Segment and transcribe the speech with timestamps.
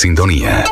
[0.00, 0.64] sintonía.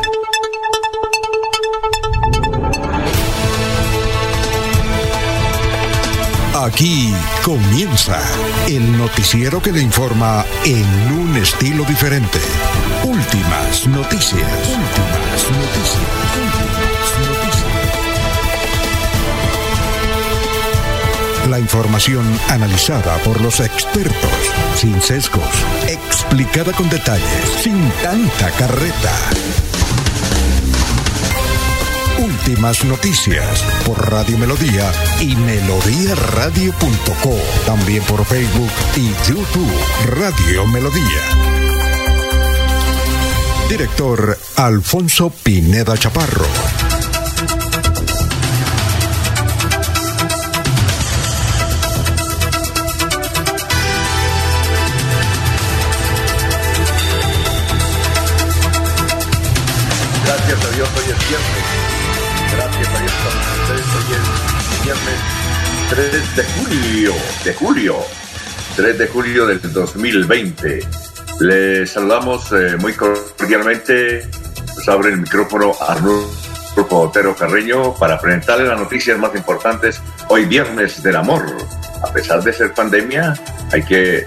[6.54, 7.12] Aquí
[7.44, 8.18] comienza
[8.66, 12.38] el noticiero que le informa en un estilo diferente.
[13.04, 14.40] Últimas noticias.
[14.66, 16.38] Últimas noticias.
[21.50, 24.30] La información analizada por los expertos,
[24.74, 25.44] sin sesgos,
[26.28, 29.14] explicada con detalles, sin tanta carreta.
[32.18, 37.34] Últimas noticias por Radio Melodía y melodíaradio.co.
[37.64, 39.72] También por Facebook y YouTube
[40.04, 41.22] Radio Melodía.
[43.70, 46.87] Director Alfonso Pineda Chaparro.
[61.28, 61.48] Viernes.
[62.56, 63.12] Gracias a Dios
[63.60, 63.86] ustedes.
[63.94, 65.38] Hoy es viernes
[65.90, 67.12] 3 de julio.
[67.44, 67.96] De julio.
[68.76, 70.80] 3 de julio del 2020.
[71.40, 74.26] Les saludamos eh, muy cordialmente.
[74.74, 81.02] Nos abre el micrófono Arnulfo Otero Carreño para presentarles las noticias más importantes hoy viernes
[81.02, 81.44] del amor.
[82.02, 83.34] A pesar de ser pandemia,
[83.72, 84.26] hay que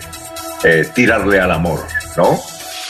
[0.64, 1.80] eh, tirarle al amor,
[2.16, 2.40] ¿no?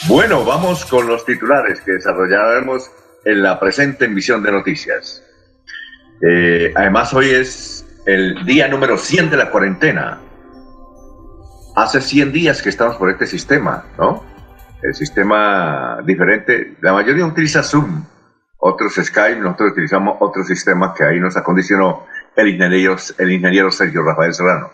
[0.08, 2.90] Bueno, vamos con los titulares que desarrollaremos
[3.26, 5.24] en la presente emisión de noticias.
[6.22, 10.20] Eh, además, hoy es el día número 100 de la cuarentena.
[11.76, 14.24] Hace 100 días que estamos por este sistema, ¿no?
[14.82, 16.76] El sistema diferente.
[16.82, 18.04] La mayoría utiliza Zoom,
[18.58, 24.04] otros Skype, nosotros utilizamos otro sistema que ahí nos acondicionó el ingeniero, el ingeniero Sergio
[24.04, 24.72] Rafael Serrano.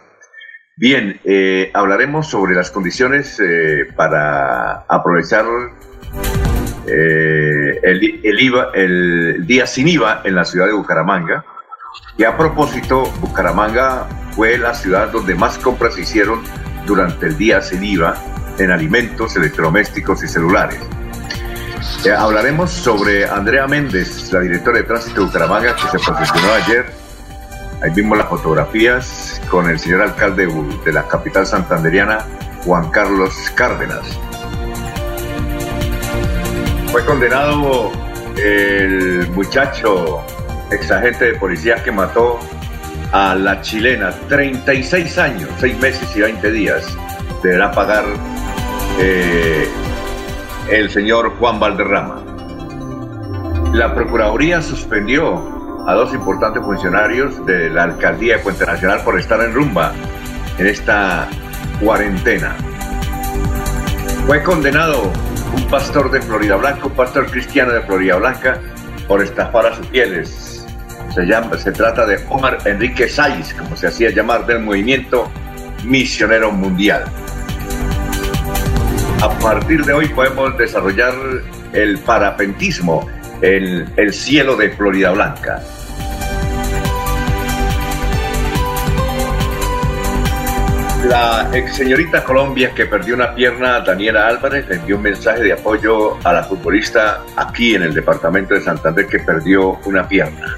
[0.78, 5.45] Bien, eh, hablaremos sobre las condiciones eh, para aprovechar
[6.88, 11.43] eh, el, día sin IVA en la ciudad de Bucaramanga.
[12.17, 16.42] Y a propósito, Bucaramanga fue la ciudad donde más compras se hicieron
[16.86, 18.15] durante el día sin IVA
[18.58, 20.80] en alimentos, electrodomésticos y celulares.
[22.05, 26.86] Eh, hablaremos sobre Andrea Méndez, la directora de tránsito de Bucaramanga, que se posicionó ayer.
[27.81, 30.47] Ahí vimos las fotografías con el señor alcalde
[30.83, 32.26] de la capital santanderiana,
[32.65, 34.20] Juan Carlos Cárdenas.
[36.92, 37.92] Fue condenado
[38.37, 40.23] el muchacho
[40.71, 42.39] exagente de policía que mató
[43.11, 46.97] a la chilena, 36 años, 6 meses y 20 días.
[47.43, 48.05] Deberá pagar
[48.99, 49.67] eh,
[50.70, 52.23] el señor Juan Valderrama.
[53.73, 59.42] La Procuraduría suspendió a dos importantes funcionarios de la alcaldía de Puente Nacional por estar
[59.42, 59.93] en rumba
[60.58, 61.27] en esta
[61.80, 62.55] cuarentena.
[64.26, 65.11] Fue condenado
[65.55, 68.59] un pastor de Florida Blanca, un pastor cristiano de Florida Blanca,
[69.08, 70.65] por estafar a sus fieles.
[71.13, 75.31] Se, llama, se trata de Omar Enrique Saiz, como se hacía llamar, del movimiento
[75.83, 77.05] misionero mundial.
[79.21, 81.13] A partir de hoy podemos desarrollar
[81.73, 83.08] el parapentismo
[83.41, 85.61] en el cielo de Florida Blanca.
[91.05, 95.53] La ex señorita Colombia que perdió una pierna, Daniela Álvarez, le envió un mensaje de
[95.53, 100.58] apoyo a la futbolista aquí en el departamento de Santander que perdió una pierna.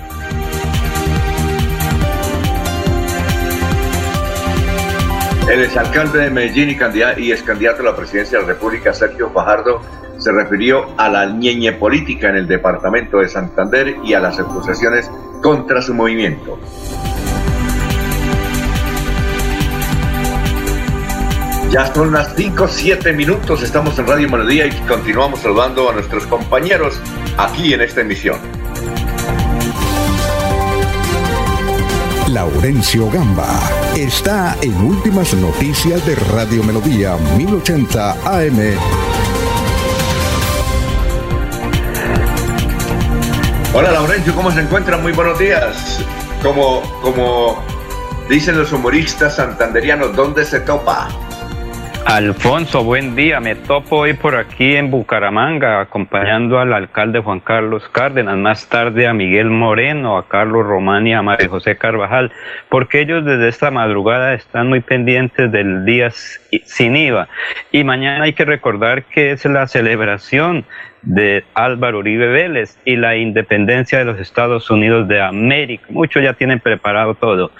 [5.51, 6.69] El exalcalde de Medellín
[7.17, 9.81] y, ex candidato a la presidencia de la República, Sergio Fajardo,
[10.19, 15.09] se refirió a la ñeñe política en el departamento de Santander y a las acusaciones
[15.41, 16.59] contra su movimiento.
[21.71, 26.25] Ya son las 5, 7 minutos, estamos en Radio Melodía y continuamos saludando a nuestros
[26.25, 26.99] compañeros
[27.37, 28.39] aquí en esta emisión.
[32.27, 33.47] Laurencio Gamba
[33.95, 38.59] está en Últimas Noticias de Radio Melodía 1080 AM.
[43.75, 44.97] Hola Laurencio, ¿cómo se encuentra?
[44.97, 46.03] Muy buenos días.
[46.41, 47.63] Como, como
[48.27, 51.28] dicen los humoristas santanderianos, ¿dónde se topa?
[52.05, 53.39] Alfonso, buen día.
[53.39, 59.07] Me topo hoy por aquí en Bucaramanga acompañando al alcalde Juan Carlos Cárdenas, más tarde
[59.07, 62.31] a Miguel Moreno, a Carlos Román y a María José Carvajal,
[62.69, 67.27] porque ellos desde esta madrugada están muy pendientes del día sin IVA.
[67.71, 70.65] Y mañana hay que recordar que es la celebración
[71.01, 75.85] de Álvaro Uribe Vélez y la independencia de los Estados Unidos de América.
[75.89, 77.51] Muchos ya tienen preparado todo.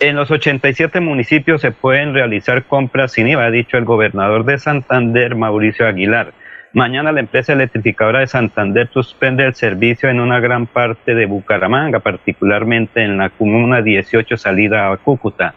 [0.00, 4.56] En los 87 municipios se pueden realizar compras sin IVA, ha dicho el gobernador de
[4.56, 6.32] Santander, Mauricio Aguilar.
[6.72, 11.98] Mañana la empresa electrificadora de Santander suspende el servicio en una gran parte de Bucaramanga,
[11.98, 15.56] particularmente en la comuna 18 salida a Cúcuta.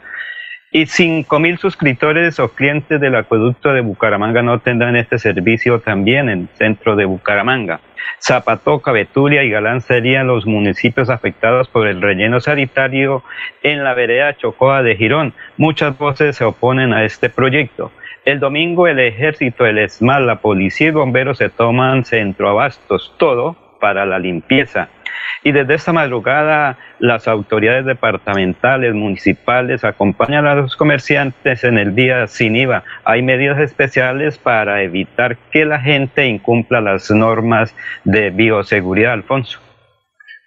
[0.71, 6.39] Y 5.000 suscriptores o clientes del acueducto de Bucaramanga no tendrán este servicio también en
[6.39, 7.79] el centro de Bucaramanga.
[8.21, 13.23] Zapatoca, Betulia y Galán serían los municipios afectados por el relleno sanitario
[13.63, 15.33] en la vereda Chocoa de Girón.
[15.57, 17.91] Muchas voces se oponen a este proyecto.
[18.23, 24.05] El domingo el ejército, el ESMAD, la policía y bomberos se toman centroabastos, todo para
[24.05, 24.89] la limpieza.
[25.43, 32.27] Y desde esta madrugada las autoridades departamentales, municipales acompañan a los comerciantes en el día
[32.27, 32.83] sin IVA.
[33.03, 39.59] Hay medidas especiales para evitar que la gente incumpla las normas de bioseguridad, Alfonso.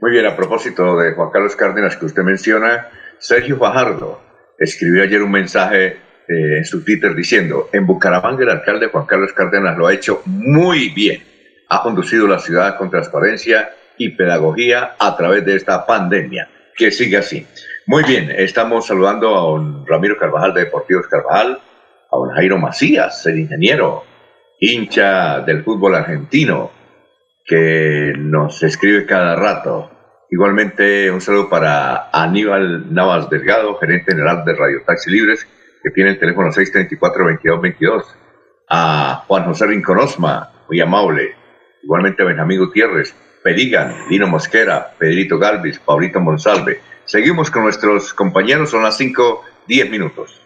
[0.00, 2.88] Muy bien, a propósito de Juan Carlos Cárdenas que usted menciona,
[3.18, 4.20] Sergio Fajardo
[4.58, 5.86] escribió ayer un mensaje
[6.28, 10.22] eh, en su Twitter diciendo, en Bucaramanga el alcalde Juan Carlos Cárdenas lo ha hecho
[10.26, 11.22] muy bien,
[11.68, 16.48] ha conducido la ciudad con transparencia y pedagogía a través de esta pandemia.
[16.76, 17.46] Que siga así.
[17.86, 21.60] Muy bien, estamos saludando a don Ramiro Carvajal de Deportivos Carvajal,
[22.10, 24.04] a don Jairo Macías, el ingeniero,
[24.58, 26.70] hincha del fútbol argentino,
[27.44, 29.90] que nos escribe cada rato.
[30.30, 35.46] Igualmente, un saludo para Aníbal Navas Delgado, gerente general de Radio Taxi Libres,
[35.82, 38.04] que tiene el teléfono 634-2222.
[38.70, 41.36] A Juan José Rinconosma, muy amable.
[41.82, 43.14] Igualmente a Benjamín Gutiérrez,
[43.44, 46.80] Perigan, Dino Mosquera, Pedrito Galvis, Paulito Monsalve.
[47.04, 50.40] Seguimos con nuestros compañeros, son las 5, 10 minutos.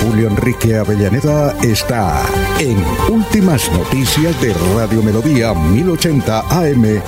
[0.00, 2.24] Julio Enrique Avellaneda está
[2.58, 7.02] en Últimas Noticias de Radio Melodía 1080 AM.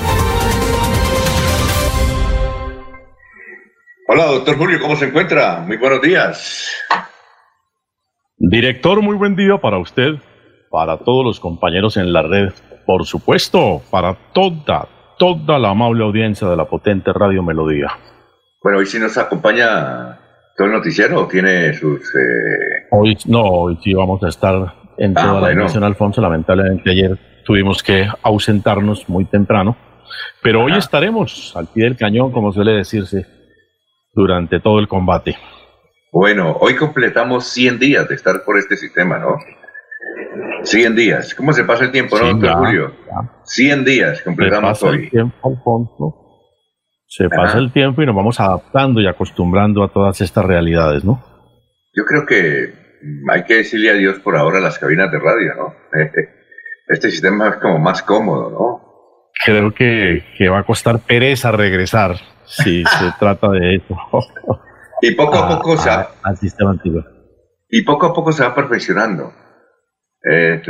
[4.06, 5.60] Hola, doctor Julio, ¿cómo se encuentra?
[5.66, 6.70] Muy buenos días.
[8.36, 10.16] Director, muy buen día para usted,
[10.70, 12.52] para todos los compañeros en la red
[12.90, 17.86] por supuesto, para toda, toda la amable audiencia de la potente Radio Melodía.
[18.60, 20.18] Bueno, hoy sí nos acompaña
[20.56, 22.00] todo el noticiero, tiene sus...
[22.16, 26.20] Eh, hoy no, hoy sí vamos a estar en ah, toda la emisión, Alfonso.
[26.20, 29.76] Lamentablemente ayer tuvimos que ausentarnos muy temprano,
[30.42, 33.24] pero hoy estaremos al pie del cañón, como suele decirse,
[34.12, 35.36] durante todo el combate.
[36.10, 39.36] Bueno, hoy completamos 100 días de estar por este sistema, ¿no?
[40.62, 41.34] 100 días.
[41.34, 42.92] ¿Cómo se pasa el tiempo, no, doctor Julio?
[43.44, 46.16] 100 días completamos se pasa El tiempo, Alfonso.
[47.06, 51.22] Se pasa el tiempo y nos vamos adaptando y acostumbrando a todas estas realidades, ¿no?
[51.92, 52.72] Yo creo que
[53.32, 55.74] hay que decirle a Dios por ahora las cabinas de radio, ¿no?
[56.88, 59.30] Este sistema es como más cómodo, ¿no?
[59.44, 63.96] Creo que, que va a costar pereza regresar si se trata de eso.
[65.00, 67.04] y poco a, poco se va, al sistema antiguo.
[67.68, 69.32] Y poco a poco se va perfeccionando.
[70.22, 70.60] Eh,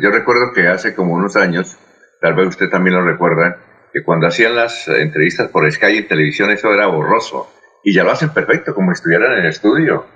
[0.00, 1.76] Yo recuerdo que hace como unos años,
[2.20, 3.58] tal vez usted también lo recuerda,
[3.92, 7.50] que cuando hacían las entrevistas por Sky en televisión eso era borroso.
[7.82, 10.06] Y ya lo hacen perfecto, como si estuvieran en el estudio.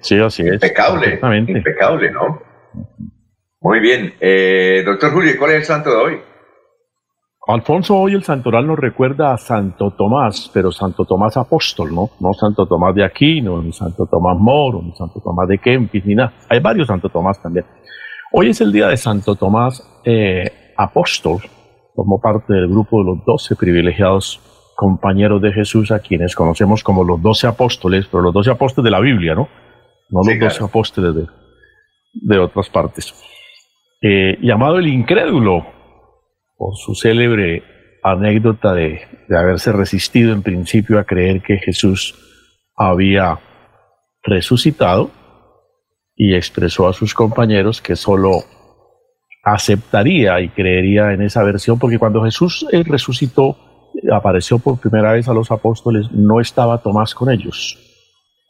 [0.00, 0.54] Sí, así es.
[0.54, 1.20] Impecable.
[1.46, 2.42] Impecable, ¿no?
[3.60, 4.14] Muy bien.
[4.20, 6.20] Eh, doctor Julio, ¿cuál es el santo de hoy?
[7.48, 12.10] Alfonso, hoy el santoral nos recuerda a Santo Tomás, pero Santo Tomás apóstol, ¿no?
[12.20, 16.14] No Santo Tomás de Aquino, ni Santo Tomás Moro, ni Santo Tomás de Kempis, ni
[16.14, 16.32] nada.
[16.48, 17.66] Hay varios Santo Tomás también.
[18.32, 21.40] Hoy es el día de Santo Tomás eh, apóstol,
[21.96, 24.40] como parte del grupo de los doce privilegiados
[24.76, 28.90] compañeros de Jesús, a quienes conocemos como los doce apóstoles, pero los doce apóstoles de
[28.92, 29.48] la Biblia, ¿no?
[30.10, 31.26] No los doce apóstoles de,
[32.14, 33.12] de, otras partes.
[34.00, 35.66] Eh, llamado el incrédulo,
[36.62, 37.64] por su célebre
[38.04, 39.00] anécdota de,
[39.36, 42.14] haberse resistido en principio a creer que Jesús
[42.76, 43.40] había
[44.22, 45.10] resucitado
[46.14, 48.44] y expresó a sus compañeros que solo
[49.42, 53.56] aceptaría y creería en esa versión, porque cuando Jesús eh, resucitó,
[54.12, 57.76] apareció por primera vez a los apóstoles, no estaba Tomás con ellos.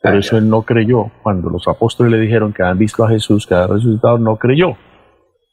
[0.02, 1.11] Por eso él no creyó.
[1.23, 4.76] Cuando los apóstoles le dijeron que habían visto a Jesús que había resucitado, no creyó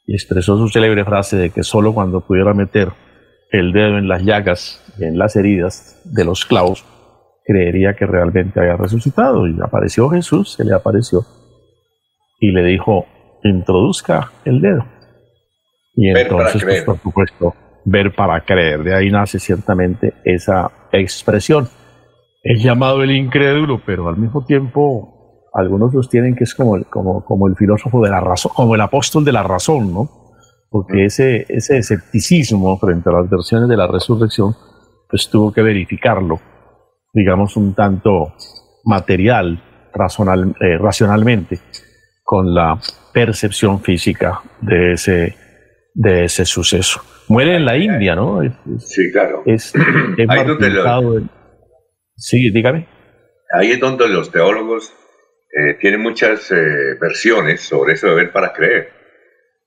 [0.09, 2.89] y expresó su célebre frase de que solo cuando pudiera meter
[3.51, 6.83] el dedo en las llagas, en las heridas de los clavos,
[7.45, 9.45] creería que realmente había resucitado.
[9.47, 11.27] Y apareció Jesús, se le apareció
[12.39, 13.05] y le dijo,
[13.43, 14.83] introduzca el dedo.
[15.93, 17.53] Y entonces, pues, por supuesto,
[17.85, 18.83] ver para creer.
[18.83, 21.69] De ahí nace ciertamente esa expresión.
[22.41, 25.18] Es llamado el incrédulo, pero al mismo tiempo
[25.53, 28.81] algunos sostienen que es como el, como, como el filósofo de la razón, como el
[28.81, 30.09] apóstol de la razón, ¿no?
[30.69, 34.55] Porque ese, ese escepticismo frente a las versiones de la resurrección,
[35.09, 36.39] pues tuvo que verificarlo,
[37.13, 38.33] digamos, un tanto
[38.85, 39.63] material,
[39.93, 41.59] razonal, eh, racionalmente,
[42.23, 42.79] con la
[43.11, 45.35] percepción física de ese,
[45.95, 47.01] de ese suceso.
[47.27, 48.39] Muere en la India, ¿no?
[48.77, 49.41] sí, claro.
[49.45, 49.73] Es,
[52.15, 52.85] Sí, dígame.
[53.57, 54.93] Ahí es donde los teólogos
[55.51, 58.89] eh, tienen muchas eh, versiones sobre eso de ver para creer.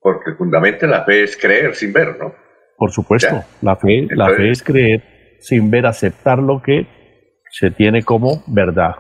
[0.01, 2.35] Porque fundamentalmente la fe es creer sin ver, ¿no?
[2.77, 6.87] Por supuesto, la fe, la fe es creer sin ver, aceptar lo que
[7.51, 8.95] se tiene como verdad.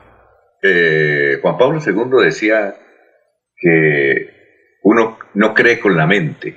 [0.62, 2.74] Eh, Juan Pablo II decía
[3.56, 6.56] que uno no cree con la mente.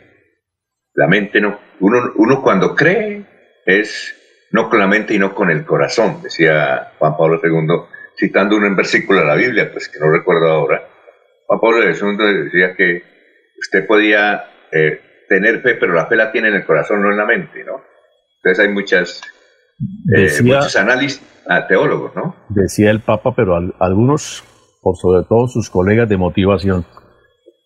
[0.94, 1.60] La mente no.
[1.79, 3.24] Uno, uno cuando cree
[3.65, 4.15] es
[4.51, 8.75] no con la mente y no con el corazón, decía Juan Pablo II, citando un
[8.75, 10.88] versículo de la Biblia, pues que no recuerdo ahora.
[11.48, 13.03] Juan Pablo II decía que
[13.60, 17.17] usted podía eh, tener fe, pero la fe la tiene en el corazón, no en
[17.17, 17.81] la mente, ¿no?
[18.38, 19.22] Entonces hay muchas,
[20.15, 22.36] eh, muchos análisis a teólogos, ¿no?
[22.50, 24.43] Decía el Papa, pero algunos,
[24.81, 26.86] por sobre todo sus colegas de motivación,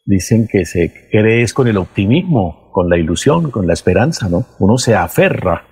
[0.06, 4.46] dicen que se cree es con el optimismo, con la ilusión, con la esperanza, ¿no?
[4.60, 5.66] Uno se aferra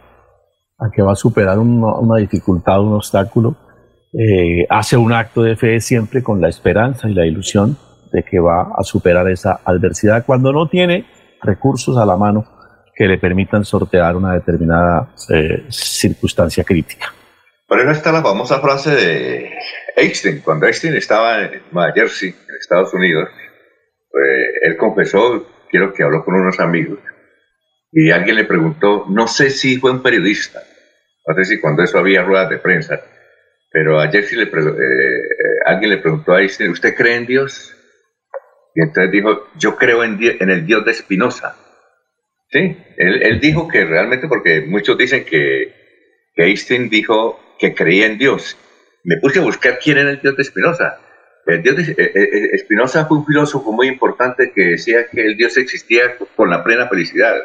[0.77, 3.57] a que va a superar una, dificultad, un obstáculo,
[4.13, 7.77] eh, hace un acto de fe siempre con la esperanza y la ilusión
[8.11, 11.05] de que va a superar esa adversidad cuando no tiene
[11.41, 12.45] recursos a la mano
[12.95, 17.13] que le permitan sortear una determinada eh, circunstancia crítica.
[17.67, 19.53] Por eso está la famosa frase de
[19.95, 20.39] Einstein.
[20.39, 23.29] Cuando Einstein estaba en Nueva Jersey, en Estados Unidos,
[24.09, 24.25] pues,
[24.61, 26.99] él confesó, quiero que habló con unos amigos,
[27.91, 30.61] y alguien le preguntó, no sé si fue un periodista,
[31.27, 32.99] no sé si cuando eso había ruedas de prensa,
[33.71, 37.73] pero ayer sí le eh, eh, alguien le preguntó a Einstein, ¿usted cree en Dios?
[38.75, 41.55] Y entonces dijo, yo creo en, en el Dios de Spinoza.
[42.49, 45.73] Sí, él, dijo que realmente, porque muchos dicen que,
[46.33, 48.57] que Einstein dijo que creía en Dios.
[49.03, 50.99] Me puse a buscar quién era el Dios de Spinoza.
[51.45, 55.57] El Dios de eh, Spinoza fue un filósofo muy importante que decía que el Dios
[55.57, 57.35] existía con la plena felicidad.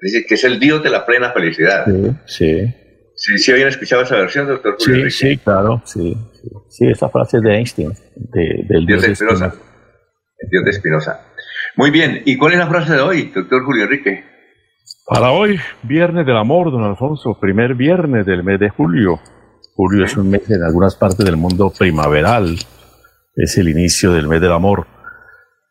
[0.00, 1.84] Dice que es el Dios de la plena felicidad.
[1.86, 2.74] Sí, sí.
[3.24, 6.16] ¿Sí, habían escuchado esa versión, doctor Julio Sí, sí, claro, sí,
[6.68, 6.88] sí.
[6.88, 9.54] esa frase de Einstein, del Dios, de Spinoza.
[10.38, 11.26] El Dios de Espinosa.
[11.76, 14.24] Muy bien, ¿y cuál es la frase de hoy, doctor Julio Enrique?
[15.06, 19.20] Para hoy, Viernes del Amor, don Alfonso, primer viernes del mes de julio.
[19.76, 22.56] Julio es un mes en algunas partes del mundo primaveral,
[23.36, 24.88] es el inicio del mes del amor.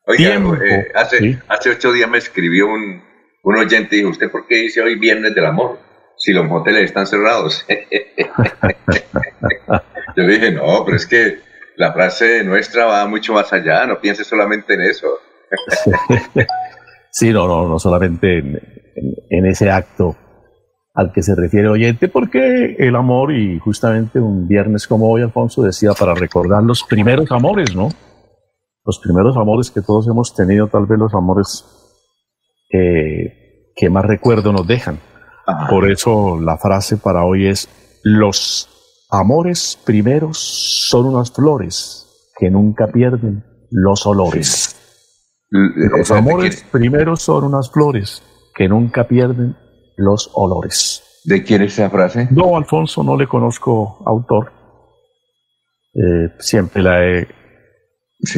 [0.08, 3.04] Oiga, eh, hace, hace ocho días me escribió un,
[3.44, 5.91] un oyente dijo, ¿usted por qué dice hoy viernes del amor?
[6.24, 7.66] Si los moteles están cerrados.
[10.16, 11.40] Yo dije, no, pero es que
[11.78, 15.08] la frase nuestra va mucho más allá, no piense solamente en eso.
[17.10, 20.16] sí, no, no, no solamente en, ese acto
[20.94, 25.64] al que se refiere oyente, porque el amor, y justamente un viernes como hoy, Alfonso
[25.64, 27.90] decía, para recordar los primeros amores, ¿no?
[28.86, 31.66] Los primeros amores que todos hemos tenido, tal vez los amores
[32.70, 35.00] que más recuerdo nos dejan.
[35.70, 37.68] Por eso la frase para hoy es,
[38.04, 38.70] los
[39.10, 42.08] amores primeros son unas flores
[42.38, 44.78] que nunca pierden los olores.
[45.50, 48.24] Los amores primeros son unas flores
[48.56, 49.56] que nunca pierden
[49.98, 51.04] los olores.
[51.26, 52.28] ¿De quién es esa frase?
[52.32, 54.52] No, Alfonso, no le conozco autor.
[55.94, 57.28] Eh, siempre la he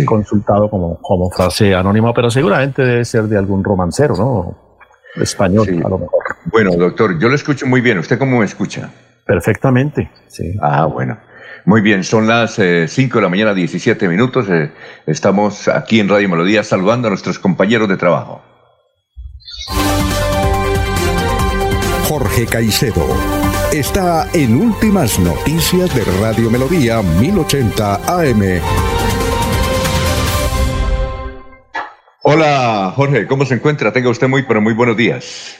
[0.05, 4.62] consultado como, como frase anónima, pero seguramente debe ser de algún romancero, ¿no?
[5.15, 6.23] Español, a lo mejor.
[6.45, 7.99] Bueno, doctor, yo lo escucho muy bien.
[7.99, 8.89] ¿Usted cómo me escucha?
[9.25, 10.55] Perfectamente, sí.
[10.61, 11.17] Ah, bueno.
[11.65, 14.47] Muy bien, son las 5 eh, de la mañana, 17 minutos.
[14.49, 14.71] Eh,
[15.07, 18.41] estamos aquí en Radio Melodía saludando a nuestros compañeros de trabajo.
[22.09, 23.07] Jorge Caicedo
[23.71, 28.92] está en Últimas Noticias de Radio Melodía 1080 AM.
[32.25, 33.91] Hola Jorge, ¿cómo se encuentra?
[33.91, 35.57] Tenga usted muy, pero muy buenos días.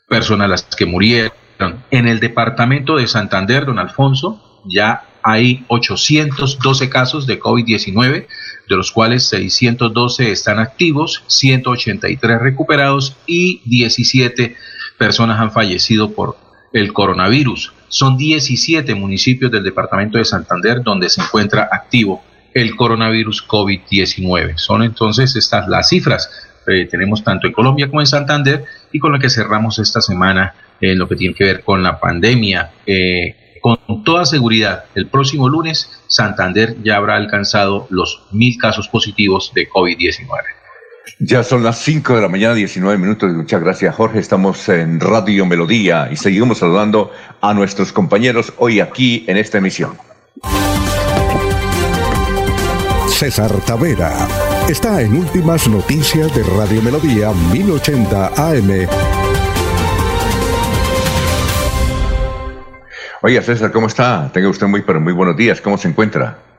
[0.09, 1.33] personas las que murieron.
[1.91, 8.27] En el departamento de Santander, don Alfonso, ya hay 812 casos de COVID-19,
[8.69, 14.57] de los cuales 612 están activos, 183 recuperados y 17
[14.99, 16.37] personas han fallecido por
[16.73, 17.73] el coronavirus.
[17.93, 22.23] Son 17 municipios del departamento de Santander donde se encuentra activo
[22.55, 24.57] el coronavirus COVID-19.
[24.57, 26.31] Son entonces estas las cifras
[26.67, 30.55] que tenemos tanto en Colombia como en Santander y con lo que cerramos esta semana
[30.81, 32.71] en lo que tiene que ver con la pandemia.
[32.87, 39.53] Eh, con toda seguridad, el próximo lunes Santander ya habrá alcanzado los mil casos positivos
[39.55, 40.62] de COVID-19.
[41.19, 43.33] Ya son las 5 de la mañana, 19 minutos.
[43.33, 44.19] Muchas gracias, Jorge.
[44.19, 49.97] Estamos en Radio Melodía y seguimos saludando a nuestros compañeros hoy aquí en esta emisión.
[53.09, 54.27] César Tavera
[54.69, 58.89] está en Últimas Noticias de Radio Melodía 1080 AM.
[63.23, 64.29] Oiga, César, ¿cómo está?
[64.33, 65.61] Tenga usted muy, pero muy buenos días.
[65.61, 66.52] ¿Cómo se encuentra?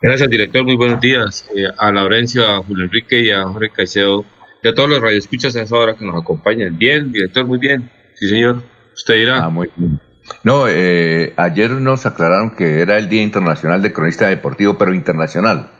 [0.00, 0.62] Gracias, director.
[0.64, 1.44] Muy buenos días.
[1.56, 4.24] Eh, a Laurencio, a Julio Enrique y a Jorge Caicedo
[4.62, 6.78] y a todos los radioescuchas a esa hora que nos acompañan.
[6.78, 7.90] Bien, director, muy bien.
[8.14, 8.62] Sí, señor.
[8.94, 9.44] Usted dirá.
[9.44, 10.00] Ah, muy bien.
[10.44, 15.70] No, eh, ayer nos aclararon que era el Día Internacional de Cronista Deportivo, pero internacional.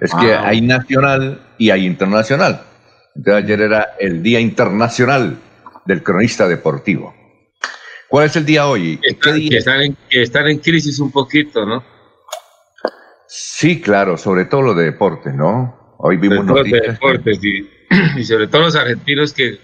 [0.00, 0.48] Es que ah.
[0.48, 2.62] hay nacional y hay internacional.
[3.14, 5.38] Entonces ayer era el Día Internacional
[5.84, 7.14] del Cronista Deportivo.
[8.08, 8.98] ¿Cuál es el día hoy?
[8.98, 11.84] que están, en, que están en crisis un poquito, ¿no?
[13.28, 15.96] Sí, claro, sobre todo lo de deportes, ¿no?
[15.98, 16.80] Hoy vimos noticias.
[16.80, 17.40] De deportes
[18.16, 19.58] y, sobre todo los argentinos que,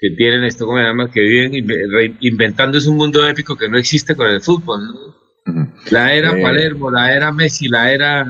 [0.00, 1.10] que tienen esto, como llama?
[1.10, 5.20] Que viven inventando es un mundo épico que no existe con el fútbol, ¿no?
[5.90, 8.24] La era eh, Palermo, la era Messi, la era,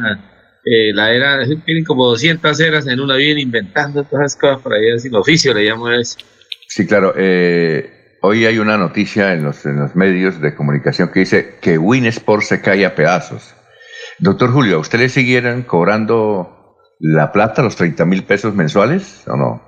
[0.65, 4.75] eh, la era, tienen como 200 eras en una, viven inventando todas esas cosas por
[4.75, 6.19] ahí, sin oficio le llamo eso.
[6.69, 7.15] Sí, claro.
[7.17, 11.79] Eh, hoy hay una noticia en los, en los medios de comunicación que dice que
[11.79, 13.55] Win Sport se cae a pedazos.
[14.21, 19.37] Doctor Julio, ¿a usted le siguieran cobrando la plata, los 30 mil pesos mensuales o
[19.37, 19.63] no?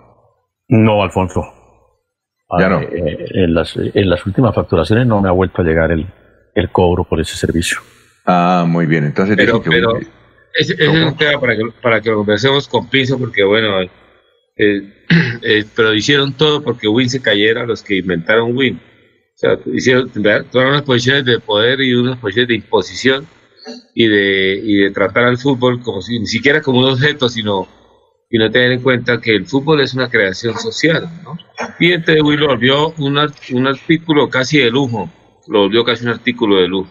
[0.68, 1.42] No, Alfonso.
[2.58, 2.80] Ya no.
[2.80, 6.06] Eh, en, las, en, las, últimas facturaciones no me ha vuelto a llegar el,
[6.54, 7.78] el cobro por ese servicio.
[8.26, 9.04] Ah, muy bien.
[9.04, 9.98] Entonces, pero, pero
[10.54, 13.88] ese, es un tema para que, para que lo conversemos con piso, porque bueno, eh,
[15.42, 18.76] eh, pero hicieron todo porque Win se cayera los que inventaron Win.
[18.76, 23.26] O sea, hicieron todas unas posiciones de poder y unas posiciones de imposición
[23.94, 27.68] y de, y de tratar al fútbol como si ni siquiera como un objeto, sino
[28.32, 31.06] y no tener en cuenta que el fútbol es una creación social.
[31.22, 31.36] ¿no?
[31.78, 33.18] Y este lo volvió un,
[33.52, 35.10] un artículo casi de lujo,
[35.48, 36.90] lo volvió casi un artículo de lujo.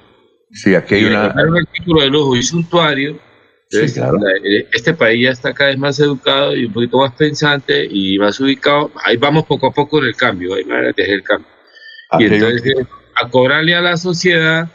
[0.51, 1.33] Sí, aquí hay una...
[1.33, 3.19] Un artículo de lujo y suntuario.
[3.71, 8.39] Este país ya está cada vez más educado y un poquito más pensante y más
[8.39, 8.91] ubicado.
[9.03, 11.47] Ahí vamos poco a poco en el cambio, ahí va a el cambio.
[12.19, 12.75] y entonces,
[13.15, 14.69] a cobrarle a la sociedad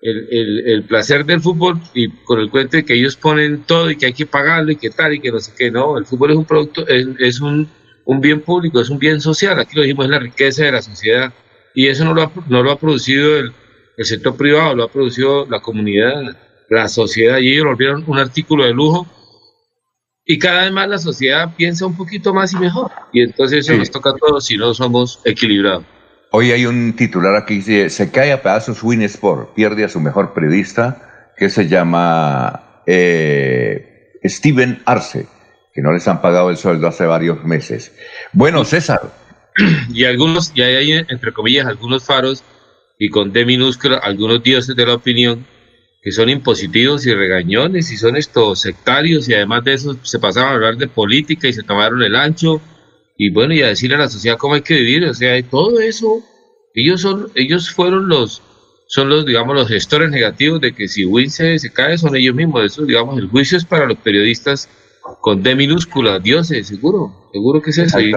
[0.00, 3.96] el, el, placer del fútbol y con el cuento de que ellos ponen todo y
[3.96, 6.30] que hay que pagarlo y que tal y que no sé qué, no, el fútbol
[6.30, 7.68] es un producto, es, un,
[8.04, 10.82] un, bien público, es un bien social, aquí lo dijimos, es la riqueza de la
[10.82, 11.32] sociedad.
[11.74, 13.52] Y eso no lo ha, no lo ha producido el,
[13.96, 16.36] el sector privado, lo ha producido la comunidad,
[16.70, 17.38] la sociedad.
[17.38, 19.06] Y ellos volvieron un artículo de lujo.
[20.24, 22.90] Y cada vez más la sociedad piensa un poquito más y mejor.
[23.12, 25.84] Y entonces eso nos toca a todos si no somos equilibrados.
[26.30, 29.98] Hoy hay un titular aquí que dice, se cae a pedazos Winsport, pierde a su
[29.98, 35.26] mejor periodista, que se llama eh, Steven Arce,
[35.72, 37.92] que no les han pagado el sueldo hace varios meses.
[38.32, 39.00] Bueno, César.
[39.92, 42.44] Y algunos, y hay entre comillas algunos faros,
[42.98, 45.46] y con D minúscula, algunos dioses de la opinión,
[46.02, 50.52] que son impositivos y regañones, y son estos sectarios, y además de eso se pasaban
[50.52, 52.60] a hablar de política y se tomaron el ancho,
[53.20, 55.80] y bueno, y a decirle a la sociedad cómo hay que vivir, o sea, todo
[55.80, 56.22] eso,
[56.72, 58.40] ellos son, ellos fueron los,
[58.86, 62.64] son los, digamos, los gestores negativos de que si Win se, cae, son ellos mismos,
[62.64, 64.70] eso, digamos, el juicio es para los periodistas
[65.20, 68.12] con D minúscula, dioses, seguro, seguro que es eso, y,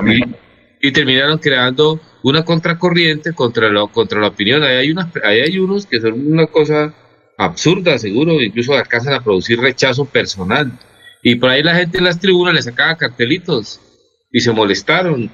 [0.81, 5.57] y, terminaron creando una contracorriente contra la, contra la opinión, ahí hay, unas, ahí hay
[5.57, 6.93] unos que son una cosa
[7.39, 10.77] absurda, seguro, incluso alcanzan a producir rechazo personal,
[11.23, 13.79] Y por ahí la gente en las tribunas le sacaba cartelitos
[14.31, 15.29] y se molestaron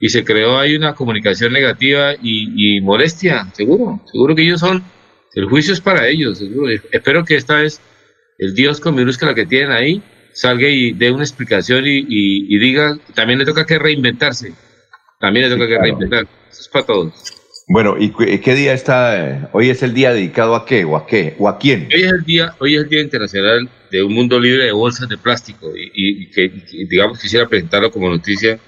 [0.00, 4.82] y se creó ahí una comunicación negativa y, molestia, seguro, seguro que ellos son,
[5.34, 6.72] el juicio es para ellos, seguro.
[6.92, 7.80] Espero que esta vez
[8.38, 10.02] el Dios con minúscula que tienen ahí
[10.32, 14.52] salga y dé una explicación y, diga, también le toca que reinventarse,
[15.20, 17.33] también le toca que reinventar, eso es para todos.
[17.66, 19.48] Bueno, ¿y qué día está?
[19.52, 21.88] Hoy es el día dedicado a qué o a qué o a quién?
[21.92, 25.08] Hoy es el día, hoy es el día internacional de un mundo libre de bolsas
[25.08, 26.52] de plástico y, que
[26.90, 28.60] digamos quisiera presentarlo como noticia,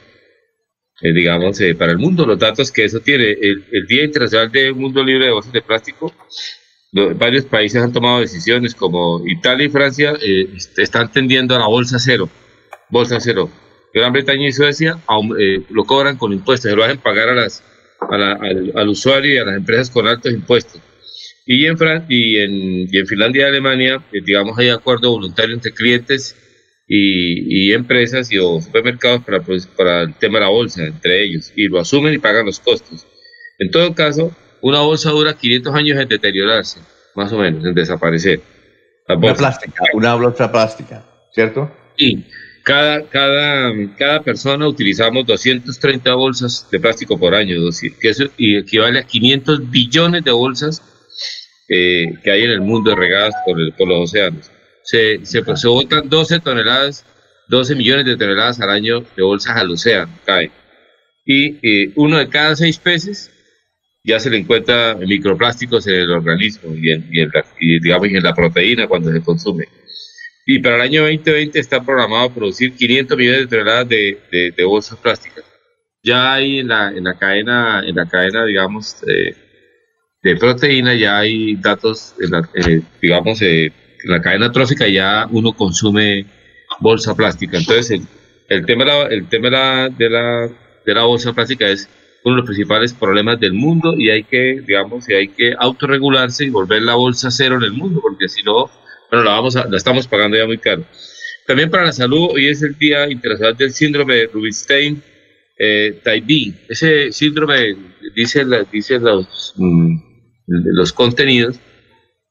[1.02, 1.12] eh,
[1.60, 3.32] eh, para el mundo los datos que eso tiene.
[3.32, 6.14] El, día internacional de un mundo libre de bolsas de plástico,
[7.16, 11.98] varios países han tomado decisiones como Italia y Francia eh, están tendiendo a la bolsa
[11.98, 12.30] cero,
[12.88, 13.50] bolsa cero.
[13.92, 14.98] Gran Bretaña y Suecia
[15.70, 17.62] lo cobran con impuestos, se lo hacen pagar a las
[18.00, 20.80] al, usuario y a las empresas con altos impuestos.
[21.46, 21.76] Y en,
[22.08, 22.52] y en,
[22.90, 26.36] y en Finlandia y Alemania, eh, digamos, hay acuerdo voluntario entre clientes
[26.88, 31.22] y, y empresas y o supermercados para, pues, para el tema de la bolsa, entre
[31.22, 33.06] ellos, y lo asumen y pagan los costos.
[33.58, 36.80] En todo caso, una bolsa dura 500 años en deteriorarse,
[37.14, 38.40] más o menos, en desaparecer.
[39.08, 41.70] una plástica, una bolsa plástica, ¿cierto?
[41.96, 42.26] Sí.
[42.66, 47.54] Cada, cada, cada persona utilizamos 230 bolsas de plástico por año,
[48.00, 50.82] que eso equivale a 500 billones de bolsas
[51.68, 54.50] eh, que hay en el mundo regadas por, por los océanos.
[54.82, 57.06] Se, se, se, botan 12 toneladas,
[57.46, 60.50] 12 millones de toneladas al año de bolsas al océano, cae.
[61.24, 63.30] Y eh, uno de cada seis peces
[64.02, 68.24] ya se le encuentra microplásticos en el organismo y, en, y, en y digamos, en
[68.24, 69.66] la proteína cuando se consume
[70.48, 74.96] y para el año 2020 está programado producir 500 millones de toneladas de, de, bolsas
[74.96, 75.44] plásticas.
[76.04, 79.34] Ya hay en la, en la cadena, en la cadena, digamos, de,
[80.22, 82.48] de proteína, ya hay datos, en la,
[83.02, 83.72] digamos, en
[84.04, 86.24] la cadena trófica ya uno consume
[86.78, 87.58] bolsa plástica.
[87.58, 88.02] Entonces, el,
[88.48, 90.48] el tema, de la, el tema de la, de la,
[90.86, 91.88] de la bolsa plástica es
[92.22, 96.44] uno de los principales problemas del mundo y hay que, digamos, y hay que autorregularse
[96.44, 98.70] y volver la bolsa cero en el mundo, porque si no,
[99.10, 100.84] bueno, la, vamos a, la estamos pagando ya muy caro.
[101.46, 105.02] También para la salud, hoy es el Día Internacional del Síndrome de Rubinstein
[105.58, 107.76] eh, Type Ese síndrome
[108.14, 109.96] dice, la, dice los, mm,
[110.46, 111.58] los contenidos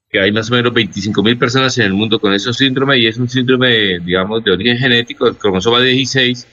[0.10, 3.08] que hay más o menos 25 mil personas en el mundo con ese síndrome y
[3.08, 6.48] es un síndrome, digamos, de origen genético, el cromosoma 16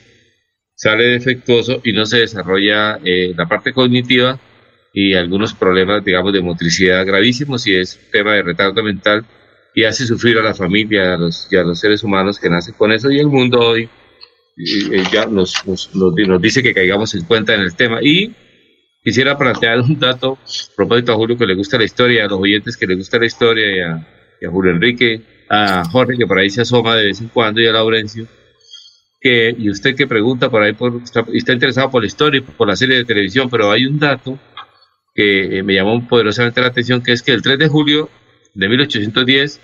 [0.75, 4.39] sale defectuoso y no se desarrolla eh, la parte cognitiva
[4.93, 9.25] y algunos problemas, digamos, de motricidad gravísimos y es tema de retardo mental
[9.75, 12.75] y hace sufrir a la familia a los, y a los seres humanos que nacen
[12.75, 13.89] con eso y el mundo hoy
[15.11, 17.99] ya nos, nos, nos, dice que caigamos en cuenta en el tema.
[18.01, 18.33] Y
[19.03, 22.39] quisiera plantear un dato, a propósito a Julio que le gusta la historia, a los
[22.39, 26.49] oyentes que le gusta la historia y a, Julio Enrique, a Jorge que por ahí
[26.49, 28.27] se asoma de vez en cuando y a Laurencio.
[29.21, 32.41] Que, y usted que pregunta por ahí, por, está, está interesado por la historia y
[32.41, 34.37] por la serie de televisión, pero hay un dato
[35.15, 38.09] que eh, me llamó poderosamente la atención, que es que el 3 de julio
[38.53, 39.59] de 1810,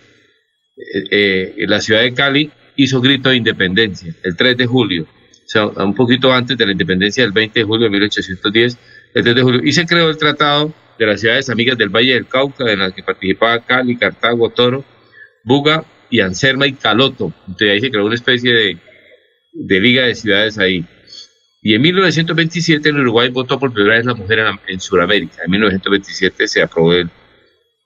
[0.78, 5.52] eh, eh, la ciudad de Cali hizo grito de independencia, el 3 de julio, o
[5.52, 8.78] sea, un poquito antes de la independencia del 20 de julio de 1810,
[9.16, 12.14] el 3 de julio, y se creó el Tratado de las Ciudades Amigas del Valle
[12.14, 14.86] del Cauca, en las que participaba Cali, Cartago, Toro,
[15.44, 17.34] Buga y Anserma y Caloto.
[17.48, 18.78] Entonces ahí se creó una especie de,
[19.54, 20.86] de liga de ciudades ahí.
[21.62, 25.44] Y en 1927 en Uruguay votó por primera vez la mujer en, en Sudamérica.
[25.46, 27.10] En 1927 se aprobó el,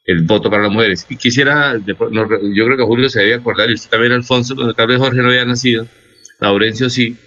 [0.05, 1.05] el voto para las mujeres.
[1.09, 4.87] Y quisiera, yo creo que Julio se debe acordar, y usted también, Alfonso, cuando tal
[4.87, 5.87] vez Jorge no había nacido,
[6.39, 7.17] Laurencio sí.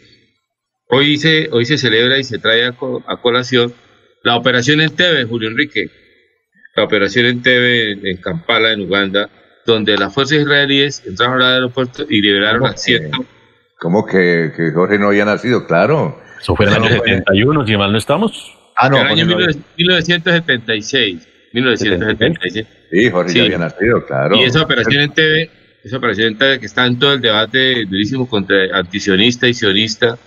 [0.89, 2.77] Hoy se, hoy se celebra y se trae a,
[3.21, 3.75] colación
[4.23, 5.91] la operación en Tebe, Julio Enrique.
[6.77, 9.31] La operación en Tebe, en, Kampala, en Uganda,
[9.65, 13.25] donde las fuerzas israelíes entraron al aeropuerto y liberaron a ciento.
[13.79, 15.67] ¿Cómo que, que, Jorge no había nacido?
[15.67, 16.21] Claro.
[16.41, 18.57] Eso fue en el año 71, si mal no estamos.
[18.77, 18.99] Ah, no.
[18.99, 21.29] En el año 1976.
[21.57, 22.67] 1976.
[22.91, 24.37] Sí, Jorge ya había nacido, claro.
[24.37, 25.51] Y esa operación en TV,
[25.83, 30.19] esa operación en TV que está en todo el debate durísimo contra antisionista y sionista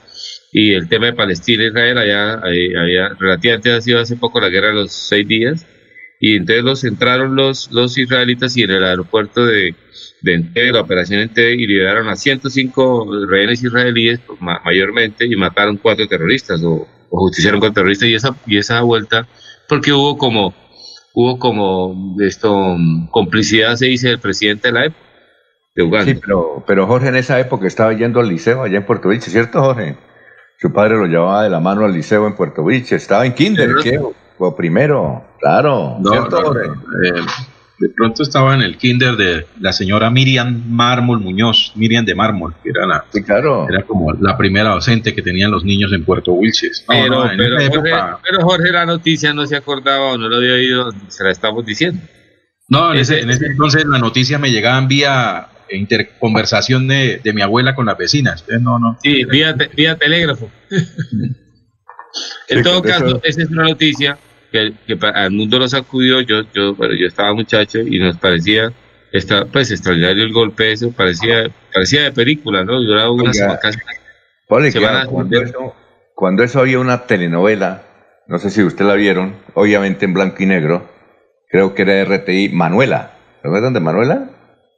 [0.52, 4.50] y el tema de Palestina e Israel, allá, allá, relativamente ha sido hace poco la
[4.50, 5.66] guerra de los seis días,
[6.20, 9.76] y entonces los entraron los, los israelitas y en el aeropuerto de,
[10.22, 15.78] de Entebbe, la operación Entebbe, y liberaron a 105 rehenes israelíes pues, mayormente y mataron
[15.78, 19.28] cuatro terroristas o, o justiciaron con terroristas y esa, y esa vuelta,
[19.68, 20.54] porque hubo como
[21.14, 22.78] hubo como esto
[23.12, 25.04] complicidad, se dice, del presidente de la época,
[25.76, 26.14] de Uganda.
[26.14, 29.26] Sí, pero, pero Jorge en esa época estaba yendo al liceo allá en Puerto Rico,
[29.26, 29.98] ¿cierto, Jorge?
[30.58, 33.76] Su padre lo llevaba de la mano al liceo en Puerto Rico, estaba en kinder,
[33.82, 34.00] ¿qué?
[34.38, 36.68] O primero, claro, ¿cierto, Jorge?
[36.68, 37.22] Eh,
[37.80, 42.54] de pronto estaba en el kinder de la señora Miriam Mármol Muñoz, Miriam de Mármol,
[42.62, 43.68] que era la, claro.
[43.70, 46.84] era como la primera docente que tenían los niños en Puerto Wilches.
[46.88, 51.66] pero, Jorge, la noticia no se acordaba o no lo había oído, se la estamos
[51.66, 52.02] diciendo.
[52.68, 57.76] No, en ese, entonces la noticia me llegaba en vía interconversación de, de mi abuela
[57.76, 58.44] con las vecinas.
[58.60, 58.98] No, no.
[59.02, 60.52] Sí, vía, vía telégrafo.
[62.50, 64.18] en todo caso, esa es una noticia
[64.52, 64.74] que,
[65.14, 68.74] al mundo lo sacudió, yo, yo, bueno, yo estaba muchacho y nos parecía
[69.12, 72.82] está, pues extraordinario el golpe eso, parecía, parecía de película, ¿no?
[72.82, 73.32] Yo era una
[75.08, 75.76] cuando, eso,
[76.16, 77.84] cuando eso había una telenovela,
[78.28, 80.90] no sé si usted la vieron, obviamente en blanco y negro,
[81.50, 83.16] creo que era RTI, Manuela.
[83.44, 84.30] ¿Recuerdan de Manuela?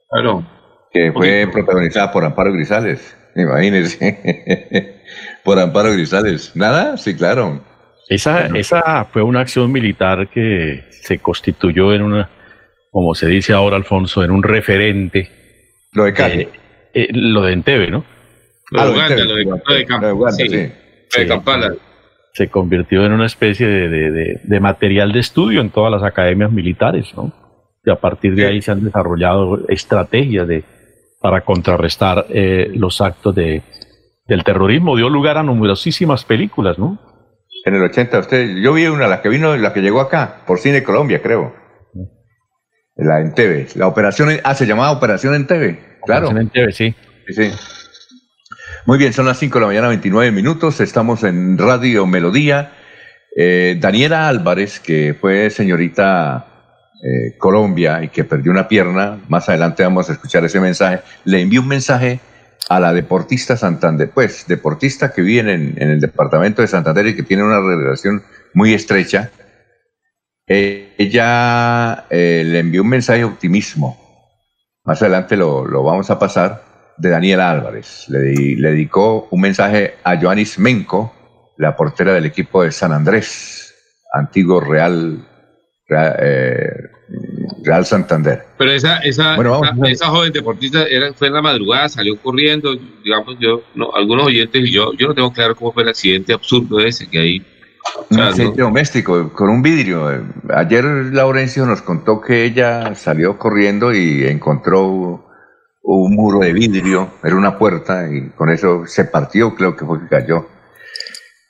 [0.10, 0.46] Claro.
[0.92, 5.02] Que fue protagonizada por Amparo Grisales, imagínense.
[5.44, 6.54] por Amparo Grisales.
[6.54, 6.98] ¿Nada?
[6.98, 7.64] Sí, claro.
[8.12, 12.30] Esa, esa fue una acción militar que se constituyó en una,
[12.92, 15.30] como se dice ahora, Alfonso, en un referente.
[15.94, 16.42] Lo de Cali.
[16.42, 16.50] Eh,
[16.94, 18.04] eh, lo de Entebbe, ¿no?
[18.70, 20.50] Lo de Uganda, lo de, Uganda, sí.
[20.50, 21.74] De Kampala.
[22.34, 27.14] Se convirtió en una especie de, de, material de estudio en todas las academias militares,
[27.16, 27.32] ¿no?
[27.86, 30.66] Y a partir de ahí se han desarrollado estrategias de,
[31.22, 33.64] para contrarrestar eh, los actos de,
[34.28, 34.98] del terrorismo.
[34.98, 37.11] Dio lugar a numerosísimas películas, ¿no?
[37.66, 40.60] En el 80, usted, yo vi una, la que vino, la que llegó acá, por
[40.60, 41.56] Cine Colombia, creo.
[42.96, 43.68] La en TV.
[43.76, 46.28] La operación, ah, se llamaba Operación en TV, claro.
[46.28, 46.96] Operación en TV, sí.
[47.30, 47.52] sí.
[48.86, 50.82] Muy bien, son las 5 de la mañana, 29 minutos.
[50.82, 52.74] Estamos en Radio Melodía.
[53.36, 56.48] Eh, Daniela Álvarez, que fue señorita
[57.04, 61.42] eh, Colombia y que perdió una pierna, más adelante vamos a escuchar ese mensaje, le
[61.42, 62.20] envió un mensaje
[62.72, 67.24] a la deportista Santander, pues deportista que vive en, el departamento de Santander y que
[67.24, 69.30] tiene una relación muy estrecha,
[70.48, 74.00] eh, ella eh, le envió un mensaje de optimismo,
[74.86, 76.64] más adelante lo, vamos a pasar,
[76.98, 78.06] de Daniela Álvarez.
[78.08, 78.20] Le,
[78.56, 81.14] dedicó un mensaje a Joanis Menco,
[81.58, 83.76] la portera del equipo de San Andrés,
[84.14, 85.28] antiguo Real,
[85.88, 86.91] Real eh,
[87.64, 88.44] Real Santander.
[88.58, 89.36] Pero esa, esa,
[89.86, 94.62] esa, joven deportista era, fue en la madrugada, salió corriendo, digamos, yo, no, algunos oyentes
[94.64, 97.46] y yo, yo no tengo claro cómo fue el accidente absurdo ese que hay.
[98.10, 100.24] Un accidente doméstico con un vidrio.
[100.54, 105.26] Ayer Laurencio nos contó que ella salió corriendo y encontró
[105.84, 110.00] un muro de vidrio, era una puerta y con eso se partió, creo que fue
[110.00, 110.48] que cayó.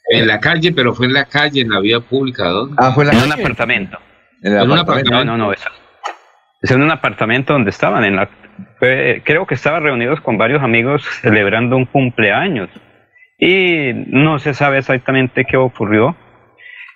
[0.09, 2.75] En la calle, pero fue en la calle, en la vía pública, ¿dónde?
[2.77, 3.97] Ah, fue en, un apartamento.
[4.41, 5.11] En, un apartamento.
[5.11, 5.59] No, no, no, es
[6.69, 8.03] en un apartamento donde estaban.
[8.03, 8.29] En la,
[8.79, 12.69] creo que estaban reunidos con varios amigos celebrando un cumpleaños.
[13.37, 16.15] Y no se sabe exactamente qué ocurrió.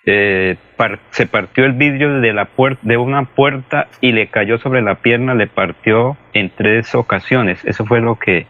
[0.07, 0.57] Eh,
[1.09, 2.47] se partió el vidrio de, la
[2.83, 7.65] de una puerta y le cayó sobre la pierna, le partió en tres ocasiones.
[7.65, 8.45] Eso fue lo que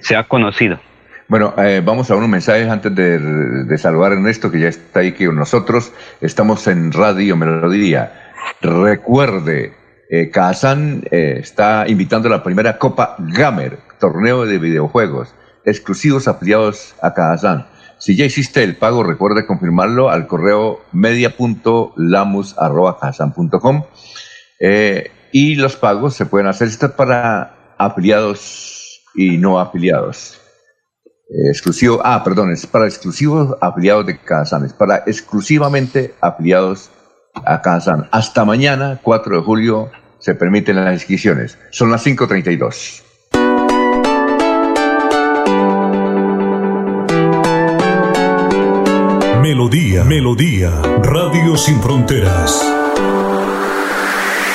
[0.00, 0.80] se ha conocido.
[1.28, 5.00] Bueno, eh, vamos a unos mensajes antes de, de, saludar a Ernesto, que ya está
[5.00, 5.92] ahí con nosotros.
[6.20, 8.32] Estamos en Radio Melodía.
[8.62, 9.74] Recuerde,
[10.08, 16.94] eh, Kazan eh, está invitando a la primera Copa Gamer, torneo de videojuegos, exclusivos afiliados
[17.02, 17.66] a Kazan.
[17.98, 23.84] Si ya hiciste el pago, recuerde confirmarlo al correo media.lamus.com.
[24.60, 30.40] Eh, y los pagos se pueden hacer esto para afiliados y no afiliados.
[31.50, 36.90] Exclusivo, ah, perdón, es para exclusivos afiliados de Kazan, es para exclusivamente afiliados
[37.34, 38.08] a Kazan.
[38.10, 41.58] Hasta mañana, 4 de julio, se permiten las inscripciones.
[41.70, 43.02] Son las 5.32.
[49.42, 50.70] Melodía, Melodía,
[51.02, 52.62] Radio Sin Fronteras.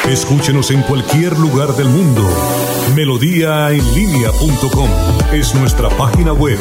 [0.07, 2.21] Escúchenos en cualquier lugar del mundo.
[2.95, 4.89] Melodíaenlínea.com
[5.31, 6.59] es nuestra página web.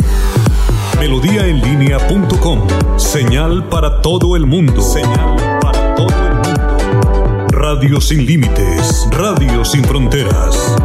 [0.99, 2.61] Melodíaenlínea.com,
[2.97, 4.81] señal para todo el mundo.
[4.81, 5.62] Señal
[5.97, 7.49] todo el mundo.
[7.51, 10.77] Radio sin límites, radio sin fronteras.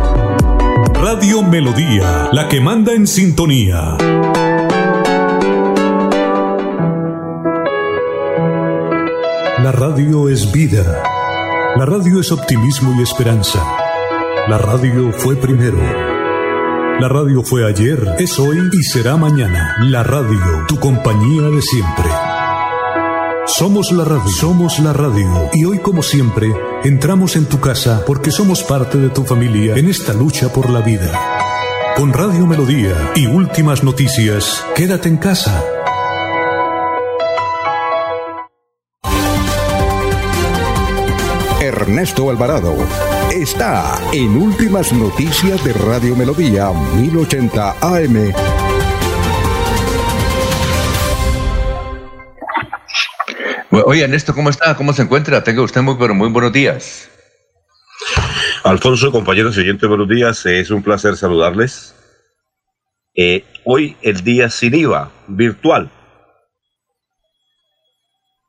[0.93, 3.98] Radio Melodía, la que manda en sintonía.
[9.63, 11.04] La radio es vida.
[11.76, 13.62] La radio es optimismo y esperanza.
[14.48, 15.78] La radio fue primero.
[17.00, 19.76] La radio fue ayer, es hoy y será mañana.
[19.82, 22.37] La radio, tu compañía de siempre.
[23.48, 25.50] Somos la radio, somos la radio.
[25.54, 29.88] Y hoy como siempre, entramos en tu casa porque somos parte de tu familia en
[29.88, 31.12] esta lucha por la vida.
[31.96, 35.64] Con Radio Melodía y últimas noticias, quédate en casa
[41.62, 42.76] Ernesto Alvarado
[43.32, 48.34] está en Últimas Noticias de Radio Melodía 1080 AM.
[53.86, 54.76] Oye, Ernesto, ¿cómo está?
[54.76, 55.44] ¿Cómo se encuentra?
[55.44, 57.10] Tenga usted muy, pero muy buenos días.
[58.63, 60.46] Alfonso, compañeros siguiente buenos días.
[60.46, 61.94] Es un placer saludarles.
[63.16, 65.92] Eh, hoy el día sin IVA, virtual.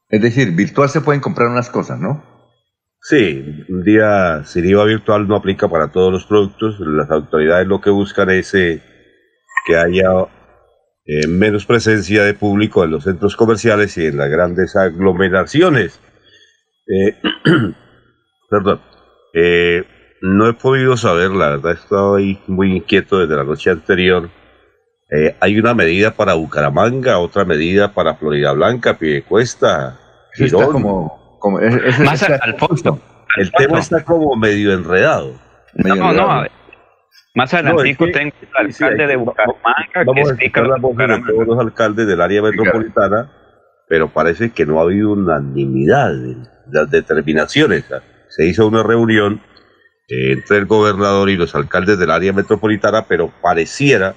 [0.09, 2.25] Es decir, virtual se pueden comprar unas cosas, ¿no?
[3.03, 6.77] Sí, un día sin IVA virtual no aplica para todos los productos.
[6.81, 8.83] Las autoridades lo que buscan es eh,
[9.67, 10.09] que haya
[11.09, 16.01] eh, menos presencia de público en los centros comerciales y en las grandes aglomeraciones.
[18.49, 18.81] perdón.
[20.23, 24.31] no he podido saber, la verdad, he estado ahí muy inquieto desde la noche anterior
[25.11, 29.99] eh, hay una medida para Bucaramanga, otra medida para Florida Blanca, Piedecuesta,
[30.35, 30.71] Girón.
[30.73, 31.59] Como, como
[32.05, 33.01] Más Alfonso.
[33.37, 35.35] El tema está como medio enredado.
[35.75, 36.45] no, no.
[37.39, 41.59] Más adelante tengo el alcalde de Bucaramanga vamos que explica la voz de todos los
[41.61, 43.31] alcaldes del área metropolitana,
[43.87, 47.85] pero parece que no ha habido unanimidad en las determinaciones.
[48.27, 49.41] Se hizo una reunión
[50.09, 54.17] entre el gobernador y los alcaldes del área metropolitana, pero pareciera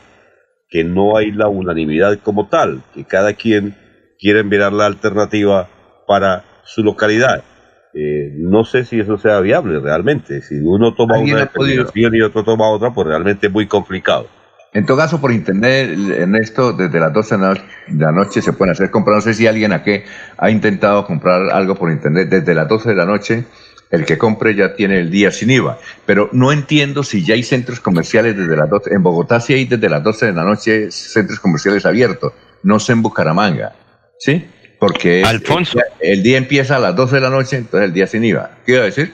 [0.67, 3.75] que no hay la unanimidad como tal, que cada quien
[4.17, 5.69] quiere mirar la alternativa
[6.07, 7.43] para su localidad.
[7.93, 10.41] Eh, no sé si eso sea viable realmente.
[10.41, 14.27] Si uno toma una determinación y otro toma otra, pues realmente es muy complicado.
[14.73, 18.89] En todo caso, por internet, Ernesto, desde las 12 de la noche se pueden hacer
[18.89, 19.15] compras.
[19.17, 20.01] No sé si alguien aquí
[20.38, 23.45] ha intentado comprar algo por internet desde las 12 de la noche
[23.91, 25.77] el que compre ya tiene el día sin IVA.
[26.06, 28.93] Pero no entiendo si ya hay centros comerciales desde las 12.
[28.93, 32.34] En Bogotá sí hay desde las 12 de la noche centros comerciales abiertos.
[32.63, 33.73] No sé en Bucaramanga.
[34.17, 34.45] ¿Sí?
[34.82, 35.78] Porque Alfonso.
[36.00, 38.50] El, día empieza a las 12 de la noche, entonces el día sin IVA.
[38.65, 39.13] ¿Qué iba a decir?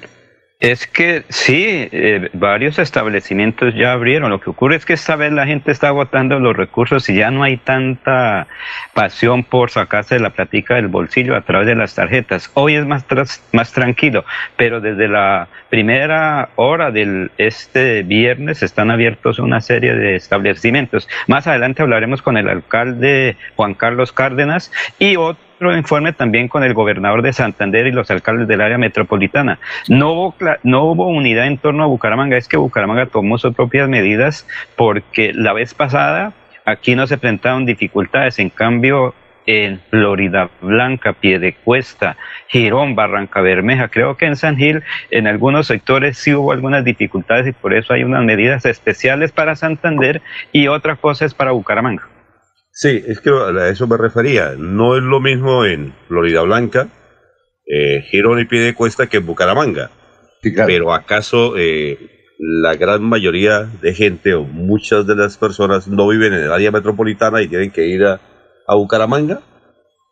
[0.62, 4.30] Es que sí, eh, varios establecimientos ya abrieron.
[4.30, 7.32] Lo que ocurre es que esta vez la gente está agotando los recursos y ya
[7.32, 8.48] no hay tanta
[8.94, 12.50] pasión por sacarse la platica del bolsillo a través de las tarjetas.
[12.54, 13.06] Hoy es más,
[13.52, 14.24] más tranquilo,
[14.56, 21.10] pero desde la primera hora del este viernes están abiertos una serie de establecimientos.
[21.28, 26.64] Más adelante hablaremos con el alcalde Juan Carlos Cárdenas y otro otro informe también con
[26.64, 29.60] el gobernador de Santander y los alcaldes del área metropolitana.
[29.88, 33.90] No hubo, no hubo unidad en torno a Bucaramanga, es que Bucaramanga tomó sus propias
[33.90, 39.16] medidas porque la vez pasada aquí no se presentaron dificultades, en cambio
[39.48, 42.18] en Florida Blanca, Piedecuesta,
[42.50, 43.88] Girón, Barranca Bermeja.
[43.88, 47.94] Creo que en San Gil, en algunos sectores sí hubo algunas dificultades y por eso
[47.94, 52.08] hay unas medidas especiales para Santander y otras cosas para Bucaramanga.
[52.80, 54.54] Sí, es que a eso me refería.
[54.56, 56.90] No es lo mismo en Florida Blanca,
[57.66, 59.90] eh, Girón y Piedecuesta que en Bucaramanga.
[60.44, 61.98] Pero acaso eh,
[62.38, 66.70] la gran mayoría de gente o muchas de las personas no viven en el área
[66.70, 68.22] metropolitana y tienen que ir a,
[68.68, 69.42] Bucaramanga.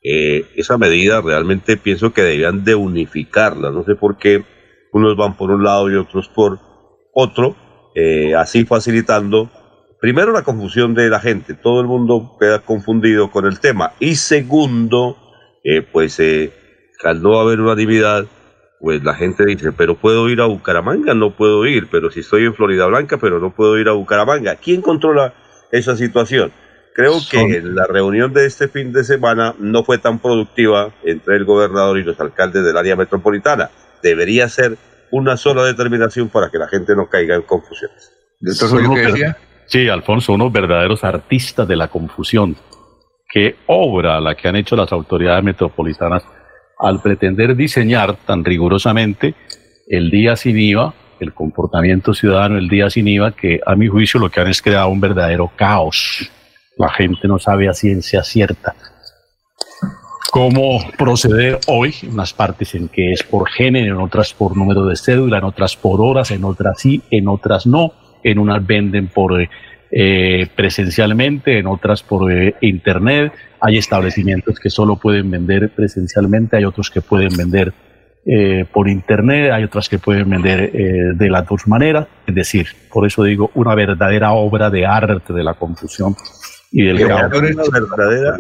[0.04, 3.69] Eh, esa medida realmente pienso que deberían de unificarla.
[3.69, 4.43] No sé por qué
[4.91, 6.58] unos van por un lado y otros por
[7.13, 7.56] otro,
[7.93, 9.51] eh, así facilitando
[10.06, 13.94] primero la confusión de la gente, todo el mundo queda confundido con el tema.
[14.00, 15.18] Y segundo,
[15.63, 16.54] eh, pues eh,
[17.04, 18.28] al no haber unanimidad,
[18.80, 22.46] pues la gente dice, pero puedo ir a Bucaramanga, no puedo ir, pero si estoy
[22.46, 24.58] en Florida Blanca, pero no puedo ir a Bucaramanga.
[24.58, 25.34] ¿Quién controla
[25.72, 26.54] esa situación?
[26.94, 31.46] Creo que la reunión de este fin de semana no fue tan productiva entre el
[31.46, 33.72] gobernador y los alcaldes del área metropolitana.
[34.04, 34.78] Debería ser
[35.10, 38.12] una sola determinación para que la gente no caiga en confusiones.
[38.39, 39.36] ¿Esto es lo que decía?
[39.67, 42.56] Sí, Alfonso, unos verdaderos artistas de la confusión.
[43.28, 46.23] Qué obra la que han hecho las autoridades metropolitanas
[46.80, 49.34] al pretender diseñar tan rigurosamente
[49.88, 54.19] el día sin IVA, el comportamiento ciudadano el día sin IVA, que a mi juicio
[54.19, 56.30] lo que han es creado un verdadero caos.
[56.78, 58.75] La gente no sabe a ciencia cierta
[60.32, 64.86] cómo proceder hoy, en unas partes en que es por género, en otras por número
[64.86, 67.93] de cédula, en otras por horas, en otras sí, en otras no
[68.25, 69.47] en unas venden por
[69.91, 73.32] eh, presencialmente, en otras por eh, internet.
[73.61, 77.71] Hay establecimientos que solo pueden vender presencialmente, hay otros que pueden vender
[78.26, 80.71] eh, por internet, hay otras que pueden vender
[81.15, 82.07] de las dos maneras.
[82.26, 86.15] Es decir, por eso digo, una verdadera obra de arte de la confusión
[86.71, 87.32] y del caos.
[87.71, 88.39] verdadera.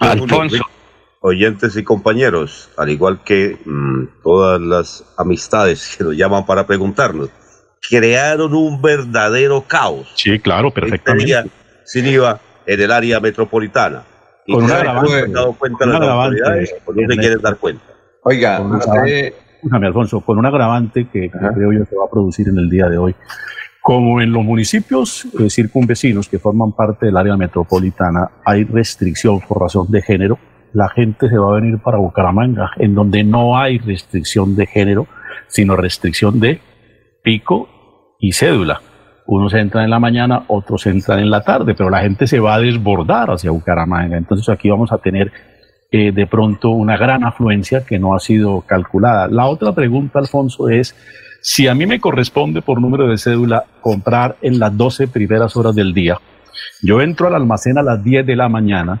[0.00, 0.64] Alfonso
[1.26, 7.30] oyentes y compañeros, al igual que mm, todas las amistades que nos llaman para preguntarnos,
[7.88, 10.12] crearon un verdadero caos.
[10.14, 11.50] Sí, claro, perfectamente.
[11.84, 14.02] sin IVA en el área metropolitana.
[14.46, 14.82] Y Con una
[15.28, 17.84] dado cuenta las autoridades, no se quieren dar cuenta.
[18.22, 22.58] Oiga, usted, escúchame, Alfonso, con un agravante que, creo yo se va a producir en
[22.58, 23.14] el día de hoy.
[23.82, 29.60] Como en los municipios eh, circunvecinos que forman parte del área metropolitana hay restricción por
[29.60, 30.38] razón de género,
[30.72, 35.06] la gente se va a venir para Bucaramanga, en donde no hay restricción de género,
[35.48, 36.60] sino restricción de
[37.22, 37.68] pico
[38.24, 38.80] y cédula.
[39.26, 42.54] Unos entran en la mañana, otros entran en la tarde, pero la gente se va
[42.54, 44.16] a desbordar hacia Bucaramanga.
[44.16, 45.30] Entonces aquí vamos a tener
[45.90, 49.28] eh, de pronto una gran afluencia que no ha sido calculada.
[49.28, 50.94] La otra pregunta, Alfonso, es
[51.42, 55.74] si a mí me corresponde por número de cédula comprar en las 12 primeras horas
[55.74, 56.18] del día,
[56.82, 59.00] yo entro al almacén a las 10 de la mañana,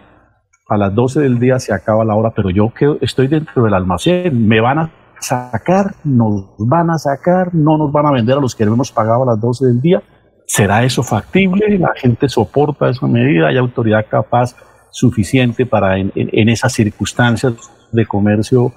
[0.68, 3.74] a las 12 del día se acaba la hora, pero yo quedo, estoy dentro del
[3.74, 4.90] almacén, me van a
[5.20, 8.92] sacar, nos van a sacar, no nos van a vender a los que no hemos
[8.92, 10.02] pagado a las 12 del día.
[10.46, 11.78] ¿Será eso factible?
[11.78, 13.48] ¿La gente soporta esa medida?
[13.48, 14.54] ¿Hay autoridad capaz
[14.90, 16.12] suficiente para en,
[16.48, 17.54] esas circunstancias
[17.90, 18.72] de comercio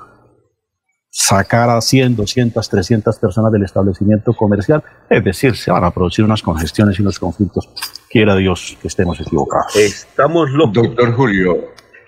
[1.10, 4.84] sacar a 100, 200, 300 personas del establecimiento comercial?
[5.10, 7.70] Es decir, se van a producir unas congestiones y unos conflictos.
[8.10, 9.76] Quiera Dios que estemos equivocados.
[9.76, 10.74] Estamos locos.
[10.74, 11.58] Doctor Julio,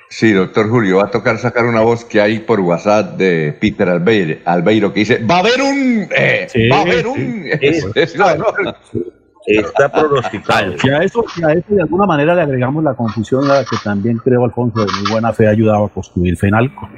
[0.10, 3.88] Sí, doctor Julio, va a tocar sacar una voz que hay por WhatsApp de Peter
[3.90, 6.08] Albeiro, que dice, va a haber un...
[6.16, 7.46] Eh, va a haber un...
[9.46, 10.74] está pronosticado.
[10.84, 13.78] Y a, eso, a eso de alguna manera le agregamos la confusión a la que
[13.84, 16.90] también creo Alfonso de muy buena fe ha ayudado a construir FENALCO.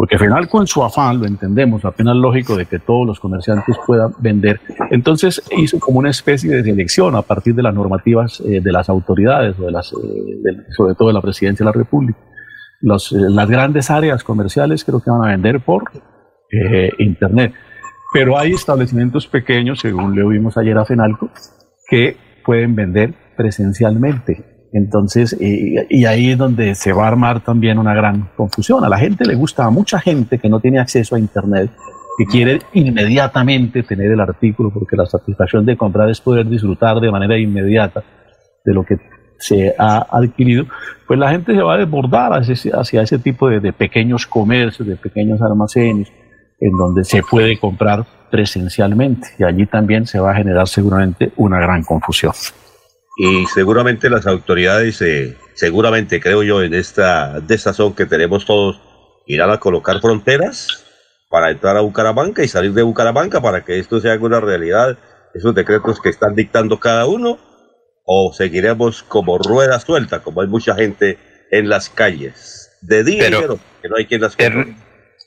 [0.00, 4.14] Porque FENALCO en su afán, lo entendemos, apenas lógico de que todos los comerciantes puedan
[4.18, 4.58] vender,
[4.90, 8.88] entonces hizo como una especie de selección a partir de las normativas eh, de las
[8.88, 12.18] autoridades, o de las, eh, sobre todo de la presidencia de la República.
[12.18, 12.86] Eh,
[13.28, 15.84] las grandes áreas comerciales creo que van a vender por
[16.98, 17.52] Internet.
[18.14, 21.28] Pero hay establecimientos pequeños, según le oímos ayer a FENALCO,
[21.90, 24.49] que pueden vender presencialmente.
[24.72, 28.84] Entonces, y ahí es donde se va a armar también una gran confusión.
[28.84, 31.70] A la gente le gusta, a mucha gente que no tiene acceso a Internet,
[32.16, 37.10] que quiere inmediatamente tener el artículo, porque la satisfacción de comprar es poder disfrutar de
[37.10, 38.04] manera inmediata
[38.64, 38.96] de lo que
[39.38, 40.66] se ha adquirido,
[41.06, 45.40] pues la gente se va a desbordar hacia, ese tipo de pequeños comercios, de pequeños
[45.40, 46.12] almacenes,
[46.60, 49.28] en donde se puede comprar presencialmente.
[49.38, 52.34] Y allí también se va a generar seguramente una gran confusión
[53.22, 58.80] y seguramente las autoridades, eh, seguramente creo yo, en esta desazón que tenemos todos,
[59.26, 60.86] irán a colocar fronteras
[61.28, 64.96] para entrar a Bucaramanga y salir de Bucaramanga para que esto sea una realidad,
[65.34, 67.38] esos decretos que están dictando cada uno,
[68.06, 71.18] o seguiremos como rueda suelta, como hay mucha gente
[71.50, 74.76] en las calles, de día pero, que no hay quien las en,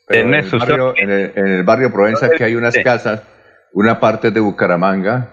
[0.10, 3.22] en, el barrio, en, el, barrio Provenza que hay unas casas,
[3.72, 5.30] una parte de Bucaramanga,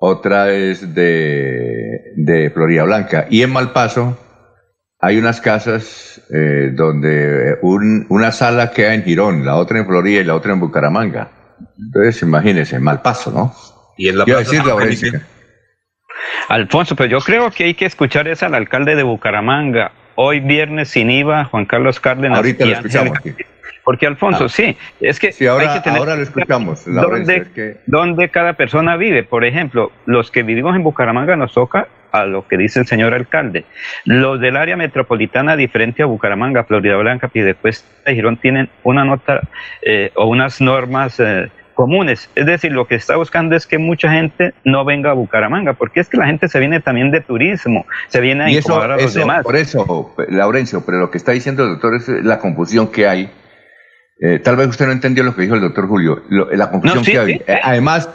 [0.00, 1.67] otra es de,
[2.16, 3.26] de Florida Blanca.
[3.30, 4.18] Y en Malpaso
[5.00, 10.20] hay unas casas eh, donde un, una sala queda en Girón, la otra en Florida
[10.20, 11.30] y la otra en Bucaramanga.
[11.78, 13.54] Entonces, imagínense, Malpaso, ¿no?
[13.96, 14.74] Y en la decir la
[16.48, 19.92] Alfonso, pero yo creo que hay que escuchar es al alcalde de Bucaramanga.
[20.14, 22.38] Hoy viernes sin IVA, Juan Carlos Cárdenas.
[22.38, 23.34] Ahorita lo escuchamos aquí.
[23.88, 24.48] Porque Alfonso, ah.
[24.50, 26.84] sí, es que sí, ahora, hay que tener ahora lo escuchamos.
[27.86, 29.22] Dónde, cada persona vive.
[29.22, 33.14] Por ejemplo, los que vivimos en Bucaramanga nos toca a lo que dice el señor
[33.14, 33.64] alcalde.
[34.04, 39.40] Los del área metropolitana, diferente a Bucaramanga, Florida Blanca, Piedecuesta y Girón, tienen una nota
[39.80, 42.28] eh, o unas normas eh, comunes.
[42.34, 46.00] Es decir, lo que está buscando es que mucha gente no venga a Bucaramanga, porque
[46.00, 49.14] es que la gente se viene también de turismo, se viene a incomodar a los
[49.14, 49.44] demás.
[49.44, 53.30] Por eso, Laurencio, pero lo que está diciendo el doctor es la confusión que hay
[54.20, 57.18] eh, tal vez usted no entendió lo que dijo el doctor Julio, la confusión que
[57.18, 57.36] había.
[57.36, 58.08] Eh, además,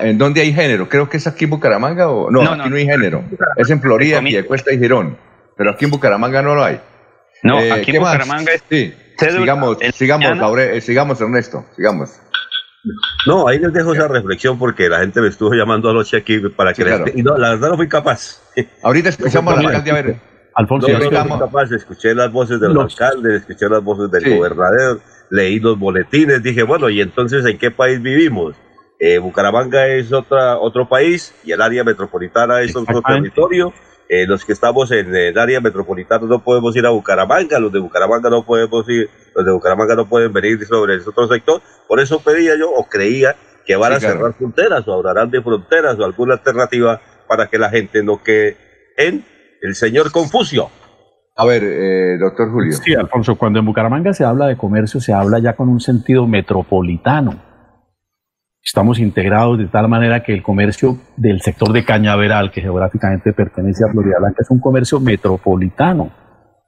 [0.00, 0.88] ¿en dónde hay género?
[0.88, 3.24] Creo que es aquí en Bucaramanga o no, aquí no, hay género.
[3.56, 5.16] Es en Florida, Cuesta y Girón.
[5.56, 6.80] Pero aquí en Bucaramanga no lo hay.
[7.42, 8.62] No, eh, aquí en Bucaramanga es.
[8.68, 8.94] Sí.
[9.18, 12.20] Sigamos, sigamos, sigamos, Ernesto, sigamos.
[13.26, 16.72] No, ahí les dejo esa reflexión porque la gente me estuvo llamando anoche aquí para
[16.72, 16.82] que
[17.14, 18.40] y no, la verdad no fui capaz.
[18.82, 20.16] Ahorita escuchamos a la alcaldía a ver.
[20.54, 25.00] Alfonso, no, fui capaz, escuché las voces del alcalde, escuché las voces del gobernador,
[25.30, 28.54] leí los boletines, dije, bueno, ¿y entonces en qué país vivimos?
[28.98, 33.72] Eh, Bucaramanga es otra, otro país y el área metropolitana es otro territorio.
[34.12, 37.78] Eh, los que estamos en el área metropolitana no podemos ir a Bucaramanga, los de
[37.78, 41.62] Bucaramanga no podemos ir, los de Bucaramanga no pueden venir sobre el otro sector.
[41.86, 45.96] Por eso pedía yo o creía que van a cerrar fronteras o hablarán de fronteras
[45.98, 48.56] o alguna alternativa para que la gente no quede
[48.96, 49.24] en
[49.62, 50.70] el señor Confucio.
[51.40, 52.72] A ver, eh, doctor Julio.
[52.72, 56.26] Sí, Alfonso, cuando en Bucaramanga se habla de comercio, se habla ya con un sentido
[56.26, 57.40] metropolitano.
[58.62, 63.84] Estamos integrados de tal manera que el comercio del sector de Cañaveral, que geográficamente pertenece
[63.86, 66.10] a Florida Blanca, es un comercio metropolitano.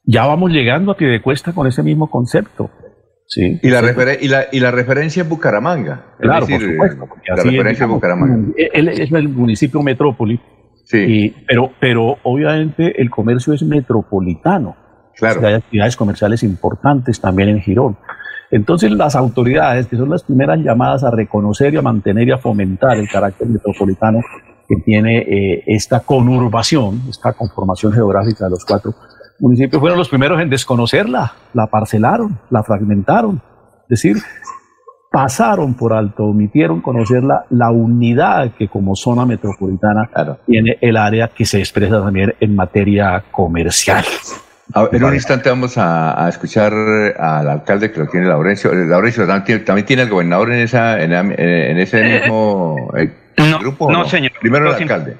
[0.05, 2.71] Ya vamos llegando a pie de cuesta con ese mismo concepto.
[3.27, 3.81] Sí, y, la
[4.21, 6.15] y, la, y la referencia es Bucaramanga.
[6.19, 7.09] Claro, por supuesto.
[7.29, 8.55] La referencia es, Bucaramanga.
[8.57, 10.41] Es el municipio metrópoli,
[10.85, 11.35] sí.
[11.47, 14.77] pero, pero obviamente el comercio es metropolitano.
[15.17, 15.47] Claro.
[15.47, 17.97] Hay actividades comerciales importantes también en Girón.
[18.51, 22.39] Entonces las autoridades, que son las primeras llamadas a reconocer y a mantener y a
[22.39, 24.21] fomentar el carácter metropolitano
[24.69, 28.95] que tiene eh, esta conurbación, esta conformación geográfica de los cuatro
[29.39, 33.43] municipios, fueron los primeros en desconocerla, la parcelaron, la fragmentaron.
[33.85, 34.17] Es decir,
[35.13, 40.09] pasaron por alto, omitieron conocerla, la unidad que como zona metropolitana
[40.47, 44.05] tiene el área que se expresa también en materia comercial
[44.93, 48.73] en un instante vamos a, escuchar al alcalde que lo tiene Laurencio.
[48.73, 51.13] Eh, Laurencio también tiene el gobernador en esa en,
[51.79, 53.13] ese eh, mismo eh,
[53.61, 53.91] grupo.
[53.91, 54.33] No, señor.
[54.41, 55.17] Primero el alcalde.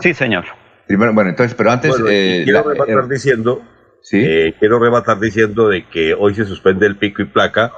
[0.00, 0.44] Sí, señor.
[0.86, 1.94] Primero, bueno, entonces, pero antes.
[1.96, 3.62] quiero rematar diciendo.
[4.02, 4.24] ¿Sí?
[4.60, 7.72] quiero rematar diciendo de que hoy se suspende el pico y placa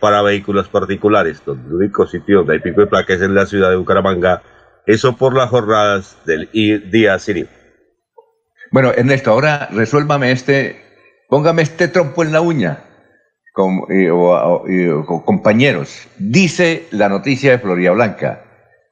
[0.00, 1.42] para vehículos particulares.
[1.44, 4.42] Donde el único sitio donde hay pico y placa es en la ciudad de Bucaramanga.
[4.86, 6.48] Eso por las jornadas del
[6.90, 7.48] día civil.
[8.70, 10.82] Bueno, Ernesto, ahora resuélvame este,
[11.28, 12.84] póngame este trompo en la uña,
[13.52, 13.82] con,
[15.24, 16.08] compañeros.
[16.18, 18.42] Dice la noticia de Florida Blanca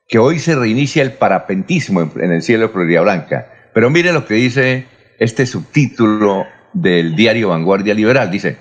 [0.09, 3.70] que hoy se reinicia el parapentismo en, el cielo de Florida Blanca.
[3.72, 4.87] Pero mire lo que dice
[5.18, 8.31] este subtítulo del diario Vanguardia Liberal.
[8.31, 8.57] Dice,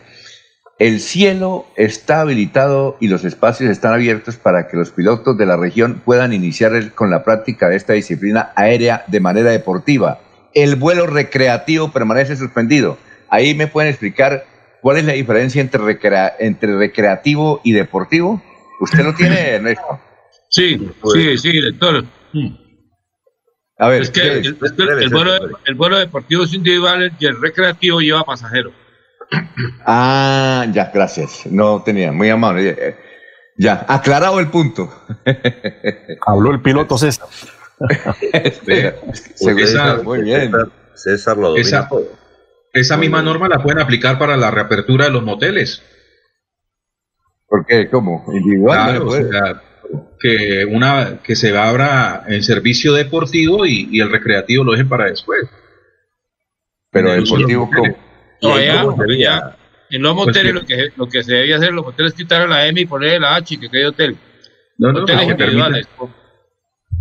[0.80, 5.58] el cielo está habilitado y los espacios están abiertos para que los pilotos de la
[5.58, 10.20] región puedan iniciar con la práctica de esta disciplina aérea de manera deportiva
[10.54, 12.98] el vuelo recreativo permanece suspendido.
[13.30, 14.46] Ahí me pueden explicar
[14.82, 16.00] cuál es la diferencia entre,
[16.40, 18.42] entre recreativo y deportivo.
[18.80, 20.00] ¿Usted lo tiene, Ernesto?
[20.50, 20.78] Sí,
[21.14, 22.06] sí, sí, director.
[23.80, 24.54] A ver, es que, el,
[25.76, 28.72] vuelo, deportivo es individual y el recreativo lleva pasajero.
[29.86, 31.46] Ah, ya, gracias.
[31.46, 32.98] No tenía, muy amable.
[33.58, 34.92] Ya, aclarado el punto.
[36.26, 37.28] Habló el piloto César.
[39.36, 40.52] César, muy bien.
[40.96, 41.90] César lo esa,
[42.72, 45.84] esa misma norma la pueden aplicar para la reapertura de los moteles.
[47.48, 47.90] ¿Por qué?
[47.90, 48.26] ¿Cómo?
[48.34, 49.62] ¿Individual?
[50.20, 55.48] que, una, que se abra el servicio deportivo y, el recreativo lo dejen para después.
[56.90, 57.96] Pero deportivo, ¿cómo?
[58.44, 59.56] No, ya,
[59.90, 62.68] en los pues moteles lo, que, lo que se debía hacer, los moteles quitar la
[62.68, 64.18] M y poner la H y que quede hotel.
[64.78, 65.88] No, no, hoteles individuales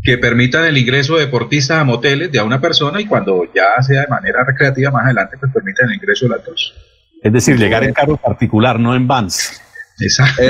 [0.03, 3.81] que permitan el ingreso de deportistas a moteles de a una persona y cuando ya
[3.83, 6.75] sea de manera recreativa más adelante, pues permitan el ingreso de las dos.
[7.23, 9.63] Es decir, llegar en carro particular, no en vans.
[10.01, 10.43] Exacto.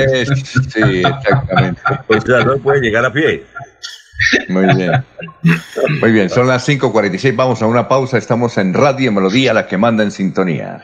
[0.73, 1.81] sí, exactamente.
[2.07, 3.43] Pues ya no puede llegar a pie.
[4.49, 5.03] Muy bien.
[6.01, 9.77] Muy bien, son las 5.46, vamos a una pausa, estamos en Radio Melodía, la que
[9.77, 10.83] manda en sintonía.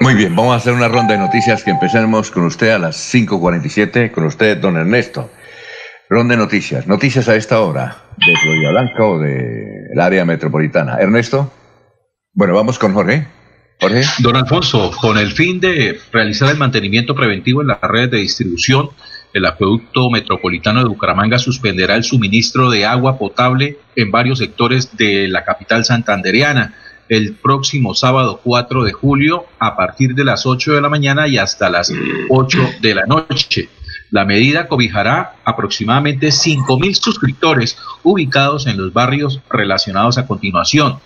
[0.00, 3.14] Muy bien, vamos a hacer una ronda de noticias que empecemos con usted a las
[3.14, 5.30] 5.47, con usted, don Ernesto.
[6.08, 6.86] Ronda de noticias.
[6.86, 10.98] Noticias a esta hora, de Florida Blanca o del área metropolitana.
[11.00, 11.52] Ernesto.
[12.32, 13.26] Bueno, vamos con Jorge.
[13.80, 14.02] Jorge.
[14.20, 18.90] Don Alfonso, con el fin de realizar el mantenimiento preventivo en las redes de distribución,
[19.32, 25.28] el acueducto metropolitano de Bucaramanga suspenderá el suministro de agua potable en varios sectores de
[25.28, 26.74] la capital santandereana
[27.08, 31.38] el próximo sábado 4 de julio a partir de las 8 de la mañana y
[31.38, 31.92] hasta las
[32.28, 33.68] 8 de la noche.
[34.10, 41.00] La medida cobijará aproximadamente 5.000 suscriptores ubicados en los barrios relacionados a continuación.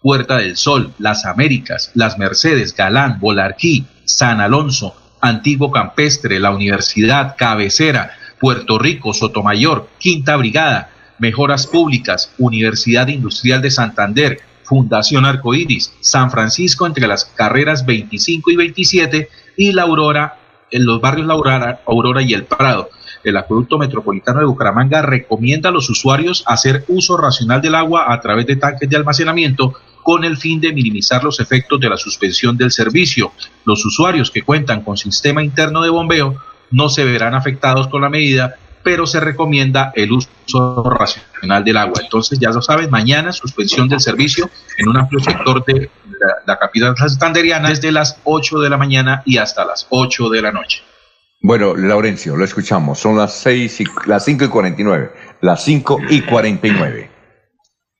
[0.00, 7.34] Puerta del Sol, Las Américas, Las Mercedes, Galán, Bolarquí, San Alonso, Antiguo Campestre, La Universidad,
[7.36, 16.30] Cabecera, Puerto Rico, Sotomayor, Quinta Brigada, Mejoras Públicas, Universidad Industrial de Santander, Fundación Arcoíris, San
[16.30, 20.38] Francisco entre las carreras 25 y 27 y La Aurora,
[20.70, 22.90] en los barrios La Aurora, Aurora y El Prado.
[23.22, 28.20] El Acueducto Metropolitano de Bucaramanga recomienda a los usuarios hacer uso racional del agua a
[28.20, 32.56] través de tanques de almacenamiento con el fin de minimizar los efectos de la suspensión
[32.56, 33.32] del servicio.
[33.64, 36.36] Los usuarios que cuentan con sistema interno de bombeo
[36.70, 38.56] no se verán afectados con la medida,
[38.86, 42.02] pero se recomienda el uso racional del agua.
[42.04, 45.90] Entonces, ya lo saben, mañana suspensión del servicio en un amplio sector de
[46.46, 50.52] la, capital santanderiana desde las 8 de la mañana y hasta las 8 de la
[50.52, 50.84] noche.
[51.40, 53.00] Bueno, Laurencio, lo escuchamos.
[53.00, 55.12] Son las seis y, las 5 y 49.
[55.40, 57.10] Las 5 y 49.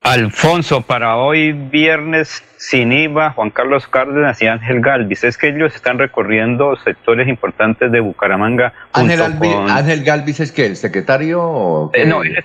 [0.02, 5.24] Alfonso, para hoy viernes sin IVA, Juan Carlos Cárdenas y Ángel Galvis.
[5.24, 8.72] Es que ellos están recorriendo sectores importantes de Bucaramanga.
[8.92, 11.90] Ángel, Ángel Galvis es que el secretario.
[11.92, 12.44] Eh, no, es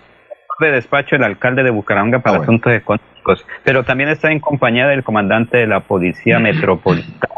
[0.59, 4.87] de despacho el alcalde de Bucaramanga para ah, asuntos económicos, pero también está en compañía
[4.87, 7.33] del comandante de la Policía Metropolitana,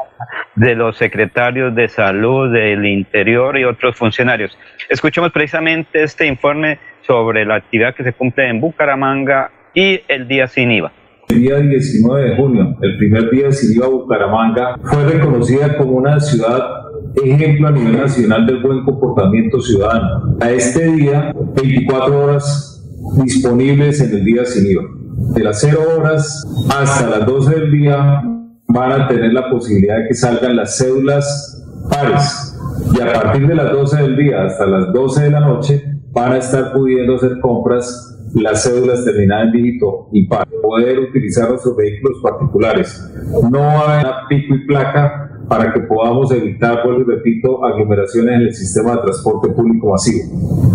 [0.56, 4.58] de los secretarios de salud, del interior y otros funcionarios.
[4.90, 10.48] Escuchemos precisamente este informe sobre la actividad que se cumple en Bucaramanga y el día
[10.48, 10.92] sin IVA.
[11.30, 16.20] El día 19 de junio, el primer día sin IVA Bucaramanga, fue reconocida como una
[16.20, 16.84] ciudad
[17.16, 20.38] ejemplo a nivel nacional del buen comportamiento ciudadano.
[20.42, 22.84] A este día, 24 horas
[23.24, 24.84] disponibles en el día sin IVA.
[25.36, 28.22] De las 0 horas hasta las 12 del día
[28.68, 32.58] van a tener la posibilidad de que salgan las cédulas pares.
[32.96, 36.34] Y a partir de las 12 del día hasta las 12 de la noche van
[36.34, 41.76] a estar pudiendo hacer compras las cédulas terminadas en dígito y para poder utilizar nuestros
[41.76, 43.12] vehículos particulares.
[43.50, 48.54] No haber pico y placa para que podamos evitar, vuelvo y repito, aglomeraciones en el
[48.54, 50.24] sistema de transporte público masivo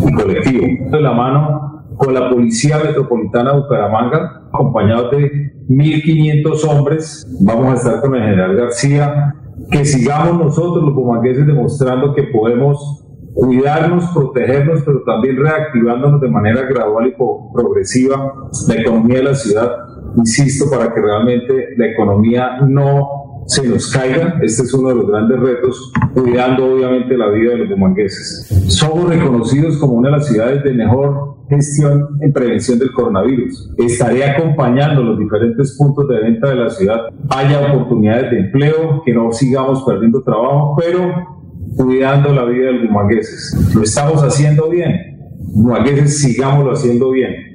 [0.06, 0.66] y colectivo.
[0.90, 7.74] De la mano con la Policía Metropolitana de Bucaramanga, acompañados de 1.500 hombres, vamos a
[7.74, 9.34] estar con el general García,
[9.70, 13.04] que sigamos nosotros los bumangueses demostrando que podemos
[13.39, 17.14] cuidarnos, protegernos, pero también reactivándonos de manera gradual y
[17.53, 18.34] progresiva
[18.66, 19.70] la economía de la ciudad,
[20.16, 24.41] insisto, para que realmente la economía no se nos caiga.
[24.43, 28.49] Este es uno de los grandes retos, cuidando obviamente la vida de los bumangueses.
[28.66, 33.72] Somos reconocidos como una de las ciudades de mejor gestión en prevención del coronavirus.
[33.78, 37.03] Estaré acompañando los diferentes puntos de venta de la ciudad.
[37.30, 41.38] Haya oportunidades de empleo, que no sigamos perdiendo trabajo, pero
[41.76, 43.74] cuidando la vida de los bumangueses.
[43.74, 45.16] Lo estamos haciendo bien.
[45.54, 47.48] Bumangueses, sigámoslo haciendo bien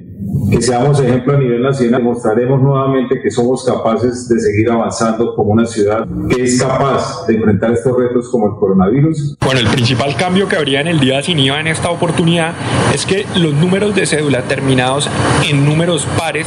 [0.50, 5.52] que seamos ejemplo a nivel nacional, demostraremos nuevamente que somos capaces de seguir avanzando como
[5.52, 9.36] una ciudad que es capaz de enfrentar estos retos como el coronavirus.
[9.44, 12.52] Bueno, el principal cambio que habría en el día sin IVA en esta oportunidad
[12.94, 15.08] es que los números de cédula terminados
[15.48, 16.46] en números pares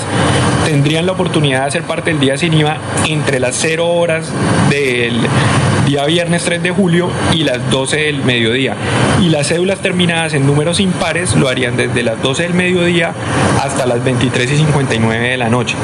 [0.66, 4.32] tendrían la oportunidad de hacer parte del día sin IVA entre las 0 horas
[4.70, 5.14] del
[5.88, 8.76] día viernes 3 de julio y las 12 del mediodía.
[9.22, 13.14] Y las cédulas terminadas en números impares lo harían desde las 12 del mediodía
[13.64, 15.78] hasta las 23 y 59 de la noche.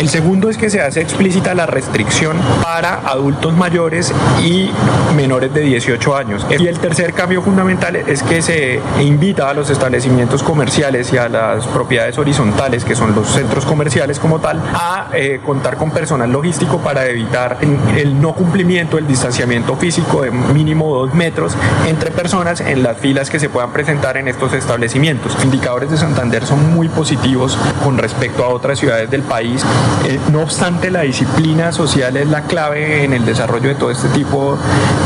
[0.00, 4.70] El segundo es que se hace explícita la restricción para adultos mayores y
[5.14, 6.46] menores de 18 años.
[6.58, 11.28] Y el tercer cambio fundamental es que se invita a los establecimientos comerciales y a
[11.28, 16.32] las propiedades horizontales, que son los centros comerciales como tal, a eh, contar con personal
[16.32, 17.58] logístico para evitar
[17.98, 19.41] el no cumplimiento del distanciamiento
[19.78, 21.54] físico de mínimo dos metros
[21.88, 25.34] entre personas en las filas que se puedan presentar en estos establecimientos.
[25.34, 29.64] Los indicadores de Santander son muy positivos con respecto a otras ciudades del país.
[30.04, 34.08] Eh, no obstante, la disciplina social es la clave en el desarrollo de todo este
[34.08, 34.56] tipo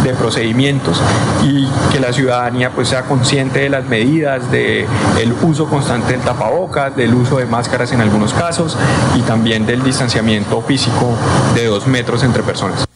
[0.05, 1.01] de procedimientos
[1.43, 4.87] y que la ciudadanía pues sea consciente de las medidas, de
[5.19, 8.77] el uso constante del tapabocas, del uso de máscaras en algunos casos
[9.17, 11.17] y también del distanciamiento físico
[11.55, 12.87] de dos metros entre personas.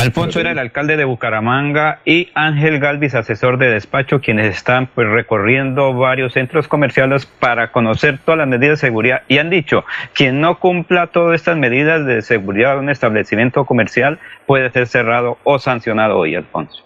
[0.00, 5.06] Alfonso era el alcalde de Bucaramanga y Ángel Galvis, asesor de despacho, quienes están pues,
[5.06, 9.22] recorriendo varios centros comerciales para conocer todas las medidas de seguridad.
[9.28, 9.84] Y han dicho,
[10.14, 15.38] quien no cumpla todas estas medidas de seguridad de un establecimiento comercial puede ser cerrado
[15.44, 16.82] o sancionado hoy, Alfonso.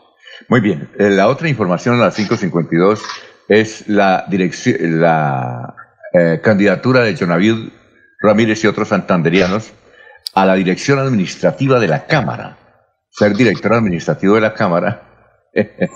[0.48, 3.00] Muy bien, eh, la otra información a las 5.52
[3.48, 5.74] es la, dirección, la
[6.12, 7.68] eh, candidatura de Jonavid
[8.20, 9.72] Ramírez y otros santanderianos
[10.34, 12.56] a la dirección administrativa de la Cámara
[13.16, 15.02] ser director administrativo de la Cámara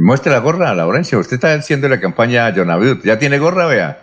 [0.00, 1.18] Muestre la gorra, Laurencio.
[1.18, 3.04] Usted está haciendo la campaña Jonavut.
[3.04, 4.01] ¿Ya tiene gorra, vea?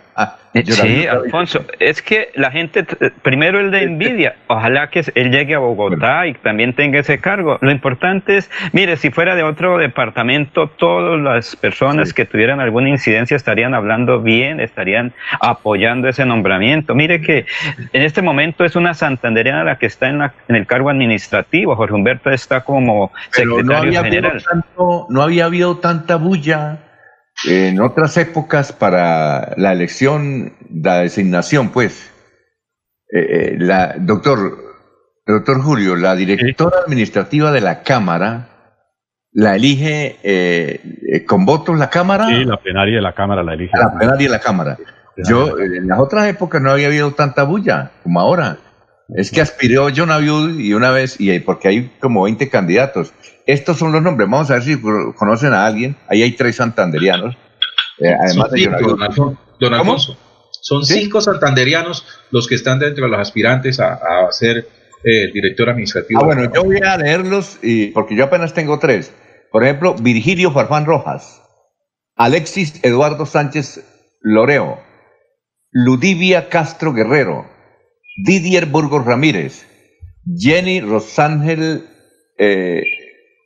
[0.52, 2.84] Eh, sí, Alfonso, es que la gente,
[3.22, 7.58] primero el de envidia, ojalá que él llegue a Bogotá y también tenga ese cargo.
[7.60, 12.88] Lo importante es, mire, si fuera de otro departamento, todas las personas que tuvieran alguna
[12.88, 16.96] incidencia estarían hablando bien, estarían apoyando ese nombramiento.
[16.96, 17.46] Mire que
[17.92, 21.94] en este momento es una santanderiana la que está en, en el cargo administrativo, Jorge
[21.94, 24.42] Humberto está como secretario general.
[25.08, 26.89] no había habido tanta bulla
[27.48, 32.10] en otras épocas para la elección, la designación, pues,
[33.12, 34.58] eh, eh, la, doctor,
[35.26, 38.48] doctor Julio, la directora administrativa de la Cámara,
[39.32, 42.26] la elige eh, con votos la Cámara.
[42.26, 43.76] Sí, la plenaria de la Cámara la elige.
[43.76, 44.76] La plenaria de la Cámara.
[45.16, 48.58] Yo, en las otras épocas no había habido tanta bulla como ahora.
[49.14, 53.12] Es que aspiró John Abiud y una vez, y porque hay como 20 candidatos.
[53.52, 54.30] Estos son los nombres.
[54.30, 55.96] Vamos a ver si conocen a alguien.
[56.08, 57.36] Ahí hay tres santanderianos.
[57.98, 58.70] Eh, además de
[59.58, 60.16] don, Alfonso,
[60.50, 63.98] son cinco santanderianos los que están dentro de los aspirantes a,
[64.30, 64.68] ser
[65.04, 66.20] eh, director administrativo.
[66.22, 69.12] Ah, bueno, yo voy a leerlos y, porque yo apenas tengo tres.
[69.50, 71.42] Por ejemplo, Virgilio Farfán Rojas,
[72.14, 73.84] Alexis Eduardo Sánchez
[74.20, 74.78] Loreo,
[75.72, 77.46] Ludivia Castro Guerrero,
[78.24, 79.66] Didier Burgos Ramírez,
[80.38, 81.88] Jenny Rosángel
[82.38, 82.82] eh,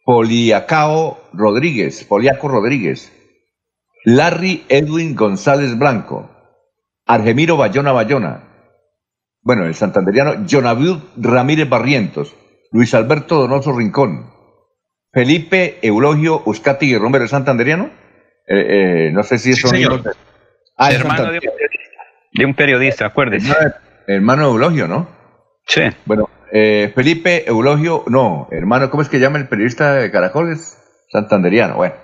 [0.05, 3.12] Poliacao Rodríguez, Poliaco Rodríguez,
[4.05, 6.30] Larry Edwin González Blanco,
[7.07, 8.44] Argemiro Bayona Bayona,
[9.40, 12.34] bueno, el santanderiano, Jonavid Ramírez Barrientos,
[12.72, 14.30] Luis Alberto Donoso Rincón,
[15.12, 17.90] Felipe Eulogio Uscati y Romero, santanderiano?
[18.46, 19.84] Eh, eh, no sé si es sí,
[20.76, 22.02] ah, hermano de un, periodista,
[22.32, 23.55] de un periodista, acuérdese.
[24.07, 25.09] Hermano, Eulogio, ¿no?
[25.66, 25.82] Sí.
[26.05, 30.78] Bueno, eh, Felipe Eulogio, no, hermano, ¿cómo es que llama el periodista de Caracoles?
[31.11, 31.96] Santanderiano, bueno.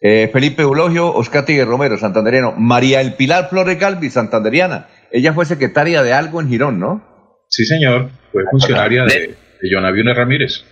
[0.00, 2.52] Eh, Felipe Eulogio, Oscati Romero, santanderiano.
[2.58, 4.88] María El Pilar Flores Galvi, santanderiana.
[5.12, 7.46] Ella fue secretaria de algo en Girón, ¿no?
[7.48, 8.10] Sí, señor.
[8.32, 10.64] Fue funcionaria de, de John Ramírez.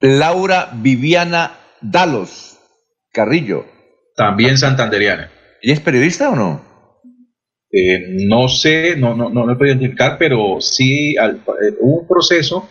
[0.00, 2.58] Laura Viviana Dalos
[3.12, 3.64] Carrillo.
[4.16, 5.30] También santanderiana.
[5.62, 6.67] ¿Y es periodista o no?
[7.70, 12.68] Eh, no sé, no, no, no, puedo identificar, pero sí eh, hubo un proceso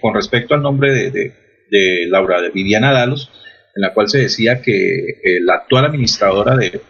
[0.00, 1.32] con respecto al nombre de, de,
[1.68, 3.28] de Laura Viviana Dalos
[3.74, 6.80] en la cual se decía que eh, la actual administradora de,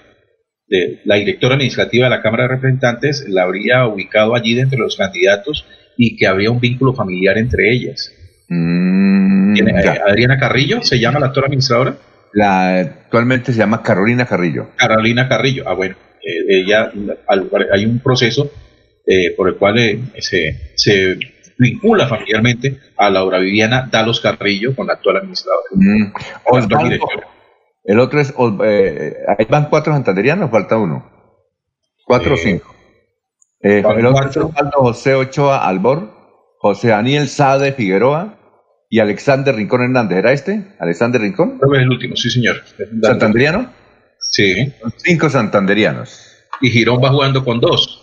[1.04, 4.96] la directora administrativa de la Cámara de Representantes la habría ubicado allí dentro de los
[4.96, 8.12] candidatos y que había un vínculo familiar entre ellas.
[8.48, 11.96] Mm, eh, Adriana Carrillo se llama la actual administradora.
[12.32, 14.68] La actualmente se llama Carolina Carrillo.
[14.76, 16.92] Carolina Carrillo, ah bueno, eh, ella
[17.72, 18.50] hay un proceso
[19.36, 19.76] por el cual
[20.18, 21.18] se, se
[21.60, 25.68] vincula familiarmente a Laura Viviana Dalos Carrillo con la actual administradora.
[25.72, 26.12] Mm.
[27.84, 31.08] el otro es, eh, ahí van cuatro santanderianos, falta uno.
[32.06, 32.74] Cuatro o eh, cinco.
[33.62, 36.10] Eh, el otro es Osvaldo José Ochoa Albor,
[36.58, 38.38] José Daniel Sade Figueroa
[38.88, 40.16] y Alexander Rincón Hernández.
[40.16, 40.64] ¿Era este?
[40.78, 41.60] ¿Alexander Rincón?
[41.62, 42.62] es el último, sí, señor.
[43.02, 43.70] ¿Santanderiano?
[44.30, 44.72] Sí.
[44.98, 46.26] Cinco santanderianos.
[46.60, 48.02] Y Girón va jugando con dos.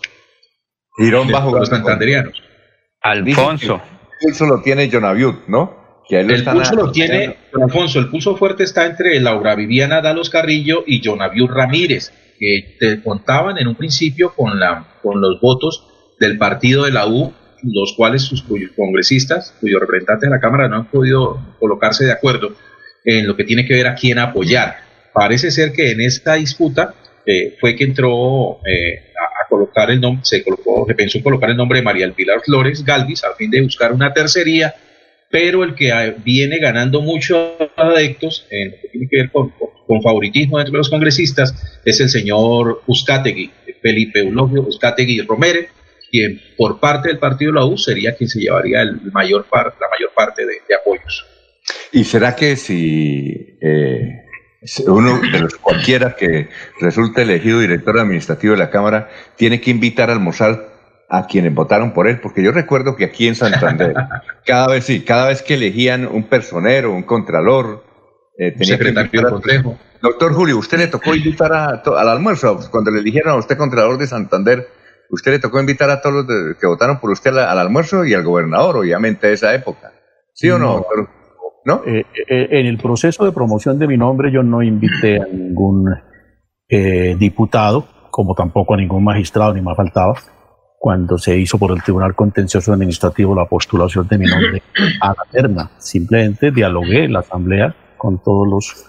[0.98, 2.42] Girón va jugando con santanderianos.
[3.00, 3.74] Alfonso.
[3.74, 6.02] El pulso lo tiene Jonaviut, ¿no?
[6.08, 10.82] Que el pulso lo tiene, Alfonso, el pulso fuerte está entre Laura Viviana Dalos Carrillo
[10.86, 15.86] y Jonaviut Ramírez, que te contaban en un principio con, la, con los votos
[16.18, 18.42] del partido de la U, los cuales sus
[18.74, 22.54] congresistas, cuyos representantes de la Cámara no han podido colocarse de acuerdo
[23.04, 24.87] en lo que tiene que ver a quién apoyar.
[25.18, 26.94] Parece ser que en esta disputa
[27.26, 29.08] eh, fue que entró eh,
[29.48, 32.84] colocar el nombre, se colocó, se pensó colocar el nombre de María El Pilar Flores
[32.84, 34.74] Galvis a fin de buscar una tercería,
[35.30, 39.52] pero el que viene ganando muchos adeptos en lo que tiene que ver con,
[40.02, 43.50] favoritismo entre los congresistas es el señor Uzcategui,
[43.80, 45.60] Felipe Eulogio Uzcategui Romero,
[46.10, 50.44] quien por parte del partido de la U sería quien se llevaría la mayor parte
[50.44, 51.26] de, apoyos.
[51.90, 54.27] ¿Y será que si eh,
[54.86, 56.48] uno de los cualquiera que
[56.80, 60.68] resulte elegido director administrativo de la Cámara tiene que invitar a almorzar
[61.08, 63.94] a quienes votaron por él, porque yo recuerdo que aquí en Santander,
[64.44, 67.84] cada vez sí, cada vez que elegían un personero, un contralor,
[68.36, 69.32] eh, tenía que invitar
[70.00, 72.60] Doctor Julio, ¿usted le tocó invitar al almuerzo?
[72.70, 74.68] Cuando le dijeron a usted contralor de Santander,
[75.10, 78.22] ¿usted le tocó invitar a todos los que votaron por usted al, almuerzo y al
[78.22, 79.92] gobernador, obviamente, de esa época?
[80.34, 81.17] ¿Sí o no, doctor?
[81.86, 85.94] Eh, eh, en el proceso de promoción de mi nombre yo no invité a ningún
[86.68, 90.14] eh, diputado, como tampoco a ningún magistrado, ni más faltaba,
[90.78, 94.62] cuando se hizo por el Tribunal Contencioso Administrativo la postulación de mi nombre
[95.00, 95.70] a la terna.
[95.78, 98.88] Simplemente dialogué en la Asamblea con todos los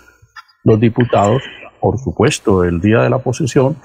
[0.64, 1.42] los diputados,
[1.80, 3.78] por supuesto, el día de la posesión,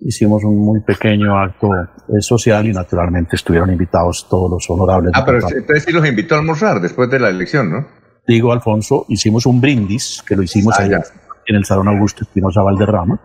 [0.00, 5.12] hicimos un muy pequeño acto eh, social y naturalmente estuvieron invitados todos los honorables.
[5.14, 7.86] Ah, pero entonces sí los invitó a almorzar después de la elección, ¿no?
[8.28, 11.02] Digo, Alfonso, hicimos un brindis, que lo hicimos ah, allá
[11.46, 13.18] en el Salón Augusto Espinosa Valderrama.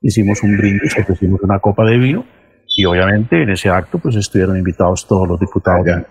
[0.00, 2.24] Hicimos un brindis, ofrecimos una copa de vino
[2.74, 5.86] y obviamente en ese acto pues estuvieron invitados todos los diputados.
[5.88, 6.06] Ah,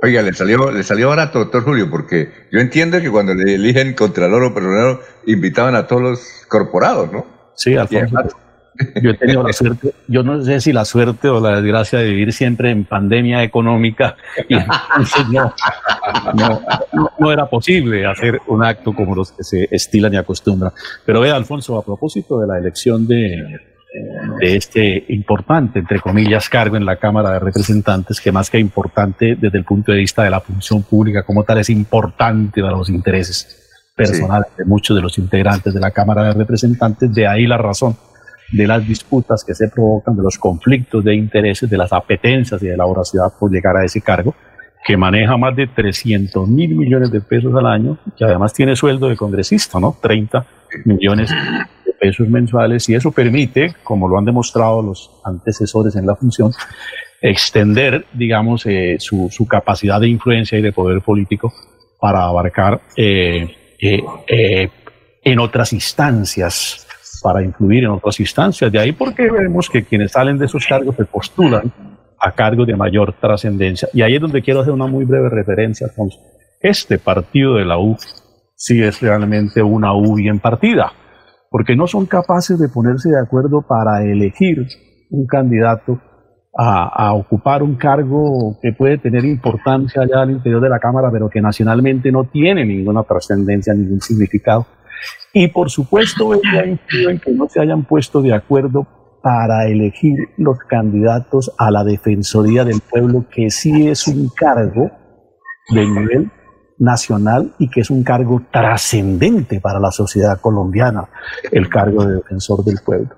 [0.00, 3.94] Oiga, le salió, le salió barato, doctor Julio, porque yo entiendo que cuando le eligen
[3.94, 7.26] Contralor o Personal invitaban a todos los corporados, ¿no?
[7.56, 8.28] Sí, Alfonso.
[9.02, 12.10] Yo he tenido la suerte, yo no sé si la suerte o la desgracia de
[12.10, 14.16] vivir siempre en pandemia económica
[14.48, 15.54] y no,
[17.18, 20.72] no, era posible hacer un acto como los que se estilan y acostumbran.
[21.04, 23.58] Pero vea, Alfonso, a propósito de la elección de,
[24.40, 29.36] de este importante, entre comillas, cargo en la Cámara de Representantes, que más que importante
[29.40, 32.90] desde el punto de vista de la función pública como tal, es importante para los
[32.90, 33.64] intereses
[33.96, 37.96] personales de muchos de los integrantes de la Cámara de Representantes, de ahí la razón
[38.52, 42.68] de las disputas que se provocan, de los conflictos de intereses, de las apetencias y
[42.68, 44.34] de la voracidad por llegar a ese cargo,
[44.84, 49.08] que maneja más de 300 mil millones de pesos al año, que además tiene sueldo
[49.08, 49.96] de congresista, ¿no?
[50.00, 50.46] 30
[50.84, 51.30] millones
[51.84, 56.52] de pesos mensuales, y eso permite, como lo han demostrado los antecesores en la función,
[57.20, 61.52] extender, digamos, eh, su, capacidad de influencia y de poder político
[62.00, 64.70] para abarcar eh, eh,
[65.24, 66.87] en otras instancias
[67.22, 68.70] para influir en otras instancias.
[68.70, 71.72] De ahí porque vemos que quienes salen de esos cargos se postulan
[72.20, 73.88] a cargos de mayor trascendencia.
[73.92, 76.18] Y ahí es donde quiero hacer una muy breve referencia, Alfonso.
[76.60, 77.96] Este partido de la U
[78.54, 80.92] sí es realmente una U bien partida,
[81.50, 84.66] porque no son capaces de ponerse de acuerdo para elegir
[85.10, 86.00] un candidato
[86.56, 91.08] a, a, ocupar un cargo que puede tener importancia allá al interior de la Cámara,
[91.12, 94.66] pero que nacionalmente no tiene ninguna trascendencia, ningún significado.
[95.32, 98.86] Y por supuesto, ella en que no se hayan puesto de acuerdo
[99.22, 104.90] para elegir los candidatos a la Defensoría del Pueblo, que sí es un cargo
[105.70, 106.30] de nivel
[106.78, 111.08] nacional y que es un cargo trascendente para la sociedad colombiana,
[111.50, 113.10] el cargo de defensor del pueblo.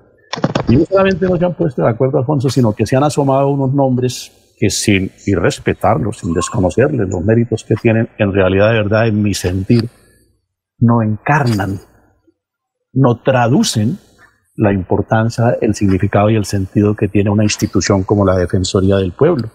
[0.68, 3.48] Y no solamente no se han puesto de acuerdo, Alfonso, sino que se han asomado
[3.48, 9.08] unos nombres que sin irrespetarlos, sin desconocerles los méritos que tienen, en realidad, de verdad,
[9.08, 9.88] en mi sentir,
[10.78, 11.78] no encarnan,
[12.93, 13.99] no traducen
[14.57, 19.12] la importancia, el significado y el sentido que tiene una institución como la Defensoría del
[19.12, 19.49] Pueblo,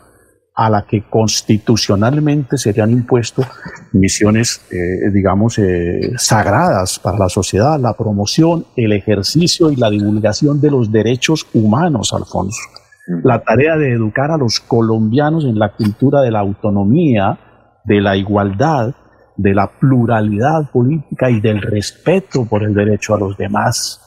[0.55, 3.45] a la que constitucionalmente serían impuestos
[3.91, 10.61] misiones, eh, digamos, eh, sagradas para la sociedad, la promoción, el ejercicio y la divulgación
[10.61, 12.61] de los derechos humanos, Alfonso.
[13.07, 13.27] Mm.
[13.27, 17.38] La tarea de educar a los colombianos en la cultura de la autonomía,
[17.83, 18.95] de la igualdad,
[19.38, 24.01] de la pluralidad política y del respeto por el derecho a los demás.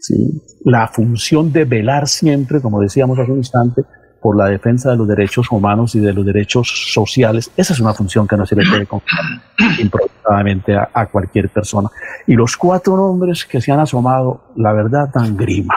[0.00, 0.42] ¿sí?
[0.64, 3.82] La función de velar siempre, como decíamos hace un instante,
[4.20, 7.50] por la defensa de los derechos humanos y de los derechos sociales.
[7.56, 9.24] Esa es una función que no se le puede confiar
[9.78, 11.88] improvisadamente a, a, cualquier persona.
[12.26, 15.74] Y los cuatro nombres que se han asomado, la verdad, dan grima,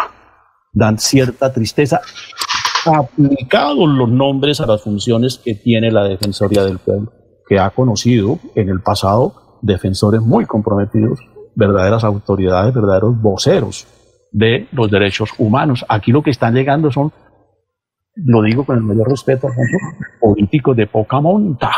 [0.74, 2.02] dan cierta tristeza,
[2.86, 7.19] aplicados los nombres a las funciones que tiene la Defensoría del Pueblo
[7.50, 11.20] que ha conocido en el pasado defensores muy comprometidos,
[11.56, 13.88] verdaderas autoridades, verdaderos voceros
[14.32, 15.84] de los derechos humanos.
[15.89, 17.12] Aquí lo que están llegando son,
[18.16, 19.50] lo digo con el mayor respeto,
[20.22, 21.72] políticos de poca monta,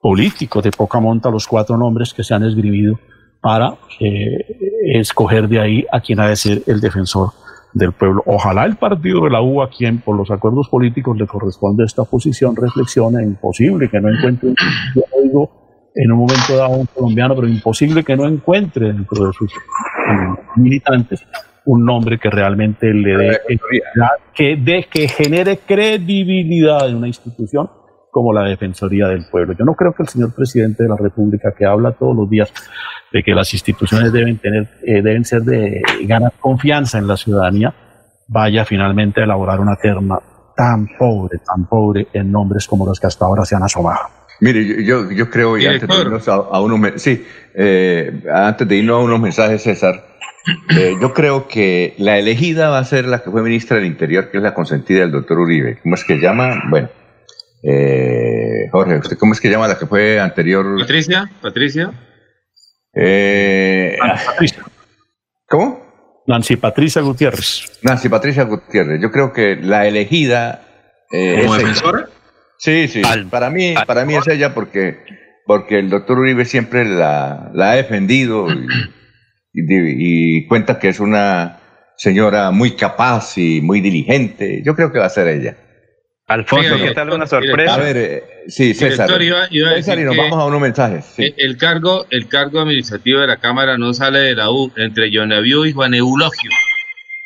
[0.00, 2.98] políticos de poca monta, los cuatro nombres que se han esgrimido
[3.40, 4.58] para eh,
[4.94, 7.30] escoger de ahí a quien ha de ser el defensor
[7.74, 8.22] del pueblo.
[8.26, 12.04] Ojalá el partido de la U, a quien por los acuerdos políticos le corresponde esta
[12.04, 14.54] posición, reflexione, imposible que no encuentre,
[14.94, 19.32] yo oigo en un momento dado un colombiano, pero imposible que no encuentre dentro de
[19.32, 19.52] sus
[20.56, 21.26] militantes
[21.64, 23.40] un nombre que realmente le dé,
[24.34, 27.68] que, de, que genere credibilidad en una institución
[28.18, 29.54] como la Defensoría del Pueblo.
[29.56, 32.52] Yo no creo que el señor presidente de la República, que habla todos los días
[33.12, 37.72] de que las instituciones deben tener, eh, deben ser de ganar confianza en la ciudadanía,
[38.26, 40.18] vaya finalmente a elaborar una terna
[40.56, 44.00] tan pobre, tan pobre en nombres como los que hasta ahora se han asomado.
[44.40, 48.96] Mire, yo, yo creo, y antes de irnos a, unos, sí, eh, antes de irnos
[48.96, 50.04] a unos mensajes, César,
[50.76, 54.30] eh, yo creo que la elegida va a ser la que fue ministra del Interior,
[54.30, 55.78] que es la consentida del doctor Uribe.
[55.82, 56.62] ¿Cómo es que llama?
[56.68, 56.88] Bueno,
[57.62, 60.78] Jorge, ¿usted cómo es que llama la que fue anterior?
[60.78, 61.92] Patricia, Patricia.
[62.94, 64.62] Eh, Patricia.
[65.48, 65.88] ¿Cómo?
[66.26, 67.80] Nancy Patricia Gutiérrez.
[67.82, 69.00] Nancy Patricia Gutiérrez.
[69.00, 70.62] Yo creo que la elegida.
[71.10, 72.08] Eh, ¿Como defensora?
[72.58, 73.02] Sí, sí.
[73.30, 74.98] para mí, para mí es ella porque,
[75.46, 78.66] porque el doctor Uribe siempre la, ha defendido y,
[80.40, 81.60] y, cuenta que es una
[81.96, 84.62] señora muy capaz y muy diligente.
[84.62, 85.56] Yo creo que va a ser ella.
[86.28, 87.74] Alfonso, ¿qué tal una sorpresa?
[87.74, 89.08] A ver, eh, sí, César.
[89.08, 91.06] César, y nos vamos a unos mensajes.
[91.16, 95.64] El, cargo, el cargo administrativo de la Cámara no sale de la U entre Jonaviu
[95.64, 96.50] y Juan Eulogio.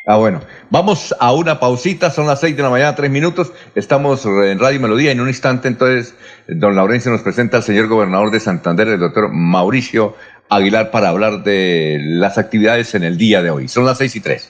[0.05, 0.39] Ah, bueno.
[0.69, 3.51] Vamos a una pausita, son las seis de la mañana, tres minutos.
[3.75, 5.11] Estamos en Radio Melodía.
[5.11, 6.15] En un instante, entonces,
[6.47, 10.15] don Laurencio nos presenta al señor gobernador de Santander, el doctor Mauricio
[10.49, 13.67] Aguilar, para hablar de las actividades en el día de hoy.
[13.67, 14.49] Son las seis y tres.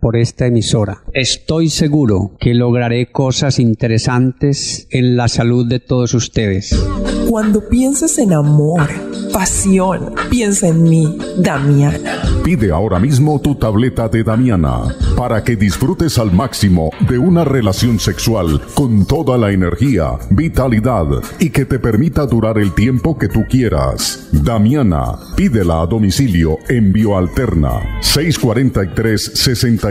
[0.00, 1.02] por esta emisora.
[1.12, 6.78] Estoy seguro que lograré cosas interesantes en la salud de todos ustedes.
[7.28, 8.88] Cuando pienses en amor,
[9.32, 12.22] pasión, piensa en mí, Damiana.
[12.42, 14.84] Pide ahora mismo tu tableta de Damiana
[15.16, 21.06] para que disfrutes al máximo de una relación sexual con toda la energía, vitalidad
[21.38, 24.28] y que te permita durar el tiempo que tú quieras.
[24.32, 29.32] Damiana, pídela a domicilio en Bioalterna 643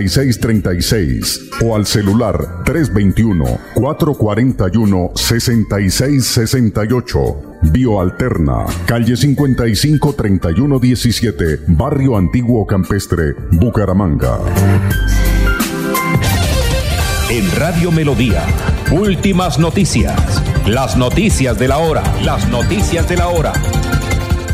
[0.05, 3.43] 6636 o al celular 321
[3.73, 7.41] 441 6668.
[7.63, 14.37] Bioalterna, calle 55 31 17, Barrio Antiguo Campestre, Bucaramanga.
[17.29, 18.43] En Radio Melodía,
[18.91, 20.43] últimas noticias.
[20.67, 23.53] Las noticias de la hora, las noticias de la hora.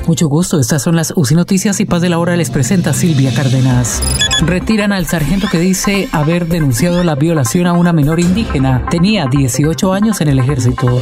[0.05, 3.33] Mucho gusto, estas son las UCI Noticias y Paz de la Hora les presenta Silvia
[3.33, 4.01] Cárdenas.
[4.41, 8.85] Retiran al sargento que dice haber denunciado la violación a una menor indígena.
[8.89, 11.01] Tenía 18 años en el ejército.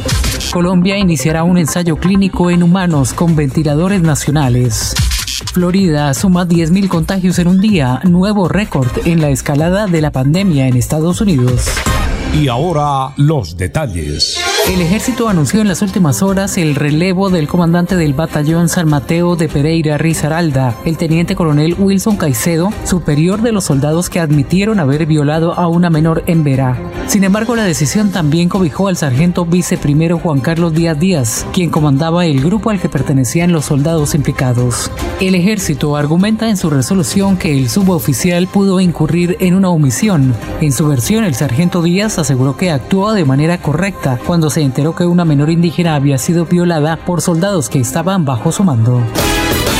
[0.52, 4.94] Colombia iniciará un ensayo clínico en humanos con ventiladores nacionales.
[5.52, 10.68] Florida suma 10.000 contagios en un día, nuevo récord en la escalada de la pandemia
[10.68, 11.66] en Estados Unidos.
[12.32, 14.38] Y ahora los detalles.
[14.70, 19.34] El ejército anunció en las últimas horas el relevo del comandante del batallón San Mateo
[19.34, 25.04] de Pereira Rizaralda, el teniente coronel Wilson Caicedo, superior de los soldados que admitieron haber
[25.04, 26.78] violado a una menor en Verá.
[27.08, 32.24] Sin embargo, la decisión también cobijó al sargento viceprimero Juan Carlos Díaz Díaz, quien comandaba
[32.24, 34.90] el grupo al que pertenecían los soldados implicados.
[35.20, 40.34] El ejército argumenta en su resolución que el suboficial pudo incurrir en una omisión.
[40.60, 44.94] En su versión, el sargento Díaz aseguró que actuó de manera correcta cuando se enteró
[44.94, 49.00] que una menor indígena había sido violada por soldados que estaban bajo su mando.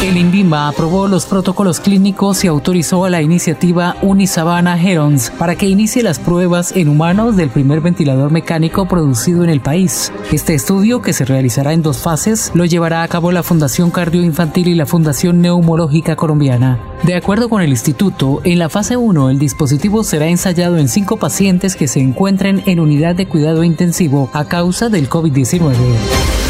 [0.03, 5.69] El INVIMA aprobó los protocolos clínicos y autorizó a la iniciativa Unisabana Herons para que
[5.69, 10.13] inicie las pruebas en humanos del primer ventilador mecánico producido en el país.
[10.33, 14.67] Este estudio, que se realizará en dos fases, lo llevará a cabo la Fundación Cardioinfantil
[14.67, 16.81] y la Fundación Neumológica Colombiana.
[17.05, 21.17] De acuerdo con el instituto, en la fase 1 el dispositivo será ensayado en cinco
[21.17, 26.42] pacientes que se encuentren en unidad de cuidado intensivo a causa del COVID-19.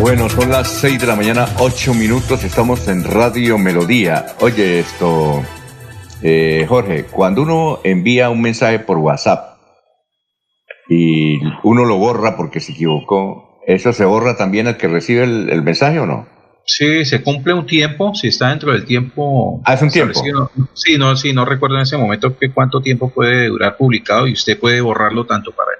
[0.00, 4.28] Bueno, son las 6 de la mañana, 8 minutos, estamos en Radio Melodía.
[4.40, 5.42] Oye esto,
[6.22, 9.58] eh, Jorge, cuando uno envía un mensaje por WhatsApp
[10.88, 15.62] y uno lo borra porque se equivocó, ¿eso se borra también al que recibe el,
[15.62, 16.26] mensaje o no?
[16.64, 19.60] Sí, se cumple un tiempo, si está dentro del tiempo.
[19.66, 20.18] Ah, es un tiempo.
[20.72, 24.32] Sí, no, sí, no recuerdo en ese momento que cuánto tiempo puede durar publicado y
[24.32, 25.72] usted puede borrarlo tanto para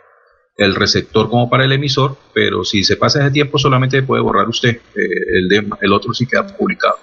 [0.61, 4.47] el receptor como para el emisor, pero si se pasa ese tiempo solamente puede borrar
[4.47, 6.97] usted, eh, el, de, el otro sí queda publicado.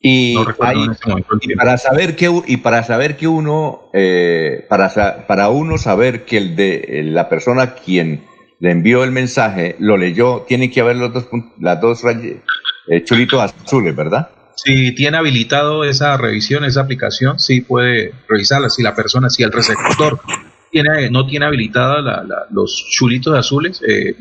[0.00, 0.36] Y,
[1.56, 6.56] para saber que y para saber que uno eh, para para uno saber que el
[6.56, 8.26] de la persona quien
[8.60, 11.26] le envió el mensaje lo leyó tiene que haber los dos
[11.58, 18.12] las dos eh, chulitos azules verdad si tiene habilitado esa revisión esa aplicación sí puede
[18.28, 20.20] revisarla si la persona si el receptor
[21.10, 24.14] no tiene habilitada los chulitos azules, eh,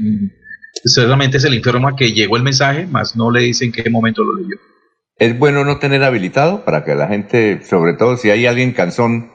[0.85, 4.23] solamente se le informa que llegó el mensaje, más no le dicen en qué momento
[4.23, 4.57] lo leyó.
[5.17, 9.31] Es bueno no tener habilitado para que la gente, sobre todo si hay alguien cansón,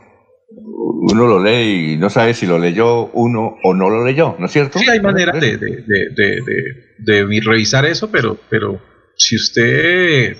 [1.00, 4.46] uno lo lee y no sabe si lo leyó uno o no lo leyó, ¿no
[4.46, 4.78] es cierto?
[4.78, 5.56] Sí, hay manera de,
[6.98, 8.80] de, revisar eso, pero, pero
[9.16, 10.36] si usted, eh,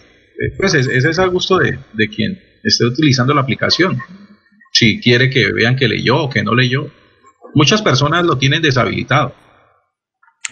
[0.57, 3.99] pues ese es al gusto de, quien esté utilizando la aplicación
[4.79, 6.89] si quiere que vean que leyó o que no leyó.
[7.55, 9.35] Muchas personas lo tienen deshabilitado.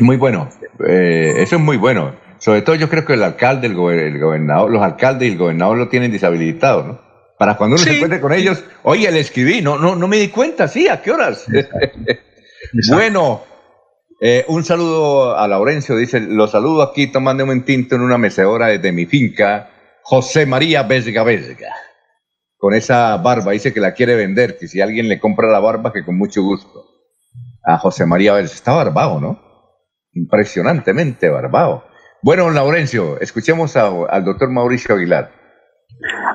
[0.00, 0.48] Muy bueno,
[0.86, 2.16] eh, eso es muy bueno.
[2.38, 5.88] Sobre todo yo creo que el alcalde, el, gobernador, los alcaldes y el gobernador lo
[5.88, 7.00] tienen deshabilitado, ¿no?
[7.38, 10.28] Para cuando uno se encuentre con ellos, oye, le escribí, no, no, no me di
[10.28, 11.46] cuenta, sí, ¿a qué horas?
[12.90, 13.44] bueno,
[14.20, 18.68] eh, un saludo a Laurencio, dice, lo saludo aquí tomándome un tinto en una mecedora
[18.68, 19.70] desde mi finca,
[20.02, 21.74] José María Vesga Vesga
[22.66, 25.92] con esa barba, dice que la quiere vender, que si alguien le compra la barba,
[25.92, 26.82] que con mucho gusto.
[27.62, 29.40] A José María Vélez, está barbado, ¿no?
[30.14, 31.86] Impresionantemente barbado.
[32.24, 35.30] Bueno, Laurencio, escuchemos al doctor Mauricio Aguilar.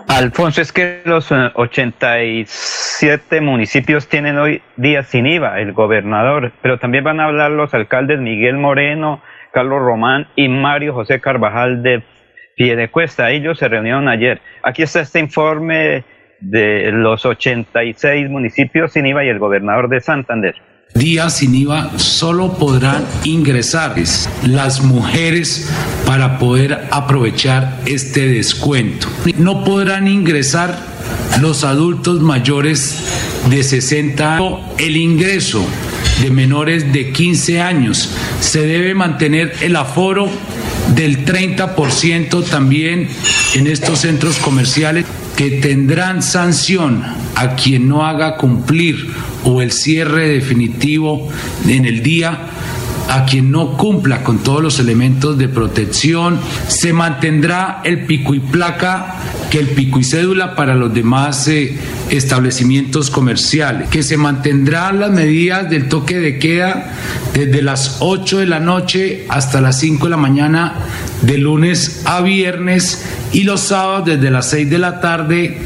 [0.08, 6.80] Alfonso, es que los 87 eh, municipios tienen hoy día sin IVA, el gobernador, pero
[6.80, 9.22] también van a hablar los alcaldes Miguel Moreno,
[9.52, 12.06] Carlos Román y Mario José Carvajal de
[12.56, 13.32] Piedecuesta.
[13.32, 14.40] Ellos se reunieron ayer.
[14.64, 16.06] Aquí está este informe
[16.42, 20.56] de los 86 municipios sin IVA y el gobernador de Santander.
[20.94, 23.96] Días sin IVA solo podrán ingresar
[24.46, 25.72] las mujeres
[26.06, 29.08] para poder aprovechar este descuento.
[29.38, 30.76] No podrán ingresar
[31.42, 33.04] los adultos mayores
[33.50, 34.60] de 60 años.
[34.78, 35.66] El ingreso
[36.22, 38.10] de menores de 15 años
[38.40, 40.30] se debe mantener el aforo
[40.96, 43.08] del 30% también
[43.56, 45.06] en estos centros comerciales
[45.36, 47.04] que tendrán sanción
[47.36, 49.08] a quien no haga cumplir
[49.44, 51.30] o el cierre definitivo
[51.68, 52.48] en el día
[53.10, 58.40] a quien no cumpla con todos los elementos de protección, se mantendrá el pico y
[58.40, 59.16] placa
[59.50, 61.78] que el pico y cédula para los demás eh,
[62.10, 66.94] establecimientos comerciales, que se mantendrán las medidas del toque de queda
[67.34, 70.74] desde las 8 de la noche hasta las 5 de la mañana
[71.22, 75.58] de lunes a viernes y los sábados desde las 6 de la tarde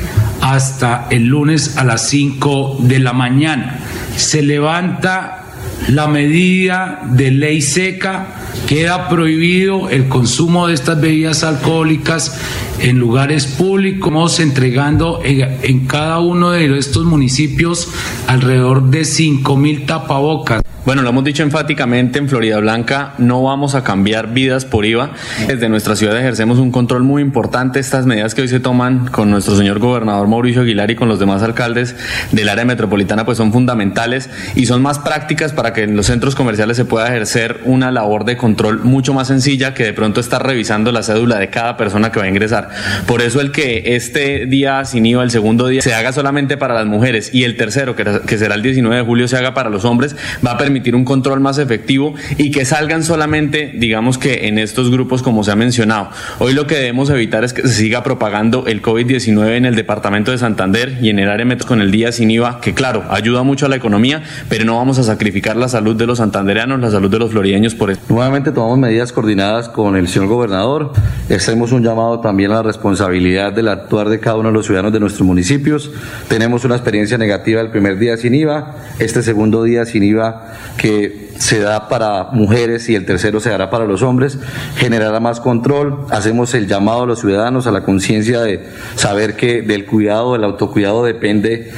[0.41, 3.79] hasta el lunes a las 5 de la mañana.
[4.15, 5.44] Se levanta
[5.89, 8.27] la medida de ley seca,
[8.67, 12.39] queda prohibido el consumo de estas bebidas alcohólicas
[12.79, 17.89] en lugares públicos, entregando en, cada uno de estos municipios
[18.27, 20.64] alrededor de 5 mil tapabocas.
[20.85, 25.13] Bueno, lo hemos dicho enfáticamente, en Florida Blanca no vamos a cambiar vidas por IVA.
[25.47, 27.79] Desde nuestra ciudad ejercemos un control muy importante.
[27.79, 31.17] Estas medidas que hoy se toman con nuestro señor gobernador Mauricio Aguilar y con los
[31.17, 31.95] demás alcaldes
[32.31, 36.35] del área metropolitana pues son fundamentales y son más prácticas para que en los centros
[36.35, 40.45] comerciales se pueda ejercer una labor de control mucho más sencilla que de pronto estar
[40.45, 42.69] revisando la cédula de cada persona que va a ingresar.
[43.07, 46.75] Por eso el que este día sin IVA, el segundo día, se haga solamente para
[46.75, 49.83] las mujeres y el tercero, que será el 19 de julio, se haga para los
[49.83, 54.59] hombres, va a permitir un control más efectivo y que salgan solamente, digamos que en
[54.59, 56.09] estos grupos como se ha mencionado.
[56.39, 60.31] Hoy lo que debemos evitar es que se siga propagando el COVID-19 en el departamento
[60.31, 63.43] de Santander y en el área metro con el día sin IVA, que claro, ayuda
[63.43, 66.91] mucho a la economía, pero no vamos a sacrificar la salud de los santandereanos, la
[66.91, 68.01] salud de los florideños por eso.
[68.09, 70.93] Nuevamente tomamos medidas coordinadas con el señor gobernador.
[71.29, 74.93] Hacemos un llamado también a la responsabilidad del actuar de cada uno de los ciudadanos
[74.93, 75.91] de nuestros municipios.
[76.27, 81.31] Tenemos una experiencia negativa el primer día sin IVA, este segundo día sin IVA que
[81.37, 84.39] se da para mujeres y el tercero se dará para los hombres,
[84.77, 88.65] generará más control, hacemos el llamado a los ciudadanos a la conciencia de
[88.95, 91.71] saber que del cuidado, del autocuidado depende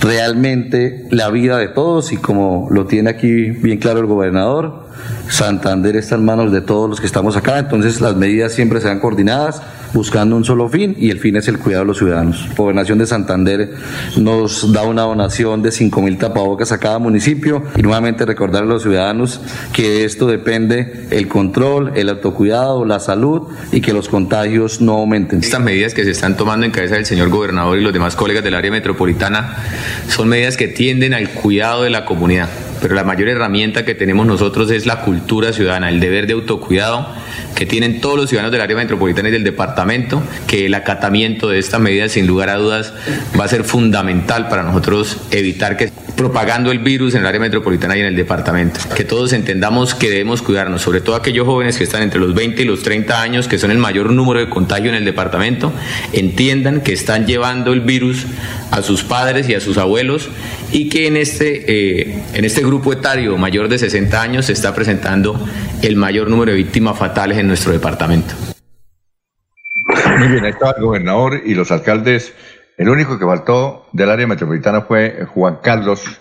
[0.00, 4.88] realmente la vida de todos y como lo tiene aquí bien claro el gobernador,
[5.28, 9.00] Santander está en manos de todos los que estamos acá, entonces las medidas siempre serán
[9.00, 9.62] coordinadas
[9.92, 12.48] buscando un solo fin y el fin es el cuidado de los ciudadanos.
[12.56, 13.74] Gobernación de Santander
[14.16, 18.66] nos da una donación de 5 mil tapabocas a cada municipio y nuevamente recordar a
[18.66, 19.40] los ciudadanos
[19.72, 24.92] que de esto depende el control, el autocuidado, la salud y que los contagios no
[24.92, 25.40] aumenten.
[25.40, 28.44] Estas medidas que se están tomando en cabeza del señor gobernador y los demás colegas
[28.44, 29.56] del área metropolitana
[30.08, 32.48] son medidas que tienden al cuidado de la comunidad
[32.80, 37.06] pero la mayor herramienta que tenemos nosotros es la cultura ciudadana, el deber de autocuidado
[37.54, 41.58] que tienen todos los ciudadanos del área metropolitana y del departamento, que el acatamiento de
[41.58, 42.92] esta medida sin lugar a dudas
[43.38, 45.90] va a ser fundamental para nosotros evitar que
[46.20, 48.78] propagando el virus en el área metropolitana y en el departamento.
[48.94, 52.60] Que todos entendamos que debemos cuidarnos, sobre todo aquellos jóvenes que están entre los 20
[52.60, 55.72] y los 30 años, que son el mayor número de contagio en el departamento,
[56.12, 58.26] entiendan que están llevando el virus
[58.70, 60.28] a sus padres y a sus abuelos
[60.70, 64.74] y que en este, eh, en este grupo etario mayor de 60 años se está
[64.74, 65.42] presentando
[65.80, 68.34] el mayor número de víctimas fatales en nuestro departamento.
[70.18, 72.34] Muy bien, ahí estaba el gobernador y los alcaldes.
[72.80, 76.18] El único que faltó del área metropolitana fue Juan Carlos,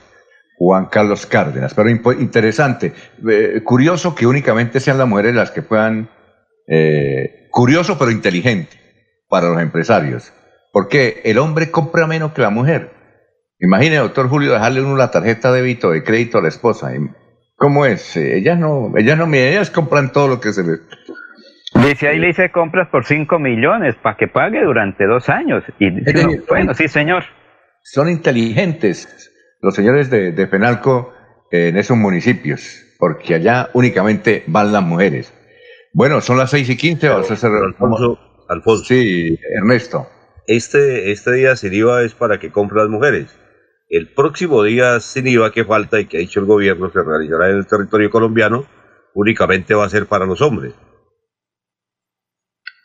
[0.57, 1.73] Juan Carlos Cárdenas.
[1.73, 2.91] Pero interesante,
[3.31, 6.09] eh, curioso que únicamente sean las mujeres las que puedan,
[6.67, 8.77] eh, curioso pero inteligente
[9.29, 10.33] para los empresarios,
[10.73, 12.91] porque el hombre compra menos que la mujer.
[13.61, 16.91] Imagine, doctor Julio, dejarle uno la tarjeta de débito de crédito a la esposa.
[17.55, 18.17] ¿Cómo es?
[18.17, 20.81] Ellas no, ellas no, ellas compran todo lo que se les...
[21.81, 25.63] Dice ahí le hice compras por 5 millones para que pague durante dos años.
[25.79, 27.23] Y dice, bueno, sí, señor.
[27.83, 29.31] Son inteligentes
[29.61, 31.13] los señores de, de Penalco
[31.51, 35.33] en esos municipios, porque allá únicamente van las mujeres.
[35.93, 37.51] Bueno, son las 6 y 15, vamos a hacer...
[37.51, 38.19] Alfonso,
[38.49, 38.83] Alfonso.
[38.83, 40.07] Sí, Ernesto.
[40.47, 43.39] Este, este día sin IVA es para que compren las mujeres.
[43.89, 47.49] El próximo día sin IVA que falta y que ha dicho el gobierno se realizará
[47.49, 48.65] en el territorio colombiano,
[49.13, 50.73] únicamente va a ser para los hombres.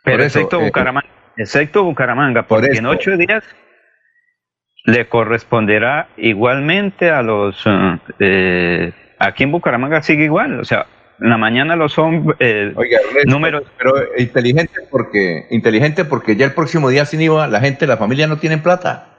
[0.04, 3.42] Pero excepto, eh, Bucaramanga, excepto Bucaramanga, porque en ocho días
[4.84, 7.60] le corresponderá igualmente a los...
[7.66, 10.86] Eh, eh, aquí en Bucaramanga sigue igual, o sea,
[11.20, 12.36] en la mañana los hombres...
[12.38, 12.74] Eh,
[13.26, 13.64] números...
[13.78, 18.26] Pero inteligente porque, inteligente porque ya el próximo día sin IVA la gente, la familia
[18.26, 19.10] no tienen plata.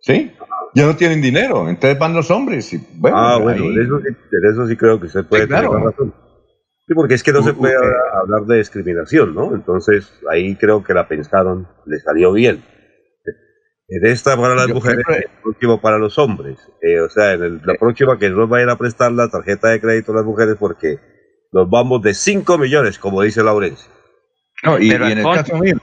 [0.00, 0.32] ¿Sí?
[0.76, 2.70] ya no tienen dinero, entonces van los hombres.
[2.74, 3.98] Y, bueno, ah, bueno, en eso,
[4.50, 6.12] eso, sí creo que se puede tener razón.
[6.86, 9.54] Sí, porque es que no se puede hablar de discriminación, ¿no?
[9.54, 12.64] Entonces ahí creo que la pensaron, le salió bien.
[13.88, 16.58] En esta para las mujeres, en el próximo para los hombres.
[16.82, 20.12] Eh, o sea, en la próxima que nos vayan a prestar la tarjeta de crédito
[20.12, 20.98] a las mujeres porque
[21.52, 23.90] nos vamos de 5 millones, como dice Laurencio.
[24.62, 25.76] No, y, en el caso mío,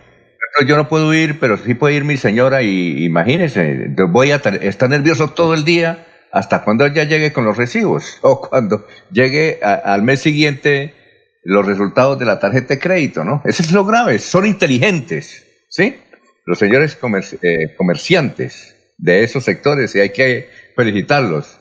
[0.65, 4.89] yo no puedo ir, pero sí puede ir mi señora y imagínese, voy a estar
[4.89, 10.01] nervioso todo el día hasta cuando ella llegue con los recibos o cuando llegue al
[10.01, 10.95] mes siguiente
[11.43, 13.41] los resultados de la tarjeta de crédito, ¿no?
[13.45, 15.97] Eso es lo grave, son inteligentes, ¿sí?
[16.45, 16.97] Los señores
[17.41, 21.59] eh, comerciantes de esos sectores y hay que felicitarlos,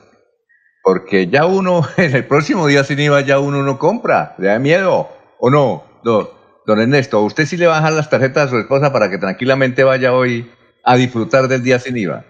[0.81, 4.59] porque ya uno, en el próximo día sin IVA ya uno no compra, le da
[4.59, 5.09] miedo,
[5.39, 5.83] ¿o no?
[6.03, 6.29] no
[6.65, 9.17] Don Ernesto, ¿usted sí le va a dejar las tarjetas a su esposa para que
[9.17, 10.49] tranquilamente vaya hoy
[10.85, 12.23] a disfrutar del día sin IVA?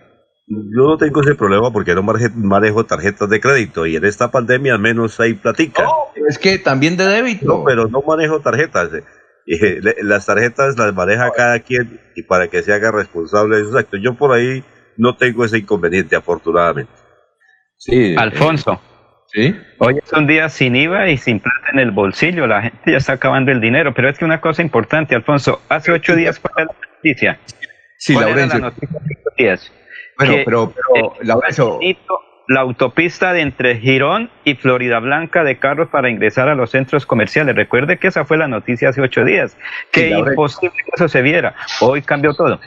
[0.45, 4.74] Yo no tengo ese problema porque no manejo tarjetas de crédito y en esta pandemia
[4.74, 5.84] al menos hay platica.
[5.84, 7.45] No, es que también de débito.
[7.45, 8.90] No, pero no manejo tarjetas.
[9.45, 13.76] Eh, las tarjetas las maneja cada quien y para que se haga responsable de sus
[13.76, 13.99] actos.
[14.02, 14.64] Yo por ahí
[14.95, 16.94] no tengo ese inconveniente, afortunadamente.
[17.76, 18.15] Sí.
[18.18, 18.80] Alfonso.
[19.80, 22.98] Hoy es un día sin IVA y sin plata en el bolsillo, la gente ya
[22.98, 26.52] está acabando el dinero, pero es que una cosa importante, Alfonso, hace ocho días fue
[26.56, 27.40] la noticia.
[27.98, 28.60] Sí, Laurencio.
[28.60, 28.99] La noticia
[30.18, 31.80] Bueno, pero, pero Laurencio...
[32.49, 37.06] La autopista de entre Girón y Florida Blanca de carros para ingresar a los centros
[37.06, 37.56] comerciales.
[37.56, 39.56] Recuerde que esa fue la noticia hace ocho días.
[39.91, 41.56] Que imposible que eso se viera.
[41.80, 42.60] Hoy cambió todo.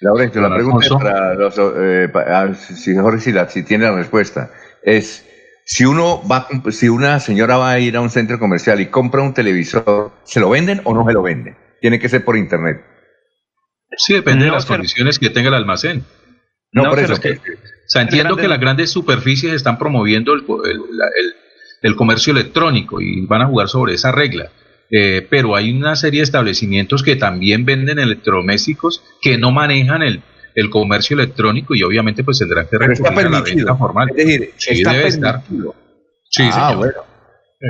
[0.00, 2.08] Laurencio, la pregunta es para los, eh,
[2.54, 4.50] si Jorge si, si tiene la respuesta.
[4.82, 5.26] Es
[5.68, 9.20] Si uno va, si una señora va a ir a un centro comercial y compra
[9.20, 11.56] un televisor, ¿se lo venden o no se lo venden?
[11.80, 12.84] Tiene que ser por internet.
[13.96, 16.04] Sí, depende de las condiciones que tenga el almacén.
[16.72, 17.20] No, por eso.
[17.20, 20.44] Que, o sea, entiendo que las grandes superficies están promoviendo el,
[21.82, 24.50] el, comercio electrónico y van a jugar sobre esa regla.
[24.90, 30.22] Eh, pero hay una serie de establecimientos que también venden electrodomésticos que no manejan el,
[30.56, 34.08] el comercio electrónico y obviamente pues tendrán que recurrir a la venta formal.
[34.16, 35.42] Es decir, sí, debe estar.
[36.30, 36.94] Sí, ah, bueno.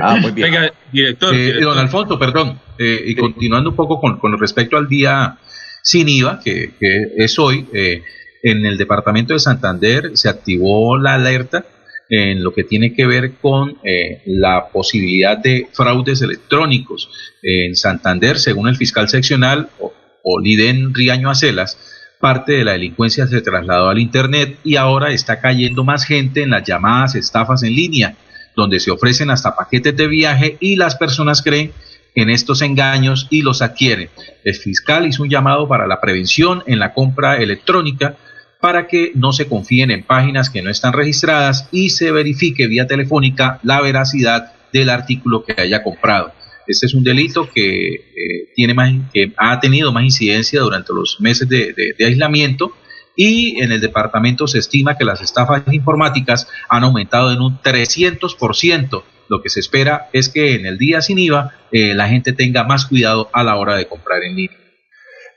[0.01, 0.51] Ah, muy bien.
[0.51, 4.87] Venga, director, eh, Don Alfonso, perdón, eh, y continuando un poco con, con, respecto al
[4.87, 5.37] día
[5.83, 8.03] sin IVA, que, que es hoy, eh,
[8.43, 11.65] en el departamento de Santander se activó la alerta
[12.09, 17.09] en lo que tiene que ver con eh, la posibilidad de fraudes electrónicos.
[17.41, 19.93] En Santander, según el fiscal seccional, o,
[20.41, 21.77] Liden Riaño Acelas,
[22.19, 26.49] parte de la delincuencia se trasladó al Internet y ahora está cayendo más gente en
[26.49, 28.15] las llamadas estafas en línea,
[28.53, 31.71] donde se ofrecen hasta paquetes de viaje y las personas creen
[32.13, 34.09] en estos engaños y los adquieren.
[34.43, 38.17] El fiscal hizo un llamado para la prevención en la compra electrónica
[38.59, 42.87] para que no se confíen en páginas que no están registradas y se verifique vía
[42.87, 46.33] telefónica la veracidad del artículo que haya comprado.
[46.67, 51.19] Este es un delito que, eh, tiene más, que ha tenido más incidencia durante los
[51.21, 52.73] meses de, aislamiento
[53.15, 59.03] y en el departamento se estima que las estafas informáticas han aumentado en un 300%.
[59.29, 62.63] Lo que se espera es que en el día sin IVA eh, la gente tenga
[62.63, 64.66] más cuidado a la hora de comprar en línea.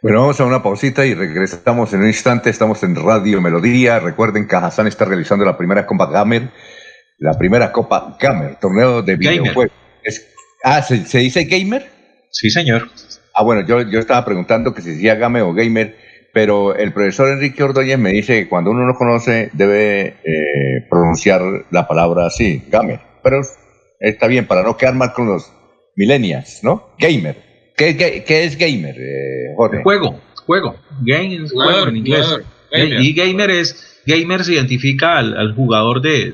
[0.03, 2.49] Bueno, vamos a una pausita y regresamos en un instante.
[2.49, 4.01] Estamos en Radio Melodía.
[4.01, 6.51] Recuerden, que Cajazán está realizando la primera Copa Gamer.
[7.19, 9.77] La primera Copa Gamer, torneo de videojuegos.
[10.65, 11.87] Ah, ¿se, dice gamer?
[12.31, 12.89] Sí, señor.
[13.35, 15.97] Ah, bueno, yo, yo estaba preguntando que si decía gamer o gamer,
[16.33, 21.43] pero el profesor Enrique Ordóñez me dice que cuando uno no conoce debe eh, pronunciar
[21.71, 23.01] la palabra así, gamer.
[23.23, 23.43] Pero
[23.99, 25.53] está bien, para no quedar mal con los
[25.95, 26.95] millennials, ¿no?
[26.99, 27.50] Gamer.
[27.81, 29.83] ¿Qué, qué, es gamer, eh, Jorge?
[29.83, 30.77] Juego, juego.
[31.01, 32.41] Game juego en inglés.
[32.73, 36.33] Y gamer es, gamer se identifica al, jugador de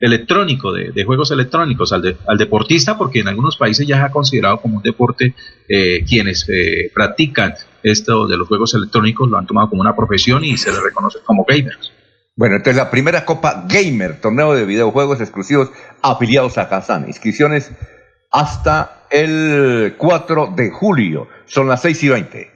[0.00, 4.60] electrónico, de, juegos electrónicos, al, al, deportista, porque en algunos países ya se ha considerado
[4.60, 5.34] como un deporte
[5.68, 10.44] eh, quienes eh, practican esto de los juegos electrónicos lo han tomado como una profesión
[10.44, 11.92] y se les reconoce como gamers.
[12.34, 15.70] Bueno, entonces la primera Copa Gamer, torneo de videojuegos exclusivos
[16.02, 17.06] afiliados a Kazan.
[17.06, 17.72] Inscripciones
[18.36, 21.26] hasta el 4 de julio.
[21.46, 22.55] Son las 6 y 20.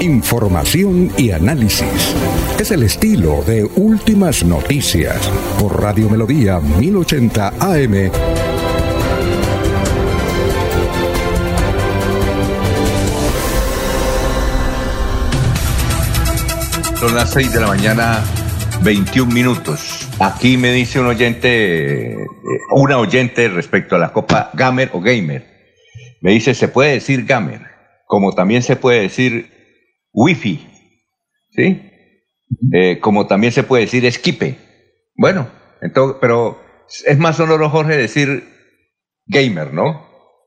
[0.00, 2.14] Información y análisis.
[2.60, 8.12] Es el estilo de Últimas Noticias por Radio Melodía 1080 AM.
[17.00, 18.22] Son las 6 de la mañana,
[18.84, 20.08] 21 minutos.
[20.20, 22.26] Aquí me dice un oyente, eh,
[22.70, 25.44] una oyente respecto a la Copa Gamer o Gamer.
[26.20, 27.62] Me dice, se puede decir Gamer,
[28.06, 29.57] como también se puede decir
[30.12, 30.66] Wi-Fi,
[31.50, 31.82] ¿sí?
[32.72, 34.56] Eh, como también se puede decir esquipe.
[35.14, 35.48] Bueno,
[35.80, 36.60] entonces, pero
[37.06, 38.44] es más sonoro, Jorge, decir
[39.26, 40.06] gamer, ¿no?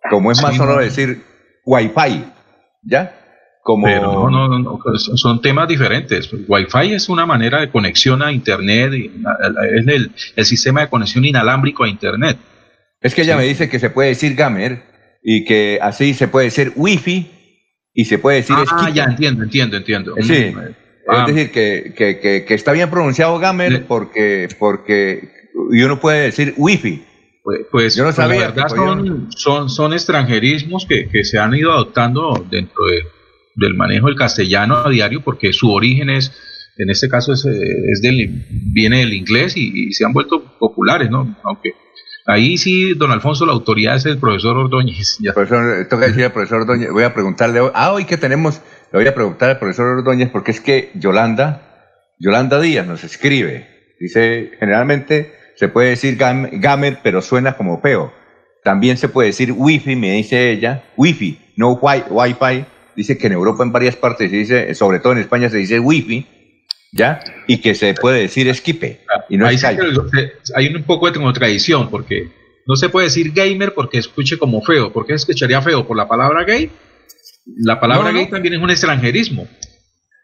[0.10, 1.24] Como es más sonoro decir
[1.66, 2.26] Wi-Fi,
[2.84, 3.18] ¿ya?
[3.64, 3.86] Como...
[3.86, 6.30] Pero no, no, no, pues son temas diferentes.
[6.48, 11.84] Wi-Fi es una manera de conexión a Internet, es el, el sistema de conexión inalámbrico
[11.84, 12.38] a Internet.
[13.02, 14.84] Es que ella me dice que se puede decir gamer
[15.24, 17.41] y que así se puede decir Wi-Fi
[17.94, 20.16] y se puede decir Ah, ya entiendo, entiendo, entiendo.
[20.22, 20.34] Sí.
[20.34, 20.56] es
[21.08, 21.26] ah.
[21.28, 25.30] decir, que, que, que, está bien pronunciado Gamer porque, porque
[25.72, 27.04] y uno puede decir wifi.
[27.44, 28.42] Pues, pues yo no pues, sabía.
[28.42, 33.02] la verdad son, son, son, extranjerismos que, que, se han ido adoptando dentro de,
[33.56, 36.32] del manejo del castellano a diario porque su origen es,
[36.78, 41.10] en este caso es, es del, viene del inglés y, y se han vuelto populares,
[41.10, 41.36] ¿no?
[41.44, 41.74] Aunque
[42.26, 45.18] Ahí sí, don Alfonso, la autoridad es el profesor Ordóñez.
[45.34, 48.62] Profesor, toca decir al profesor Ordóñez, voy a preguntarle, ah, hoy que tenemos,
[48.92, 53.96] le voy a preguntar al profesor Ordóñez porque es que Yolanda, Yolanda Díaz nos escribe,
[54.00, 58.14] dice, generalmente se puede decir gamer, pero suena como peo.
[58.64, 62.66] También se puede decir wifi, me dice ella, wifi, no wi wifi.
[62.96, 65.80] Dice que en Europa en varias partes se dice, sobre todo en España se dice
[65.80, 66.28] wifi,
[66.92, 67.20] ¿ya?
[67.48, 69.02] Y que se puede decir esquipe.
[69.30, 72.30] Y no Ahí es sí que hay un poco de contradicción, porque
[72.68, 74.92] no se puede decir gamer porque escuche como feo.
[74.92, 75.88] ¿Por qué escucharía feo?
[75.88, 76.72] ¿Por la palabra gay?
[77.58, 78.18] La palabra No, no.
[78.20, 79.48] gay también es un extranjerismo.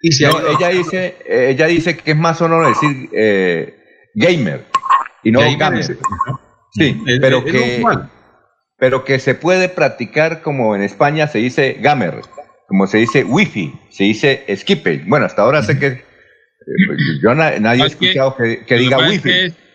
[0.01, 3.75] Y si No, hay- ella dice, ella dice que es más sonoro decir eh,
[4.13, 4.65] gamer
[5.23, 5.79] y no Gamer gamer.
[5.81, 5.91] es-
[6.73, 7.83] Sí, Es- pero es que
[8.79, 12.21] pero que se puede practicar como en España se dice gamer,
[12.67, 15.01] como se dice wifi, se dice skipe.
[15.07, 16.03] Bueno, hasta ahora sé que
[17.21, 19.29] yo na- nadie ha escuchado que, que diga wifi.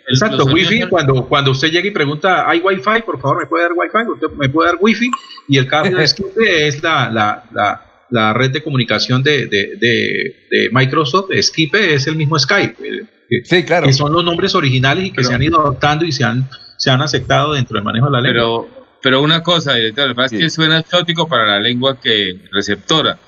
[0.09, 3.03] Exacto, wifi, cuando, cuando usted llega y pregunta, ¿hay wifi?
[3.07, 4.11] Por favor, ¿me puede dar wifi?
[4.11, 5.11] ¿Usted me puede dar wifi?
[5.49, 9.77] Y el cable de Skype es la, la, la, la red de comunicación de, de,
[9.79, 11.31] de, de Microsoft.
[11.41, 12.75] Skype es el mismo Skype.
[12.87, 13.87] eh, que- Sí, claro.
[13.87, 16.91] Que son los nombres originales y que se han ido adoptando y se han, se
[16.91, 18.67] han aceptado dentro del manejo de la lengua.
[18.69, 23.19] Pero, pero una cosa, director, pasa es que suena exótico para la lengua que receptora.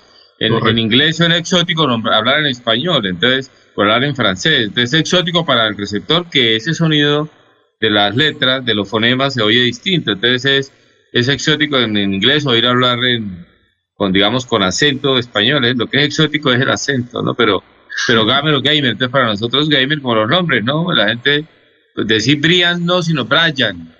[0.46, 4.68] En, en inglés suena exótico hablar en español, entonces, o hablar en francés.
[4.68, 7.28] Entonces es exótico para el receptor que ese sonido
[7.80, 10.12] de las letras, de los fonemas, se oye distinto.
[10.12, 10.72] Entonces es,
[11.12, 13.46] es exótico en, en inglés oír hablar en,
[13.94, 15.64] con, digamos, con acento español.
[15.64, 15.74] ¿eh?
[15.76, 17.34] Lo que es exótico es el acento, ¿no?
[17.34, 17.62] Pero,
[18.06, 20.92] pero gamer o gamer, entonces para nosotros gamer como los nombres, ¿no?
[20.92, 21.44] La gente,
[21.94, 23.94] pues decir Brian no, sino Brian.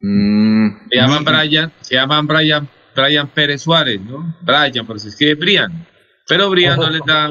[0.00, 2.68] Mm, Se llaman Brian, se llaman Brian,
[3.02, 4.34] Brian Pérez Suárez, ¿no?
[4.42, 5.86] Brian, pero se escribe Brian.
[6.26, 7.30] Pero Brian no les da,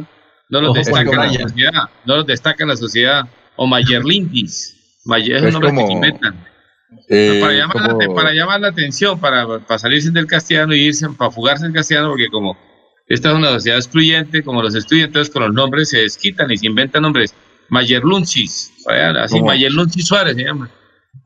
[0.49, 1.49] no los Ojo, destaca en la Brian.
[1.49, 3.25] sociedad, no los destaca en la sociedad.
[3.55, 6.45] O Mayerlingis, Mayer, Es esos nombres que como, inventan.
[7.09, 10.79] eh, para, llamar la, como- para llamar la atención, para, para salirse del castellano y
[10.81, 12.57] irse, para fugarse del castellano, porque como
[13.07, 16.67] esta es una sociedad excluyente, como los estudiantes con los nombres se desquitan y se
[16.67, 17.33] inventan nombres.
[17.87, 19.47] Mayerlunchis, así, ¿Cómo?
[19.47, 20.69] Mayerlunchis Suárez se llama.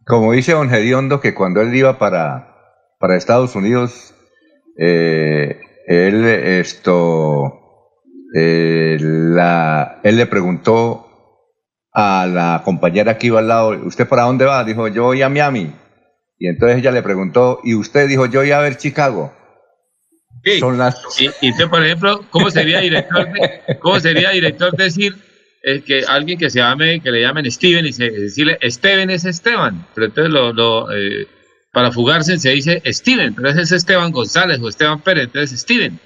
[0.05, 2.55] Como dice Don Gediondo, que cuando él iba para,
[2.99, 4.10] para Estados Unidos,
[4.83, 7.59] eh, él esto,
[8.33, 11.07] eh, la, él le preguntó
[11.93, 14.63] a la compañera que iba al lado, ¿usted para dónde va?
[14.63, 15.71] Dijo, yo voy a Miami.
[16.39, 18.07] Y entonces ella le preguntó, ¿y usted?
[18.07, 19.31] Dijo, yo voy a ver Chicago.
[20.59, 20.99] Son las...
[21.19, 25.13] Y, y entonces, por ejemplo, ¿cómo sería director de, cómo sería director decir
[25.61, 29.25] eh, que alguien que se llame, que le llamen Steven y se, decirle Steven es
[29.25, 29.85] Esteban?
[29.93, 31.27] Pero entonces lo, lo, eh,
[31.71, 35.99] para fugarse se dice Steven, pero ese es Esteban González o Esteban Pérez, entonces Steven.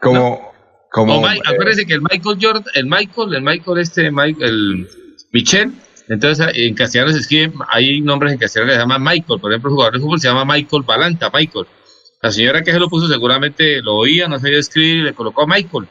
[0.00, 0.52] Como,
[0.90, 4.88] como, O Mi- acuérdense que el Michael Jordan, el Michael, el Michael este, Mike- el
[5.32, 5.72] Michel,
[6.08, 9.70] entonces en castellano se escribe, hay nombres en castellano que se llaman Michael, por ejemplo,
[9.70, 11.66] el jugador de fútbol se llama Michael Balanta, Michael.
[12.20, 15.46] La señora que se lo puso seguramente lo oía, no sabía escribir y le colocó
[15.46, 15.86] Michael.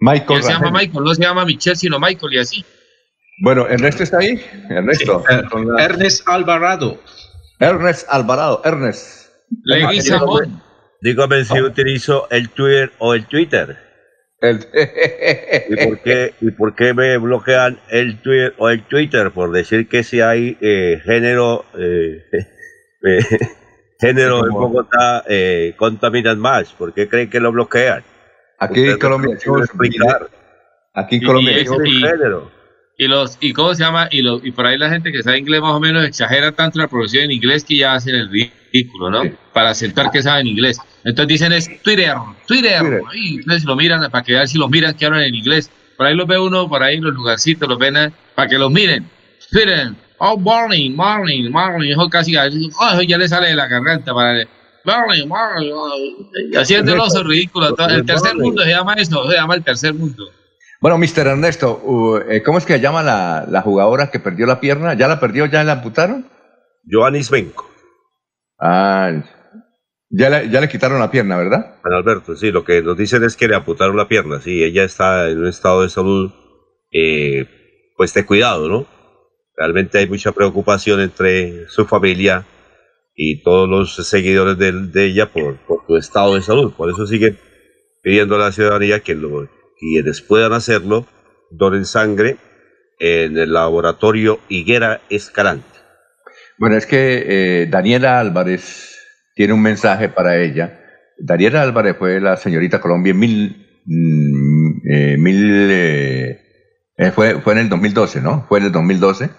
[0.00, 0.70] Michael él se llama.
[0.70, 2.64] Michael, no se llama Michel, sino Michael y así.
[3.42, 4.40] Bueno, Ernesto está ahí.
[4.70, 5.22] Ernesto.
[5.28, 7.00] Las- Ernest Alvarado.
[7.58, 8.62] Ernest Alvarado.
[8.64, 9.30] Ernest.
[9.64, 10.62] Leguizamón.
[11.00, 13.76] Dígame si utilizo el Twitter o el Twitter.
[14.42, 19.30] ¿Y, por qué, ¿Y por qué me bloquean el Twitter o el Twitter?
[19.30, 22.22] Por decir que si hay eh, género, eh,
[23.02, 23.20] eh,
[23.98, 26.72] género en Bogotá eh, contaminan más.
[26.72, 28.04] ¿Por qué creen que lo bloquean?
[28.58, 30.28] Aquí en Colombia no puede explicar.
[30.94, 31.64] Aquí en Colombia y
[32.98, 35.38] y- los y cómo se llama y, lo, y por ahí la gente que sabe
[35.38, 39.10] inglés más o menos exagera tanto la pronunciación en inglés que ya hacen el ridículo,
[39.10, 39.22] ¿no?
[39.52, 40.78] Para aceptar que saben inglés.
[41.04, 42.14] Entonces dicen es Twitter,
[42.46, 42.80] Twitter.
[42.80, 43.02] Twitter.
[43.14, 45.70] Y entonces lo miran para que vean si los miran que hablan en inglés.
[45.96, 48.70] Por ahí los ve uno, por ahí los lugarcitos, los ven eh, para que los
[48.70, 49.08] miren.
[49.50, 49.92] Twitter.
[50.18, 51.92] Oh, morning, morning, morning.
[51.92, 54.46] Eso casi, oh, ya le sale de la garganta para
[54.84, 55.70] morning, morning.
[55.74, 57.74] oh, así es de ridículo.
[57.88, 60.30] El tercer mundo se llama eso, se llama el tercer mundo.
[60.86, 61.26] Bueno, Mr.
[61.26, 64.94] Ernesto, eh, ¿cómo es que se llama la, la jugadora que perdió la pierna?
[64.94, 65.46] ¿Ya la perdió?
[65.46, 66.28] ¿Ya la amputaron?
[66.88, 67.68] Joanis Benco.
[68.60, 69.10] Ah,
[70.08, 71.80] ya le, ya le quitaron la pierna, ¿verdad?
[71.82, 74.84] Juan Alberto, sí, lo que nos dicen es que le amputaron la pierna, sí, ella
[74.84, 76.30] está en un estado de salud,
[76.92, 77.48] eh,
[77.96, 78.86] pues de cuidado, ¿no?
[79.56, 82.46] Realmente hay mucha preocupación entre su familia
[83.16, 87.08] y todos los seguidores de, de ella por, por su estado de salud, por eso
[87.08, 87.40] siguen
[88.04, 89.48] pidiendo a la ciudadanía que lo,
[89.78, 91.06] quienes puedan hacerlo,
[91.50, 92.36] donen sangre
[92.98, 95.66] en el laboratorio Higuera Escalante.
[96.58, 97.24] Bueno, es que
[97.62, 98.96] eh, Daniela Álvarez
[99.34, 100.80] tiene un mensaje para ella.
[101.18, 106.40] Daniela Álvarez fue la señorita Colombia en mil, mm, eh, mil eh,
[106.96, 108.46] eh, fue, fue en el 2012, ¿no?
[108.48, 109.30] Fue en el 2012.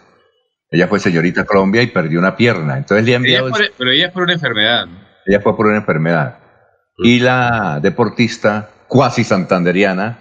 [0.69, 2.77] Ella fue señorita Colombia y perdió una pierna.
[2.77, 3.49] Entonces le Ella enviado...
[3.49, 4.85] por- pero ella es por una enfermedad.
[4.85, 4.99] ¿no?
[5.25, 6.39] Ella fue por una enfermedad.
[6.99, 10.19] Y la deportista cuasi santanderiana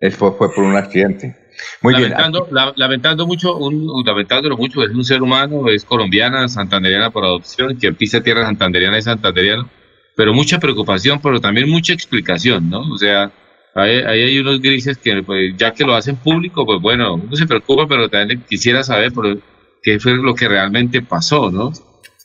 [0.00, 1.36] él fue, por un accidente.
[1.82, 2.10] Muy bien.
[2.10, 7.24] lamentando, la- lamentando mucho, un, lamentándolo mucho, es un ser humano, es colombiana, santanderiana por
[7.24, 9.68] adopción, quien pisa tierra santanderiana es santanderiano,
[10.14, 12.80] pero mucha preocupación, pero también mucha explicación, ¿no?
[12.92, 13.30] O sea,
[13.78, 17.46] Ahí, hay unos grises que, pues, ya que lo hacen público, pues bueno, uno se
[17.46, 19.38] preocupa, pero también quisiera saber por
[19.82, 21.72] qué fue lo que realmente pasó, ¿no?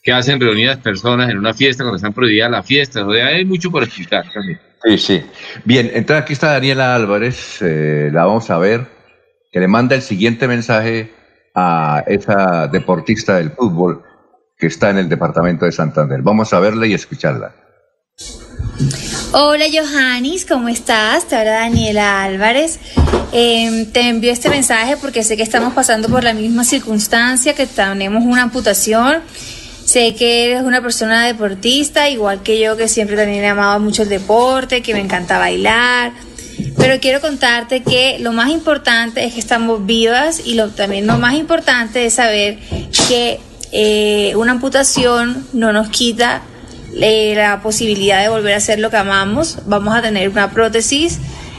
[0.02, 3.02] ¿Qué hacen reunidas personas en una fiesta cuando están prohibidas las fiestas?
[3.04, 4.58] O sea, hay mucho por explicar también.
[4.84, 5.24] Sí, sí.
[5.64, 8.86] Bien, entonces aquí está Daniela Álvarez, eh, la vamos a ver,
[9.52, 11.12] que le manda el siguiente mensaje
[11.54, 14.02] a esa deportista del fútbol
[14.58, 16.22] que está en el departamento de Santander.
[16.22, 17.54] Vamos a verla y escucharla.
[19.32, 21.26] Hola Johannis, ¿cómo estás?
[21.26, 22.78] Te habla Daniela Álvarez.
[23.32, 27.66] Em, te envío este mensaje porque sé que estamos pasando por la misma circunstancia, que
[27.66, 29.22] tenemos una amputación.
[29.92, 34.08] Sé que eres una persona deportista, igual que yo, que siempre también amado mucho el
[34.08, 36.12] deporte, que me encanta bailar.
[36.78, 41.18] Pero quiero contarte que lo más importante es que estamos vivas y lo, también lo
[41.18, 42.58] más importante es saber
[43.06, 43.38] que
[43.70, 46.40] eh, una amputación no nos quita
[46.98, 49.58] eh, la posibilidad de volver a hacer lo que amamos.
[49.66, 51.18] Vamos a tener una prótesis,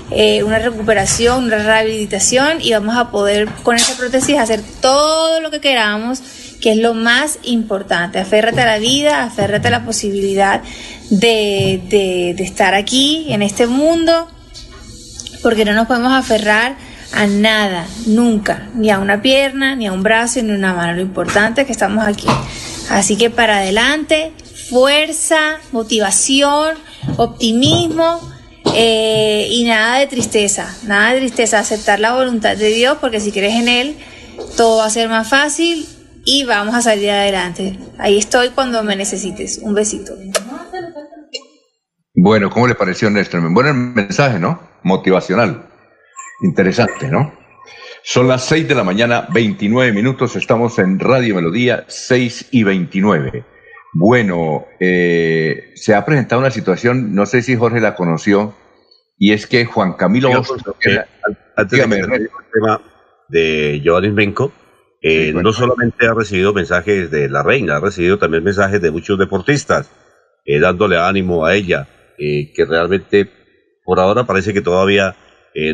[0.10, 5.52] eh, una recuperación, una rehabilitación y vamos a poder con esa prótesis hacer todo lo
[5.52, 6.24] que queramos,
[6.64, 8.20] que es lo más importante.
[8.20, 10.62] Aférrate a la vida, aférrate a la posibilidad
[11.10, 14.30] de, de, estar aquí, en este mundo,
[15.42, 16.78] porque no nos podemos aferrar
[17.12, 20.94] a nada, nunca, ni a una pierna, ni a un brazo, ni a una mano.
[20.94, 22.28] Lo importante es que estamos aquí.
[22.90, 24.32] Así que para adelante,
[24.70, 26.78] fuerza, motivación,
[27.18, 28.22] optimismo
[28.74, 33.34] eh, y nada de tristeza, nada de tristeza, aceptar la voluntad de Dios porque si
[33.34, 33.98] crees en Él,
[34.56, 35.86] todo va a ser más fácil
[36.26, 37.78] y vamos a salir adelante.
[37.98, 39.60] Ahí estoy cuando me necesites.
[39.60, 40.14] Un besito.
[42.16, 43.42] Bueno, ¿cómo le pareció Néstor?
[43.54, 44.62] Buen mensaje, ¿no?
[44.84, 45.70] Motivacional.
[46.42, 47.34] Interesante, ¿no?
[48.04, 50.36] Son las 6 de la mañana, 29 minutos.
[50.36, 53.46] Estamos en Radio Melodía, 6 y 29.
[53.94, 58.56] Bueno, eh, se ha presentado una situación, no sé si Jorge la conoció,
[59.18, 60.30] y es que Juan Camilo
[61.56, 61.92] antes de el
[62.52, 62.82] tema
[63.30, 64.52] de Giovanni Benco,
[65.04, 69.20] eh, no solamente ha recibido mensajes de la reina, ha recibido también mensajes de muchos
[69.20, 69.92] deportistas,
[70.46, 73.30] eh, dándole ánimo a ella, que realmente
[73.84, 75.16] por ahora parece que todavía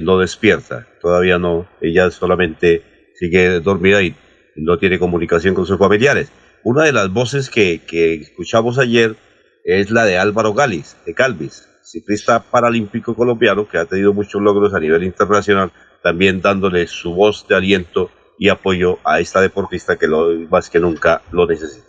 [0.01, 4.15] no despierta, todavía no, ella solamente sigue dormida y
[4.55, 6.31] no tiene comunicación con sus familiares.
[6.63, 7.81] Una de las voces que,
[8.21, 9.15] escuchamos ayer
[9.63, 14.73] es la de Álvaro Galis, de Calvis, ciclista paralímpico colombiano que ha tenido muchos logros
[14.73, 15.71] a nivel internacional,
[16.03, 20.79] también dándole su voz de aliento y apoyo a esta deportista que lo, más que
[20.79, 21.85] nunca lo necesita.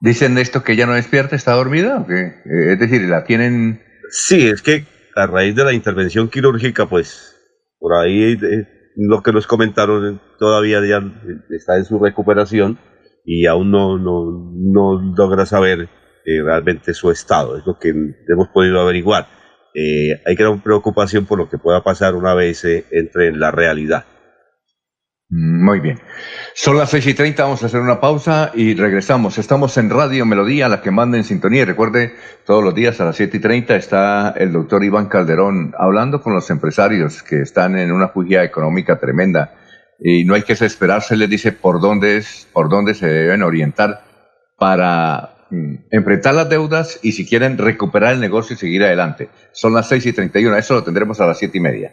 [0.00, 3.82] Dicen esto que ya no despierta, está dormida, eh, es decir, la tienen.
[4.10, 4.84] Sí, es que
[5.16, 7.34] a raíz de la intervención quirúrgica, pues
[7.80, 11.02] por ahí eh, lo que nos comentaron todavía ya
[11.50, 12.78] está en su recuperación
[13.24, 14.24] y aún no, no,
[14.54, 15.88] no logra saber
[16.24, 19.26] eh, realmente su estado, es lo que hemos podido averiguar.
[19.74, 23.50] Eh, hay gran preocupación por lo que pueda pasar una vez eh, entre en la
[23.50, 24.04] realidad.
[25.30, 26.00] Muy bien.
[26.54, 29.36] Son las seis y treinta, vamos a hacer una pausa y regresamos.
[29.36, 31.66] Estamos en Radio Melodía, la que manda en sintonía.
[31.66, 32.14] recuerde,
[32.46, 36.32] todos los días a las siete y treinta está el doctor Iván Calderón hablando con
[36.32, 39.52] los empresarios que están en una fugia económica tremenda
[40.00, 44.04] y no hay que desesperarse, les dice por dónde es, por dónde se deben orientar
[44.56, 49.28] para mm, enfrentar las deudas y si quieren recuperar el negocio y seguir adelante.
[49.52, 51.92] Son las 6 y 31, eso lo tendremos a las siete y media.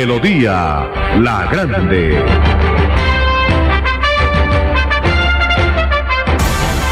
[0.00, 2.24] Melodía La Grande.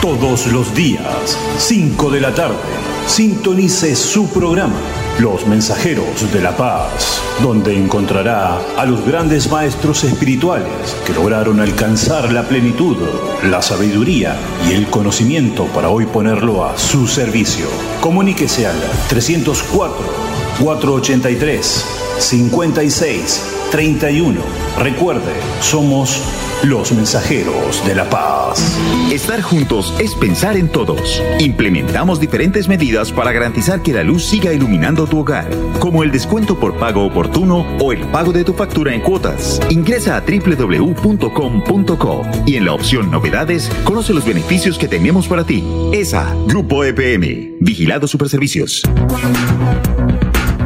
[0.03, 2.59] Todos los días, 5 de la tarde,
[3.07, 4.77] sintonice su programa
[5.21, 12.31] los Mensajeros de la Paz, donde encontrará a los grandes maestros espirituales que lograron alcanzar
[12.31, 12.99] la plenitud,
[13.45, 14.37] la sabiduría
[14.69, 17.69] y el conocimiento para hoy ponerlo a su servicio.
[18.03, 18.77] Comuníquese al
[19.09, 20.29] 304
[20.61, 24.41] 483 56 31.
[24.79, 26.23] Recuerde, somos
[26.65, 28.79] los mensajeros de la paz.
[29.13, 31.23] Estar juntos es pensar en todos.
[31.39, 36.59] Implementamos diferentes medidas para garantizar que la luz siga iluminando tu hogar, como el descuento
[36.59, 39.61] por pago oportuno o el pago de tu factura en cuotas.
[39.71, 45.63] Ingresa a www.com.co y en la opción Novedades conoce los beneficios que tenemos para ti.
[45.93, 48.83] ESA, Grupo EPM, Vigilado Superservicios.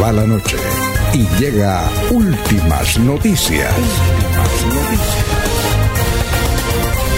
[0.00, 0.56] Va la noche
[1.12, 3.72] y llega últimas noticias.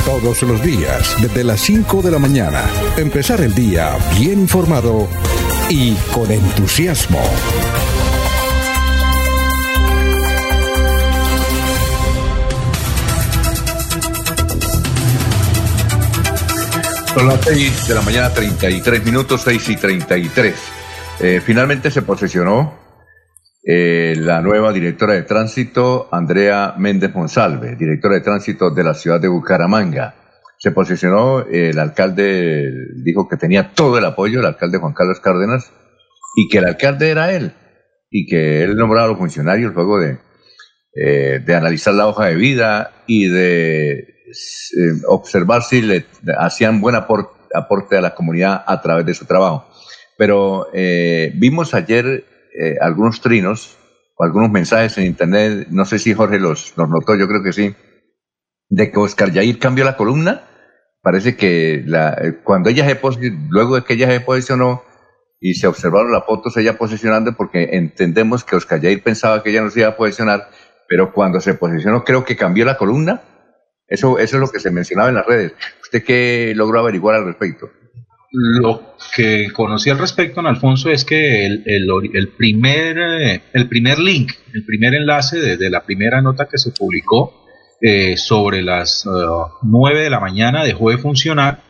[0.04, 2.64] Todos los días, desde las 5 de la mañana,
[2.96, 5.08] empezar el día bien informado
[5.68, 7.20] y con entusiasmo.
[17.14, 20.77] Son las 6 de la mañana, 33 minutos, 6 y 33.
[21.20, 22.78] Eh, finalmente se posesionó
[23.64, 29.20] eh, la nueva directora de tránsito, Andrea Méndez Monsalve, directora de tránsito de la ciudad
[29.20, 30.14] de Bucaramanga.
[30.58, 32.70] Se posicionó, eh, el alcalde
[33.02, 35.72] dijo que tenía todo el apoyo, el alcalde Juan Carlos Cárdenas,
[36.36, 37.52] y que el alcalde era él,
[38.10, 40.18] y que él nombraba a los funcionarios luego de,
[40.94, 44.06] de analizar la hoja de vida y de
[45.08, 46.06] observar si le
[46.38, 49.67] hacían buen aporte a la comunidad a través de su trabajo.
[50.18, 52.24] Pero eh, vimos ayer
[52.60, 53.78] eh, algunos trinos
[54.16, 57.52] o algunos mensajes en internet, no sé si Jorge los, los notó, yo creo que
[57.52, 57.76] sí,
[58.68, 60.42] de que Oscar Yair cambió la columna.
[61.02, 62.98] Parece que la, eh, cuando ella se
[63.48, 64.82] luego de que ella se posicionó
[65.38, 69.62] y se observaron las fotos ella posicionando, porque entendemos que Oscar Yair pensaba que ella
[69.62, 70.48] no se iba a posicionar,
[70.88, 73.22] pero cuando se posicionó creo que cambió la columna.
[73.86, 75.52] Eso, eso es lo que se mencionaba en las redes.
[75.80, 77.70] ¿Usted qué logró averiguar al respecto?
[78.30, 83.98] Lo que conocí al respecto, en Alfonso, es que el, el, primer, eh, el primer
[83.98, 87.46] link, el primer enlace de, la primera nota que se publicó
[87.80, 91.62] eh, sobre las uh, 9 de la mañana dejó de funcionar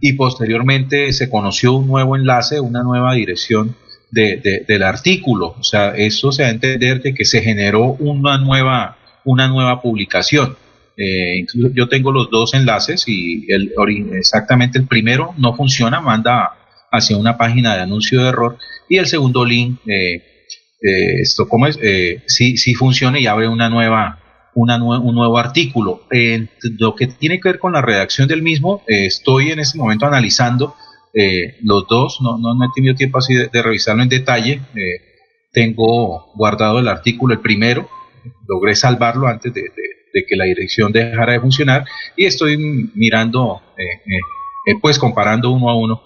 [0.00, 3.76] y posteriormente se conoció un nuevo enlace, una nueva dirección
[4.10, 5.54] de, del artículo.
[5.58, 9.82] O sea, eso se da a entender de que se generó una nueva, una nueva
[9.82, 10.56] publicación.
[10.96, 11.44] Eh,
[11.74, 13.72] yo tengo los dos enlaces y el,
[14.14, 16.52] exactamente el primero no funciona, manda
[16.90, 18.56] hacia una página de anuncio de error
[18.88, 20.14] y el segundo link, eh,
[20.80, 21.78] eh, esto como es,
[22.26, 26.04] sí, sí funciona y abre una nueva, una un nuevo artículo.
[26.10, 26.48] En
[26.78, 30.76] lo que tiene que ver con la redacción del mismo, estoy en este momento analizando
[31.62, 34.60] los dos, no, no, he tenido tiempo así de, revisarlo en detalle.
[35.52, 37.88] tengo guardado el artículo, el primero,
[38.48, 39.62] logré salvarlo antes de
[40.24, 41.84] que la dirección dejara de funcionar
[42.16, 42.56] y estoy
[42.94, 46.02] mirando, eh, eh, eh, pues comparando uno a uno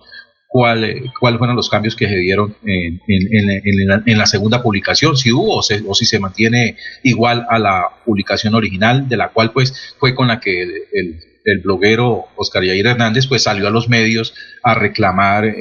[0.49, 5.59] cuál, cuáles fueron los cambios que se dieron en, en, la, segunda publicación, si hubo
[5.59, 10.28] o, si se mantiene igual a la publicación original, de la cual pues fue con
[10.28, 11.20] la que el,
[11.65, 15.53] bloguero Oscar Yair Hernández pues salió a los medios a reclamar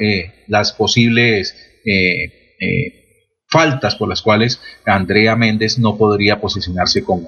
[0.46, 1.56] las posibles
[3.50, 7.26] faltas por las cuales Andrea Méndez no podría posicionarse como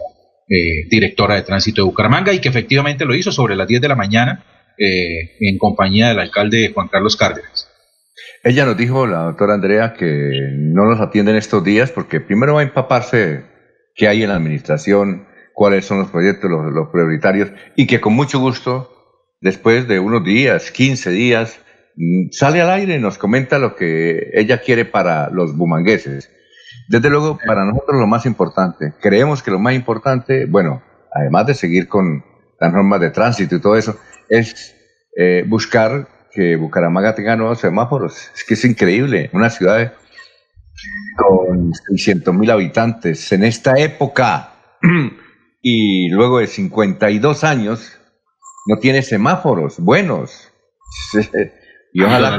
[0.52, 3.88] eh, directora de tránsito de Bucaramanga y que efectivamente lo hizo sobre las 10 de
[3.88, 4.44] la mañana
[4.76, 7.70] eh, en compañía del alcalde Juan Carlos Cárdenas.
[8.44, 12.60] Ella nos dijo, la doctora Andrea, que no nos atienden estos días porque primero va
[12.60, 13.44] a empaparse
[13.94, 18.38] qué hay en la administración, cuáles son los proyectos, los, prioritarios, y que con mucho
[18.38, 18.90] gusto,
[19.40, 21.60] después de unos días, 15 días,
[21.96, 26.30] mm, sale al aire y nos comenta lo que ella quiere para los bumangueses.
[26.92, 31.54] Desde luego, para nosotros lo más importante, creemos que lo más importante, bueno, además de
[31.54, 32.22] seguir con
[32.60, 33.96] las normas de tránsito y todo eso,
[34.28, 34.76] es
[35.16, 38.30] eh, buscar que Bucaramanga tenga nuevos semáforos.
[38.34, 39.94] Es que es increíble, una ciudad
[41.16, 44.52] con 600 mil habitantes en esta época
[45.62, 47.98] y luego de 52 años
[48.66, 50.52] no tiene semáforos buenos.
[51.94, 52.38] y ojalá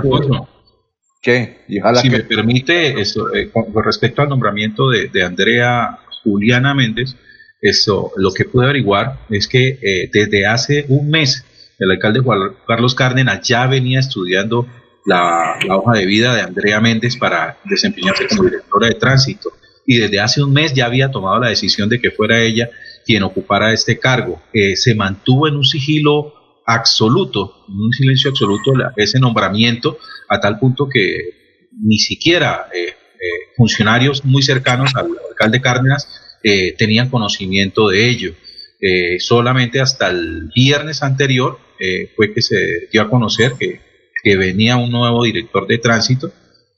[2.02, 7.16] si me permite, eso, eh, con, respecto al nombramiento de, Andrea Juliana Méndez,
[7.62, 11.46] eso, lo que pude averiguar es que eh, desde hace un mes
[11.80, 14.68] el alcalde Juan Carlos Cárdenas ya venía estudiando
[15.06, 19.52] la, hoja de vida de Andrea Méndez para desempeñarse como directora de tránsito
[19.86, 22.70] y desde hace un mes ya había tomado la decisión de que fuera ella
[23.06, 24.42] quien ocupara este cargo.
[24.76, 26.34] se mantuvo en un sigilo
[26.66, 29.98] absoluto, un silencio absoluto ese nombramiento,
[30.30, 32.68] a tal punto que ni siquiera
[33.56, 36.08] funcionarios muy cercanos al alcalde Cárdenas
[36.78, 38.34] tenían conocimiento de ello.
[39.20, 41.58] solamente hasta el viernes anterior
[42.16, 43.80] fue que se dio a conocer que,
[44.24, 46.32] que venía un nuevo director de tránsito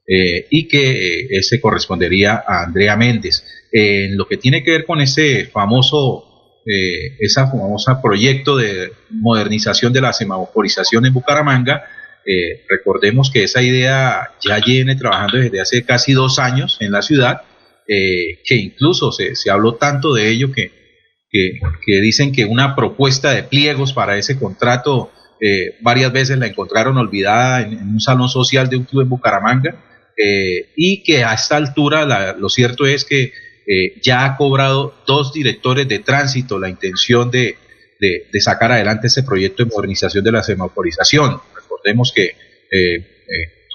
[0.07, 3.44] eh, y que eh, ese correspondería a Andrea Méndez.
[3.72, 6.24] en lo que tiene que ver con ese famoso,
[6.65, 11.83] eh, esa famosa proyecto de modernización de la semaforización en Bucaramanga,
[12.67, 17.43] recordemos que esa idea ya viene trabajando desde hace casi dos años en la ciudad,
[17.85, 20.71] que incluso se, se, habló tanto de ello que,
[21.29, 25.11] que, dicen que una propuesta de pliegos para ese contrato
[25.81, 29.75] varias veces la encontraron olvidada en, un salón social de un club en Bucaramanga
[30.17, 33.33] eh, y que a esta altura lo cierto es que
[33.67, 37.57] eh, ya ha cobrado dos directores de tránsito la intención de,
[38.39, 41.41] sacar adelante ese proyecto de modernización de la semaforización.
[41.55, 42.35] Recordemos que
[42.71, 43.07] eh,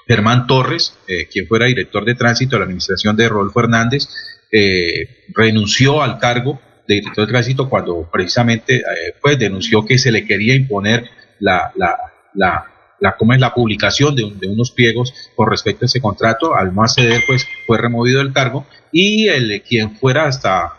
[0.07, 0.97] Germán Torres,
[1.31, 4.07] quien fuera director de tránsito de la administración de Rodolfo Hernández,
[5.33, 8.83] renunció al cargo de director de tránsito cuando precisamente
[9.21, 11.09] pues denunció que se le quería imponer
[11.39, 11.71] la
[12.33, 12.70] la,
[13.17, 16.55] cómo es la publicación de, unos pliegos con respecto a ese contrato.
[16.55, 20.73] Al no acceder, pues fue removido del cargo y el quien fuera hasta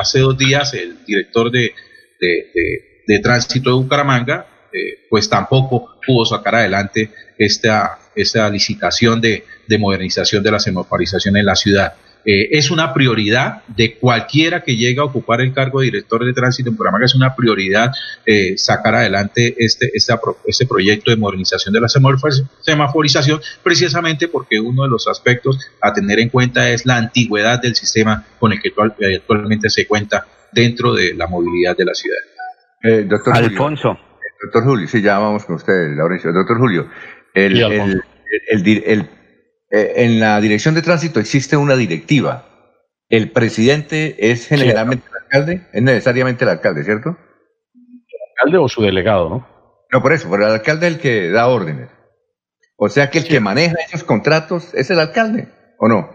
[0.00, 1.74] hace dos días el director de,
[2.20, 9.78] de, tránsito de Bucaramanga, eh, pues tampoco pudo sacar adelante esta, esta licitación de, de
[9.78, 11.94] modernización de la semaforización en la ciudad.
[12.24, 16.32] Eh, es una prioridad de cualquiera que llegue a ocupar el cargo de director de
[16.32, 17.92] tránsito en Bucaramanga, es una prioridad
[18.24, 20.14] eh, sacar adelante este, este,
[20.46, 26.20] este, proyecto de modernización de la semaforización, precisamente porque uno de los aspectos a tener
[26.20, 28.72] en cuenta es la antigüedad del sistema con el que
[29.16, 32.18] actualmente se cuenta dentro de la movilidad de la ciudad.
[32.84, 33.98] Eh, doctor Alfonso.
[34.42, 36.32] doctor Julio, sí, ya vamos con usted, Laurencio.
[36.32, 36.88] Doctor Julio,
[37.34, 37.60] el,
[38.48, 39.08] el, el
[39.72, 42.44] eh, en la dirección de tránsito existe una directiva.
[43.08, 47.16] El presidente es generalmente el alcalde, es necesariamente el alcalde, ¿cierto?
[47.74, 49.48] El alcalde o su delegado, ¿no?
[49.90, 51.88] No, por eso, pero el alcalde es el que da órdenes.
[52.76, 56.10] O sea que el que maneja esos contratos es el alcalde, ¿o no?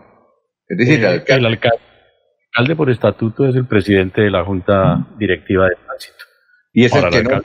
[0.68, 1.48] Es decir, el, eh, alcalde.
[1.48, 2.76] el alcalde.
[2.76, 6.26] por estatuto es el presidente de la Junta Directiva de Tránsito.
[6.74, 7.42] Y es el que nombra,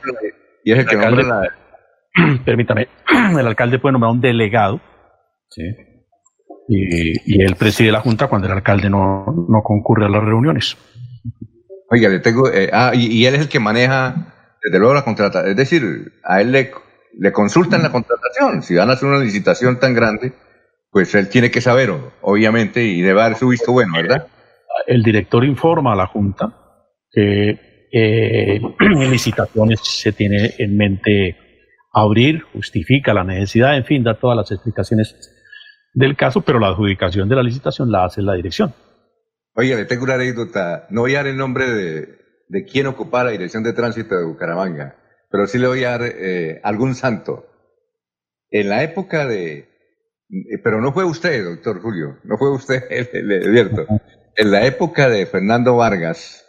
[0.63, 1.49] y es el que nombra la...
[2.45, 2.87] Permítame,
[3.39, 4.79] el alcalde puede nombrar un delegado,
[5.49, 5.63] ¿sí?
[6.67, 9.25] Y, él preside la Junta cuando el alcalde no,
[9.63, 10.77] concurre a las reuniones.
[11.89, 14.33] Oiga, le tengo, eh, ah, y, él es el que maneja
[14.63, 16.71] desde luego la contratación, es decir, a él le,
[17.19, 20.33] le consultan la contratación, si van a hacer una licitación tan grande,
[20.89, 21.91] pues él tiene que saber,
[22.21, 24.27] obviamente, y debe dar su visto bueno, ¿verdad?
[24.87, 26.53] El director informa a la Junta
[27.11, 27.49] que
[27.91, 31.37] eh, en licitaciones se tiene en mente
[31.93, 35.15] abrir, justifica la necesidad, en fin, da todas las explicaciones
[35.93, 38.73] del caso, pero la adjudicación de la licitación la hace la dirección.
[39.55, 40.87] Oye, le tengo una anécdota.
[40.89, 42.17] No voy a dar el nombre de,
[42.47, 44.95] de quién ocupaba la dirección de tránsito de Bucaramanga,
[45.29, 47.47] pero sí le voy a dar eh, algún santo.
[48.49, 49.69] En la época de...
[50.29, 52.81] Eh, pero no fue usted, doctor Julio, no fue usted,
[53.13, 53.85] le advierto.
[54.35, 56.43] En la época de Fernando Vargas,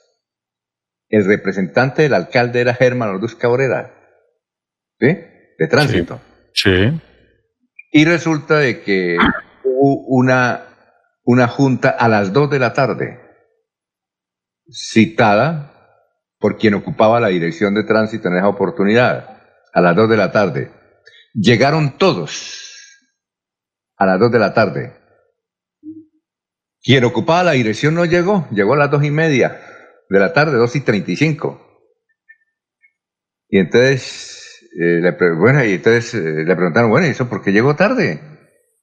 [1.11, 3.95] el representante del alcalde era Germán Orduz Cabrera,
[4.99, 5.19] ¿sí?
[5.59, 6.21] De tránsito.
[6.55, 7.01] sí.
[7.97, 9.16] Y resulta de que
[9.62, 10.66] hubo una,
[11.23, 13.21] una junta a las dos de la tarde,
[14.69, 15.71] citada
[16.41, 19.41] por quien ocupaba la dirección de tránsito en esa oportunidad,
[19.73, 20.73] a las dos de la tarde.
[21.35, 22.61] Llegaron todos
[23.97, 24.93] a las dos de la tarde.
[26.83, 29.61] Quien ocupaba la dirección no llegó, llegó a las dos y media
[30.11, 31.65] de la tarde, dos y treinta y cinco.
[33.49, 34.34] Y entonces
[34.74, 38.20] eh, le, bueno, y entonces eh, le preguntaron, bueno, ¿y eso por qué llegó tarde?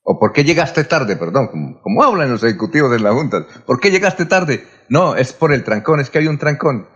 [0.03, 1.17] ¿O por qué llegaste tarde?
[1.17, 3.45] Perdón, como, hablan los ejecutivos de la Junta.
[3.65, 4.65] ¿Por qué llegaste tarde?
[4.89, 6.87] No, es por el trancón, es que hay un trancón.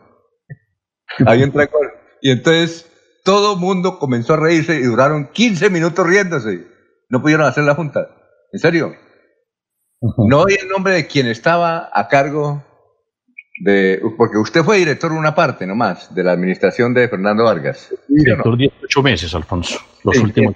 [1.26, 1.88] hay un trancón.
[2.22, 2.90] Y entonces
[3.24, 6.66] todo mundo comenzó a reírse y duraron 15 minutos riéndose.
[7.10, 8.08] No pudieron hacer la Junta.
[8.52, 8.96] ¿En serio?
[10.02, 12.64] No oí el nombre de quien estaba a cargo
[13.58, 17.94] de, porque usted fue director de una parte nomás, de la administración de Fernando Vargas.
[18.08, 20.56] Director 18 meses, Alfonso, los últimos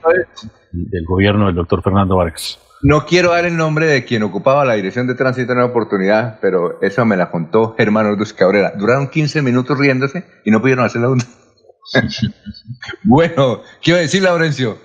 [0.71, 2.59] del gobierno del doctor Fernando Vargas.
[2.81, 6.39] No quiero dar el nombre de quien ocupaba la dirección de tránsito en la oportunidad,
[6.41, 8.71] pero eso me la contó Germán Orduz Cabrera.
[8.77, 11.23] Duraron 15 minutos riéndose y no pudieron hacer la una.
[13.03, 14.77] bueno, ¿qué iba a decir, Laurencio?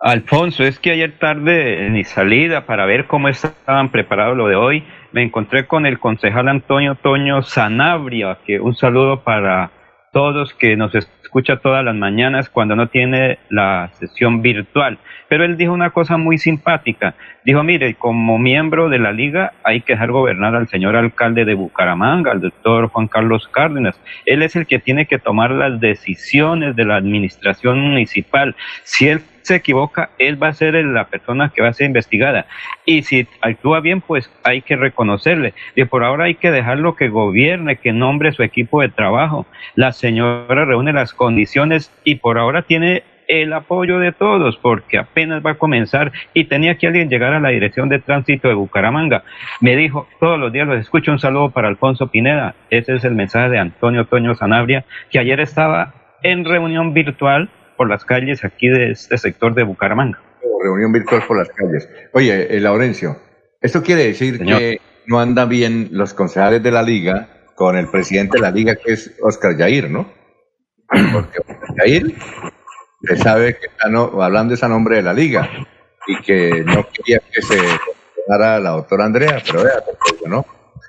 [0.00, 4.54] Alfonso, es que ayer tarde en mi salida para ver cómo estaban preparados lo de
[4.54, 9.70] hoy, me encontré con el concejal Antonio Toño Sanabria, que un saludo para
[10.12, 14.98] todos que nos escucha todas las mañanas cuando no tiene la sesión virtual.
[15.28, 17.14] Pero él dijo una cosa muy simpática.
[17.44, 21.54] Dijo, mire, como miembro de la liga hay que dejar gobernar al señor alcalde de
[21.54, 24.00] Bucaramanga, al doctor Juan Carlos Cárdenas.
[24.24, 28.56] Él es el que tiene que tomar las decisiones de la administración municipal.
[28.84, 32.46] Si él se equivoca, él va a ser la persona que va a ser investigada.
[32.84, 35.54] Y si actúa bien, pues hay que reconocerle.
[35.74, 39.46] Y por ahora hay que dejarlo que gobierne, que nombre su equipo de trabajo.
[39.74, 45.44] La señora reúne las condiciones y por ahora tiene el apoyo de todos, porque apenas
[45.44, 49.22] va a comenzar y tenía que alguien llegar a la dirección de tránsito de Bucaramanga.
[49.60, 52.54] Me dijo, todos los días los escucho, un saludo para Alfonso Pineda.
[52.70, 57.88] Ese es el mensaje de Antonio Toño Sanabria, que ayer estaba en reunión virtual por
[57.88, 60.20] las calles aquí de este sector de Bucaramanga.
[60.62, 61.88] Reunión virtual por las calles.
[62.12, 63.16] Oye, eh, Laurencio,
[63.62, 68.36] esto quiere decir que no andan bien los concejales de la liga con el presidente
[68.36, 70.12] de la liga, que es Oscar Yair, ¿no?
[71.12, 72.14] Porque Oscar Yair
[73.02, 75.48] se sabe que está hablando ese nombre de la liga
[76.06, 77.56] y que no quería que se
[78.30, 79.74] a la doctora Andrea, pero vea,
[80.26, 80.44] ¿no?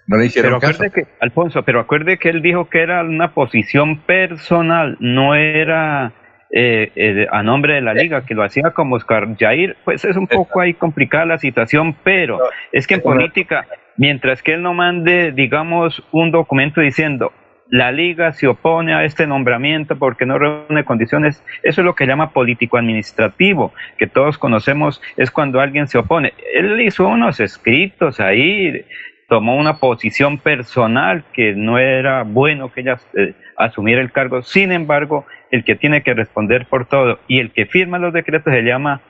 [0.07, 0.83] No le hicieron pero caso.
[0.91, 6.13] Que, Alfonso, pero acuerde que él dijo que era una posición personal, no era
[6.51, 10.15] eh, eh, a nombre de la liga, que lo hacía como Oscar Jair, pues es
[10.15, 12.39] un poco ahí complicada la situación, pero
[12.71, 13.67] es que en política,
[13.97, 17.31] mientras que él no mande, digamos, un documento diciendo
[17.69, 21.43] la liga se opone a este nombramiento porque no reúne condiciones.
[21.63, 26.33] Eso es lo que llama político administrativo, que todos conocemos, es cuando alguien se opone.
[26.53, 28.85] Él hizo unos escritos ahí,
[29.27, 34.41] tomó una posición personal que no era bueno que ella eh, asumiera el cargo.
[34.41, 38.53] Sin embargo, el que tiene que responder por todo y el que firma los decretos
[38.53, 39.01] se llama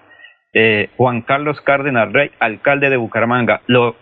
[0.53, 3.61] eh, Juan Carlos Cárdenas Rey, alcalde de Bucaramanga.
[3.67, 3.95] ¿Lo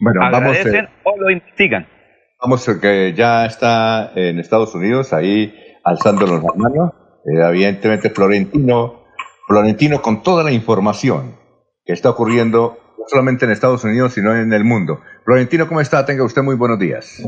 [0.00, 1.86] bueno, agradecen o lo investigan?
[2.40, 6.92] Vamos, que ya está en Estados Unidos, ahí alzando los manos.
[7.24, 9.04] Eh, evidentemente, Florentino,
[9.48, 11.36] Florentino con toda la información
[11.84, 15.00] que está ocurriendo no solamente en Estados Unidos, sino en el mundo.
[15.24, 16.04] Florentino, ¿cómo está?
[16.04, 17.22] Tenga usted muy buenos días.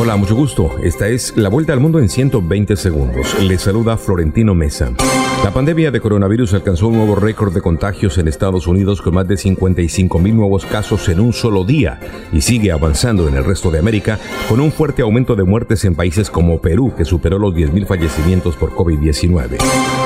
[0.00, 0.76] Hola, mucho gusto.
[0.82, 3.40] Esta es la vuelta al mundo en 120 segundos.
[3.40, 4.92] Le saluda Florentino Mesa.
[5.44, 9.26] La pandemia de coronavirus alcanzó un nuevo récord de contagios en Estados Unidos con más
[9.26, 11.98] de 55 mil nuevos casos en un solo día
[12.32, 15.96] y sigue avanzando en el resto de América con un fuerte aumento de muertes en
[15.96, 19.56] países como Perú que superó los 10 mil fallecimientos por COVID-19.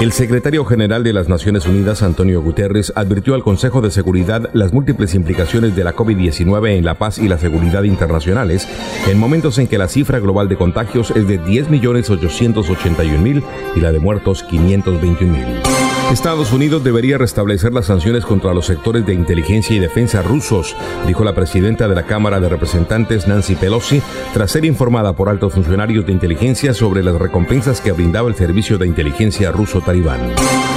[0.01, 4.73] El secretario general de las Naciones Unidas, Antonio Guterres, advirtió al Consejo de Seguridad las
[4.73, 8.67] múltiples implicaciones de la COVID-19 en la paz y la seguridad internacionales
[9.07, 13.43] en momentos en que la cifra global de contagios es de 10.881.000
[13.77, 16.06] y la de muertos 521 vermelho.
[16.13, 21.25] Estados Unidos debería restablecer las sanciones contra los sectores de inteligencia y defensa rusos, dijo
[21.25, 24.01] la presidenta de la Cámara de Representantes Nancy Pelosi,
[24.33, 28.79] tras ser informada por altos funcionarios de inteligencia sobre las recompensas que brindaba el servicio
[28.79, 30.21] de inteligencia ruso talibán.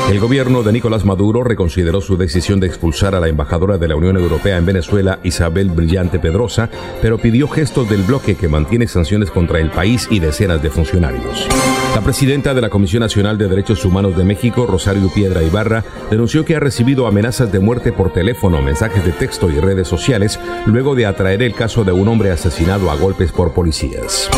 [0.10, 3.96] El gobierno de Nicolás Maduro reconsideró su decisión de expulsar a la embajadora de la
[3.96, 6.72] Unión Europea en Venezuela, Isabel Brillante Pedrosa,
[7.04, 11.48] pero pidió gestos del bloque que mantiene sanciones contra el país y decenas de funcionarios.
[11.94, 16.46] La presidenta de la Comisión Nacional de Derechos Humanos de México, Rosario Piedra Ibarra, denunció
[16.46, 20.96] que ha recibido amenazas de muerte por teléfono, mensajes de texto y redes sociales luego
[20.96, 24.30] de atraer el caso de un hombre asesinado a golpes por policías.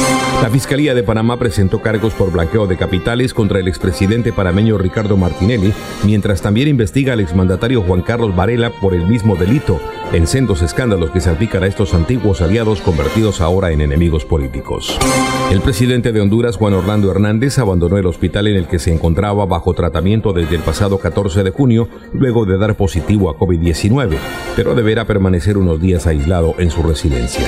[0.42, 5.18] La Fiscalía de Panamá presentó cargos por blanqueo de capitales contra el expresidente panameño Ricardo
[5.18, 5.72] Martinelli,
[6.04, 9.80] mientras también investiga al exmandatario Juan Carlos Varela por el mismo delito,
[10.14, 14.98] en sendos escándalos que salpican a estos antiguos aliados convertidos ahora en enemigos políticos.
[15.52, 19.46] El presidente de Honduras, Juan Orlando Hernández, abandonó el hospital en el que se encontraba
[19.46, 24.16] bajo tratamiento desde el pasado 14 de junio, luego de dar positivo a COVID-19,
[24.56, 27.44] pero deberá permanecer unos días aislado en su residencia.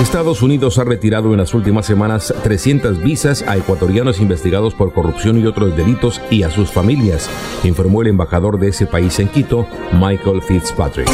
[0.00, 5.40] Estados Unidos ha retirado en las últimas semanas 300 visas a ecuatorianos investigados por corrupción
[5.40, 7.28] y otros delitos y a sus familias,
[7.64, 11.10] informó el embajador de ese país en Quito, Michael Fitzpatrick.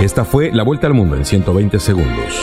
[0.00, 2.40] Esta fue la vuelta al mundo en 120 segundos.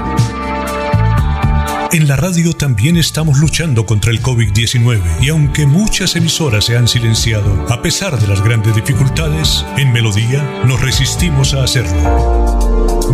[1.92, 6.88] En la radio también estamos luchando contra el COVID-19 y aunque muchas emisoras se han
[6.88, 12.61] silenciado, a pesar de las grandes dificultades, en Melodía nos resistimos a hacerlo.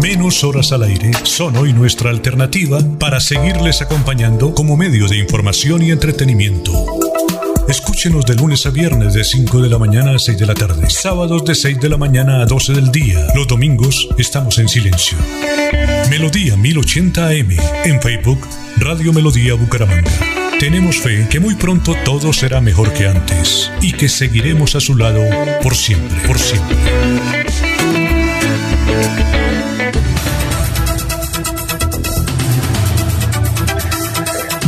[0.02, 5.82] Menos horas al aire son hoy nuestra alternativa para seguirles acompañando como medio de información
[5.82, 6.72] y entretenimiento.
[7.68, 10.88] Escúchenos de lunes a viernes de 5 de la mañana a 6 de la tarde,
[10.88, 13.26] sábados de 6 de la mañana a 12 del día.
[13.34, 15.18] Los domingos estamos en silencio.
[16.08, 18.46] Melodía 1080 AM en Facebook,
[18.76, 20.10] Radio Melodía Bucaramanga.
[20.60, 24.96] Tenemos fe que muy pronto todo será mejor que antes y que seguiremos a su
[24.96, 25.22] lado
[25.62, 26.76] por siempre, por siempre.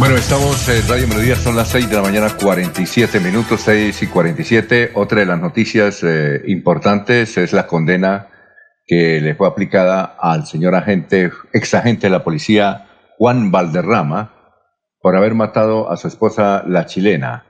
[0.00, 4.06] Bueno, estamos en Radio Melodía, son las 6 de la mañana, 47 minutos, 6 y
[4.06, 4.92] 47.
[4.94, 8.28] Otra de las noticias eh, importantes es la condena
[8.86, 14.32] que le fue aplicada al señor agente, ex agente de la policía, Juan Valderrama,
[15.02, 17.44] por haber matado a su esposa, la chilena.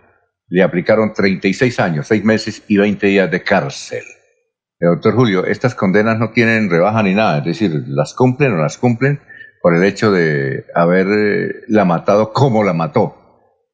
[0.48, 4.02] Le aplicaron 36 años, 6 meses y 20 días de cárcel.
[4.02, 8.56] Eh, doctor Julio, estas condenas no tienen rebaja ni nada, es decir, las cumplen o
[8.56, 9.20] las cumplen
[9.60, 13.16] por el hecho de haberla matado como la mató.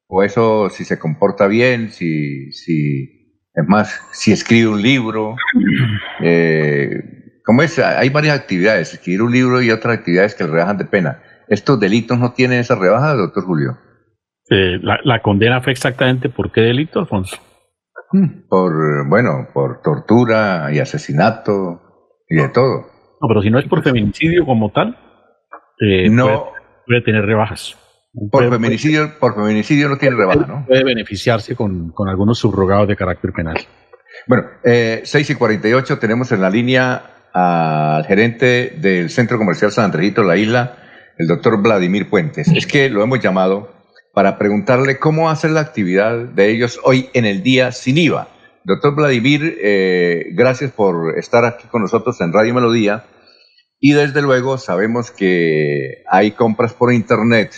[0.07, 5.35] O eso si se comporta bien, si, si es más, si escribe un libro.
[6.19, 6.89] Eh,
[7.45, 10.85] como es, hay varias actividades, escribir un libro y otras actividades que le rebajan de
[10.85, 11.21] pena.
[11.47, 13.77] ¿Estos delitos no tienen esa rebaja, doctor Julio?
[14.49, 17.37] Eh, la, la, condena fue exactamente por qué delito, Alfonso?
[18.49, 21.81] Por, bueno, por tortura y asesinato
[22.27, 22.87] y de todo.
[23.21, 24.97] No, pero si no es por feminicidio como tal,
[25.79, 26.51] eh, no
[26.85, 27.77] puede, tener rebajas.
[28.31, 30.65] Por feminicidio, por feminicidio no tiene rebaja, ¿no?
[30.65, 33.57] Puede beneficiarse con, con algunos subrogados de carácter penal.
[34.25, 39.85] Bueno, eh, 6 y 48 tenemos en la línea al gerente del Centro Comercial San
[39.85, 40.77] Andrejito, La Isla,
[41.17, 42.47] el doctor Vladimir Puentes.
[42.47, 43.71] Es que lo hemos llamado
[44.13, 48.27] para preguntarle cómo hace la actividad de ellos hoy en el día sin IVA.
[48.63, 53.05] Doctor Vladimir, eh, gracias por estar aquí con nosotros en Radio Melodía.
[53.79, 57.51] Y desde luego sabemos que hay compras por internet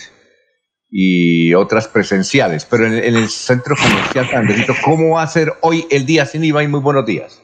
[0.90, 6.04] y otras presenciales, pero en, el centro comercial Andresito, ¿cómo va a ser hoy el
[6.04, 6.64] día sin IVA?
[6.64, 7.42] Y muy buenos días.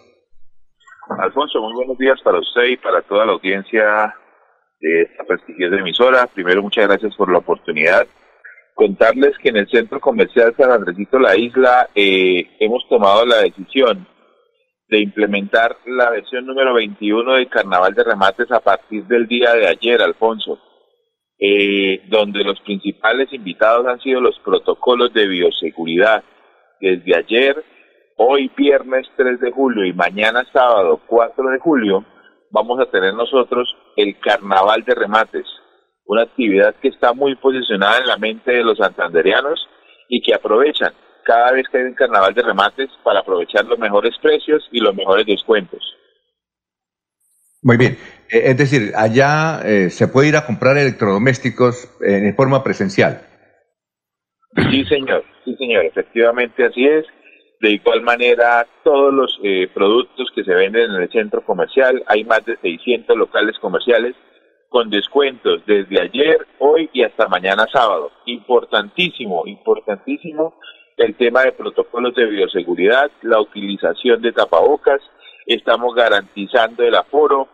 [1.21, 4.15] Alfonso, muy buenos días para usted y para toda la audiencia
[4.81, 6.27] de esta prestigiosa emisora.
[6.27, 8.07] Primero, muchas gracias por la oportunidad.
[8.75, 14.07] Contarles que en el centro comercial San Andresito La Isla eh, hemos tomado la decisión
[14.89, 19.67] de implementar la versión número 21 del Carnaval de Remates a partir del día de
[19.67, 20.61] ayer, Alfonso,
[21.39, 26.23] eh, donde los principales invitados han sido los protocolos de bioseguridad.
[26.81, 27.65] Desde ayer,
[28.17, 32.05] hoy viernes 3 de julio y mañana sábado 4 de julio,
[32.51, 35.47] vamos a tener nosotros el Carnaval de Remates,
[36.05, 39.69] una actividad que está muy posicionada en la mente de los santanderianos
[40.09, 40.93] y que aprovechan
[41.27, 44.95] cada vez que hay un carnaval de remates para aprovechar los mejores precios y los
[44.95, 45.83] mejores descuentos.
[47.63, 47.99] Muy bien,
[48.31, 53.23] eh, es decir, allá eh, se puede ir a comprar electrodomésticos en forma presencial.
[54.71, 57.05] Sí, señor, sí, señor, efectivamente así es.
[57.61, 62.23] De igual manera, todos los eh, productos que se venden en el centro comercial, hay
[62.25, 64.15] más de 600 locales comerciales
[64.69, 68.13] con descuentos desde ayer, hoy y hasta mañana sábado.
[68.27, 70.55] Importantísimo, importantísimo
[70.97, 75.01] el tema de protocolos de bioseguridad, la utilización de tapabocas,
[75.47, 77.49] estamos garantizando el aforo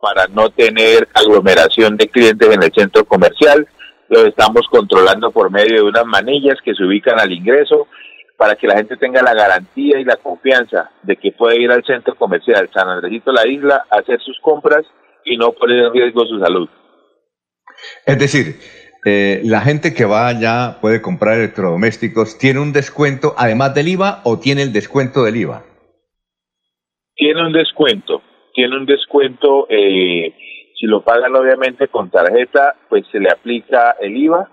[0.00, 3.66] para no tener aglomeración de clientes en el centro comercial,
[4.08, 7.86] lo estamos controlando por medio de unas manillas que se ubican al ingreso
[8.36, 11.84] para que la gente tenga la garantía y la confianza de que puede ir al
[11.84, 14.84] centro comercial San Andresito La Isla a hacer sus compras
[15.24, 16.68] y no poner en riesgo su salud.
[18.06, 18.56] Es decir,
[19.04, 24.20] eh, la gente que va allá puede comprar electrodomésticos, ¿tiene un descuento además del IVA
[24.24, 25.64] o tiene el descuento del IVA?
[27.14, 28.22] Tiene un descuento,
[28.54, 30.34] tiene un descuento, eh,
[30.78, 34.50] si lo pagan obviamente con tarjeta, pues se le aplica el IVA,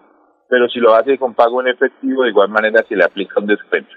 [0.50, 3.48] pero si lo hace con pago en efectivo, de igual manera se le aplica un
[3.48, 3.92] descuento.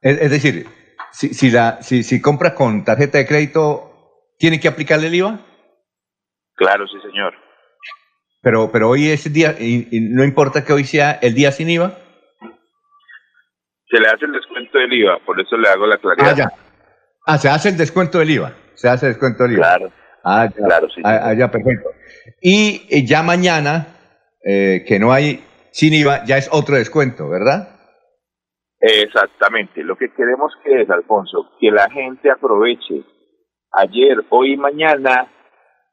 [0.00, 0.66] Es, decir,
[1.12, 3.90] si, si, la, si, si compra con tarjeta de crédito,
[4.38, 5.40] ¿tiene que aplicarle el IVA?
[6.54, 7.34] Claro, sí, señor.
[8.42, 11.96] Pero, pero hoy es día, y, no importa que hoy sea el día sin IVA.
[13.88, 16.32] Se le hace el descuento del IVA, por eso le hago la claridad.
[16.32, 16.48] Ah, ya.
[17.24, 18.52] Ah, se hace el descuento del IVA.
[18.74, 19.62] Se hace el descuento del IVA.
[19.62, 19.92] Claro.
[20.24, 20.66] Ah, ya.
[20.66, 21.02] Claro, sí.
[21.04, 21.90] Ah, ya, perfecto.
[22.40, 23.86] Y eh, ya mañana,
[24.44, 27.68] eh, que no hay sin IVA, ya es otro descuento, ¿verdad?
[28.80, 29.84] Exactamente.
[29.84, 33.04] Lo que queremos que es, Alfonso, que la gente aproveche
[33.70, 35.28] ayer, hoy y mañana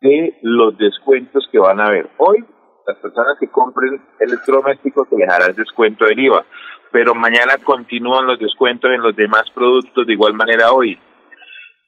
[0.01, 2.09] de los descuentos que van a haber.
[2.17, 2.43] Hoy,
[2.87, 6.45] las personas que compren electrodomésticos se les el descuento del IVA,
[6.91, 10.97] pero mañana continúan los descuentos en los demás productos de igual manera hoy.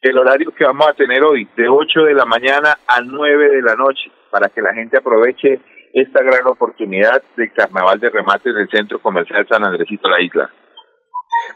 [0.01, 3.61] el horario que vamos a tener hoy, de 8 de la mañana a 9 de
[3.61, 5.59] la noche, para que la gente aproveche
[5.93, 10.49] esta gran oportunidad del carnaval de remates del Centro Comercial San Andresito La Isla.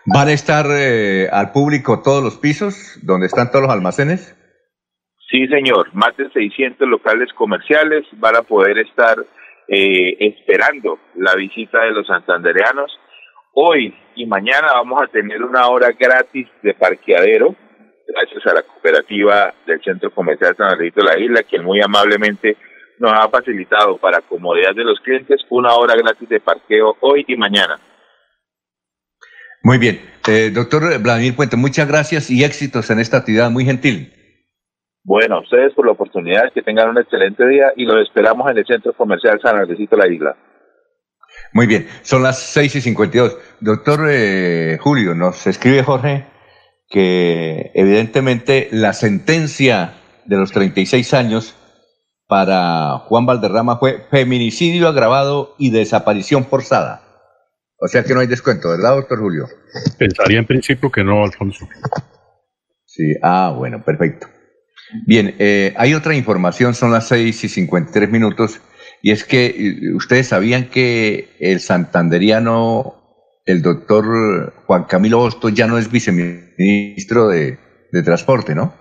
[0.05, 4.35] ¿Van a estar eh, al público todos los pisos donde están todos los almacenes?
[5.35, 5.93] Sí, señor.
[5.93, 9.17] Más de 600 locales comerciales van a poder estar
[9.67, 12.97] eh, esperando la visita de los santandereanos.
[13.53, 17.53] Hoy y mañana vamos a tener una hora gratis de parqueadero,
[18.07, 22.55] gracias a la cooperativa del Centro Comercial San Andresito de la Isla, quien muy amablemente
[22.99, 27.35] nos ha facilitado para comodidad de los clientes una hora gratis de parqueo hoy y
[27.35, 27.77] mañana.
[29.63, 29.99] Muy bien.
[30.29, 34.14] Eh, doctor Vladimir Puente, muchas gracias y éxitos en esta actividad muy gentil.
[35.05, 38.65] Bueno, ustedes por la oportunidad, que tengan un excelente día y los esperamos en el
[38.65, 40.35] Centro Comercial San Andresito La Isla.
[41.53, 43.37] Muy bien, son las seis y 52.
[43.59, 46.25] Doctor eh, Julio, nos escribe Jorge
[46.89, 49.93] que evidentemente la sentencia
[50.25, 51.55] de los 36 años
[52.27, 57.03] para Juan Valderrama fue feminicidio agravado y desaparición forzada.
[57.77, 59.45] O sea que no hay descuento, ¿verdad, doctor Julio?
[59.99, 61.67] Pensaría en principio que no, Alfonso.
[62.85, 64.27] Sí, ah, bueno, perfecto.
[65.05, 68.61] Bien, eh, hay otra información, son las 6 y 53 minutos,
[69.01, 75.67] y es que eh, ustedes sabían que el santanderiano, el doctor Juan Camilo Hostos, ya
[75.67, 77.57] no es viceministro de
[78.03, 78.73] Transporte, ¿no?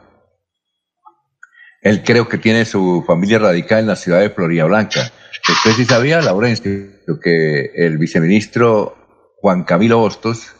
[1.84, 5.12] Él creo que tiene su familia radicada en la ciudad de Florida Blanca.
[5.46, 6.72] Usted sí sabía, Laurencio,
[7.22, 8.96] que el viceministro
[9.36, 10.54] Juan Camilo Hostos,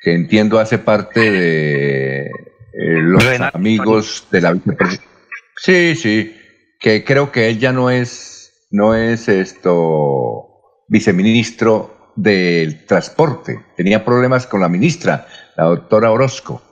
[0.00, 2.30] que entiendo hace parte de
[2.76, 5.10] eh, los amigos de la vicepresidencia.
[5.56, 6.36] Sí, sí,
[6.80, 13.60] que creo que él ya no es, no es esto viceministro del transporte.
[13.76, 15.26] Tenía problemas con la ministra,
[15.56, 16.62] la doctora Orozco.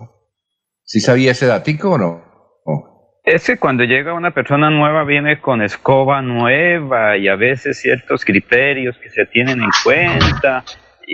[0.84, 2.32] ¿Sí sabía ese datico o no?
[3.24, 8.24] Es que cuando llega una persona nueva viene con escoba nueva y a veces ciertos
[8.24, 10.64] criterios que se tienen en cuenta.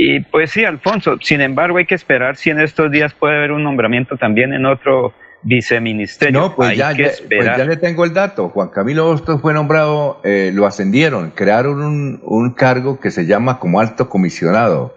[0.00, 3.50] Y pues sí, Alfonso, sin embargo hay que esperar si en estos días puede haber
[3.50, 5.12] un nombramiento también en otro
[5.42, 6.40] viceministerio.
[6.40, 8.48] No, pues, ya, pues ya, le tengo el dato.
[8.50, 13.58] Juan Camilo Hostos fue nombrado, eh, lo ascendieron, crearon un, un, cargo que se llama
[13.58, 14.94] como alto comisionado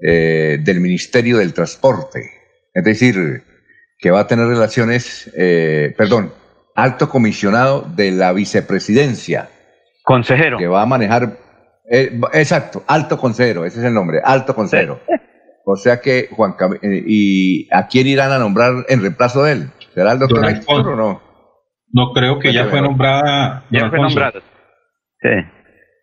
[0.00, 2.28] eh, del Ministerio del Transporte.
[2.74, 3.44] Es decir,
[4.00, 6.32] que va a tener relaciones, eh, perdón,
[6.74, 9.48] alto comisionado de la vicepresidencia.
[10.02, 10.58] Consejero.
[10.58, 11.36] Que va a manejar,
[11.90, 15.00] eh, exacto, alto consejero, ese es el nombre, alto consejero.
[15.62, 19.70] O sea que Juan eh, ¿y a quién irán a nombrar en reemplazo de él?
[19.94, 21.22] ¿Será el doctor Héctor o no?
[21.92, 23.64] No creo que ya fue nombrada.
[23.70, 24.40] Ya fue nombrada.
[25.20, 25.28] Sí.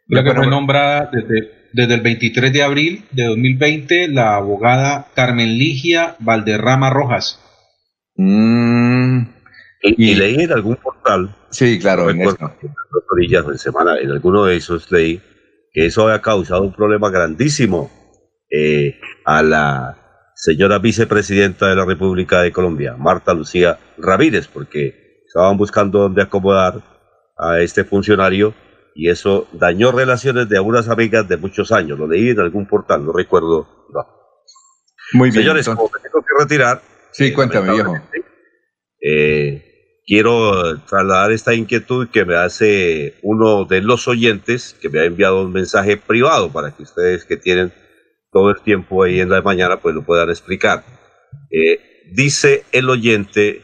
[0.07, 5.57] Creo que fue nombrada desde, desde el 23 de abril de 2020 la abogada Carmen
[5.57, 7.41] Ligia Valderrama Rojas.
[8.15, 9.23] Mm,
[9.81, 11.35] y, leí en algún portal.
[11.49, 15.21] Sí, claro, en, en semana, en alguno de esos leí
[15.85, 17.91] eso había causado un problema grandísimo
[18.49, 25.57] eh, a la señora vicepresidenta de la República de Colombia, Marta Lucía Ramírez, porque estaban
[25.57, 26.81] buscando dónde acomodar
[27.37, 28.53] a este funcionario
[28.95, 31.99] y eso dañó relaciones de algunas amigas de muchos años.
[31.99, 33.67] Lo leí en algún portal, no recuerdo.
[35.13, 35.43] Muy bien.
[35.43, 36.81] Señores, como me tengo que retirar,
[37.17, 37.95] Sí, cuéntame, viejo.
[39.01, 39.66] Eh,
[40.07, 45.43] quiero trasladar esta inquietud que me hace uno de los oyentes que me ha enviado
[45.43, 47.73] un mensaje privado para que ustedes que tienen
[48.31, 50.85] todo el tiempo ahí en la mañana pues lo puedan explicar.
[51.51, 53.63] Eh, dice el oyente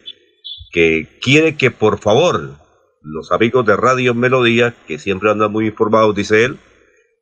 [0.74, 2.58] que quiere que por favor
[3.02, 6.58] los amigos de Radio Melodía, que siempre andan muy informados, dice él,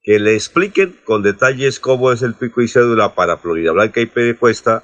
[0.03, 4.07] que le expliquen con detalles cómo es el pico y cédula para Florida Blanca y
[4.07, 4.84] Pede Cuesta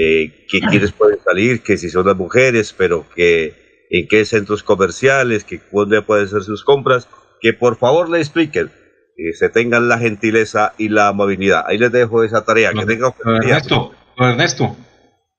[0.00, 4.62] eh, que quienes pueden salir, que si son las mujeres, pero que en qué centros
[4.62, 7.08] comerciales, que dónde pueden hacer sus compras,
[7.40, 8.70] que por favor le expliquen,
[9.16, 11.64] que se tengan la gentileza y la amabilidad.
[11.66, 12.72] Ahí les dejo esa tarea.
[12.72, 14.76] que tengan Ernesto, Ernesto.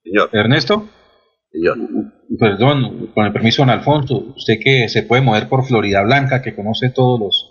[0.03, 0.29] Señor.
[0.33, 0.89] Ernesto.
[1.53, 1.77] Señor.
[2.37, 6.53] Perdón, con el permiso de Alfonso, usted que se puede mover por Florida Blanca, que
[6.53, 7.49] conoce todos los,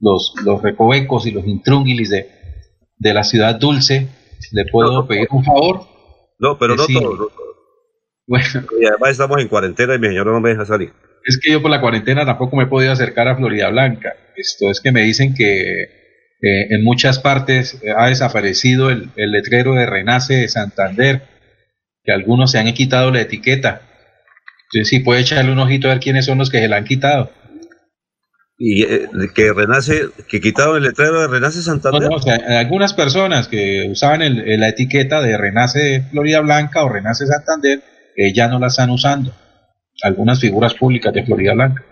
[0.00, 2.26] los, los recovecos y los intrúnguilis de,
[2.96, 4.08] de la ciudad dulce,
[4.50, 5.92] ¿le puedo pedir un favor?
[6.42, 7.30] No, pero no todo,
[8.26, 8.66] Bueno.
[8.80, 10.92] Y además estamos en cuarentena y mi señora no me deja salir.
[11.24, 14.14] Es que yo por la cuarentena tampoco me he podido acercar a Florida Blanca.
[14.36, 19.86] Esto es que me dicen que eh, en muchas partes ha desaparecido el, letrero de
[19.86, 21.22] Renace de Santander,
[22.02, 23.82] que algunos se han quitado la etiqueta.
[24.64, 26.84] Entonces, sí, puede echarle un ojito a ver quiénes son los que se la han
[26.84, 27.30] quitado.
[28.58, 32.08] Y eh, que renace, que quitaron el letrero de Renace Santander.
[32.08, 37.26] No, o sea, algunas personas que usaban la etiqueta de Renace Florida Blanca o Renace
[37.26, 37.82] Santander,
[38.16, 39.32] eh, ya no la están usando.
[40.02, 41.84] Algunas figuras públicas de Florida Blanca.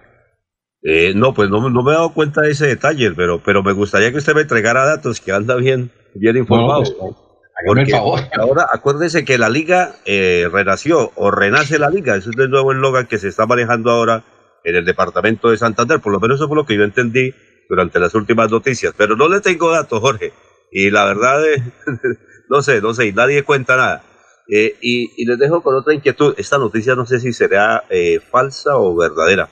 [0.82, 4.10] Eh, no, pues no, me he dado cuenta de ese detalle, pero, pero me gustaría
[4.10, 6.82] que usted me entregara datos que anda bien, bien informado.
[6.82, 8.20] Pues, el favor.
[8.38, 12.72] ahora acuérdese que la liga eh, renació o renace la liga, ese es el nuevo
[12.72, 14.24] eslogan que se está manejando ahora
[14.64, 17.34] en el departamento de Santander, por lo menos eso fue lo que yo entendí
[17.68, 20.32] durante las últimas noticias, pero no le tengo datos, Jorge,
[20.70, 21.62] y la verdad, es,
[22.48, 24.04] no sé, no sé, y nadie cuenta nada.
[24.48, 27.84] Eh, y, les dejo con otra inquietud, esta noticia no sé si será
[28.30, 29.48] falsa o verdadera.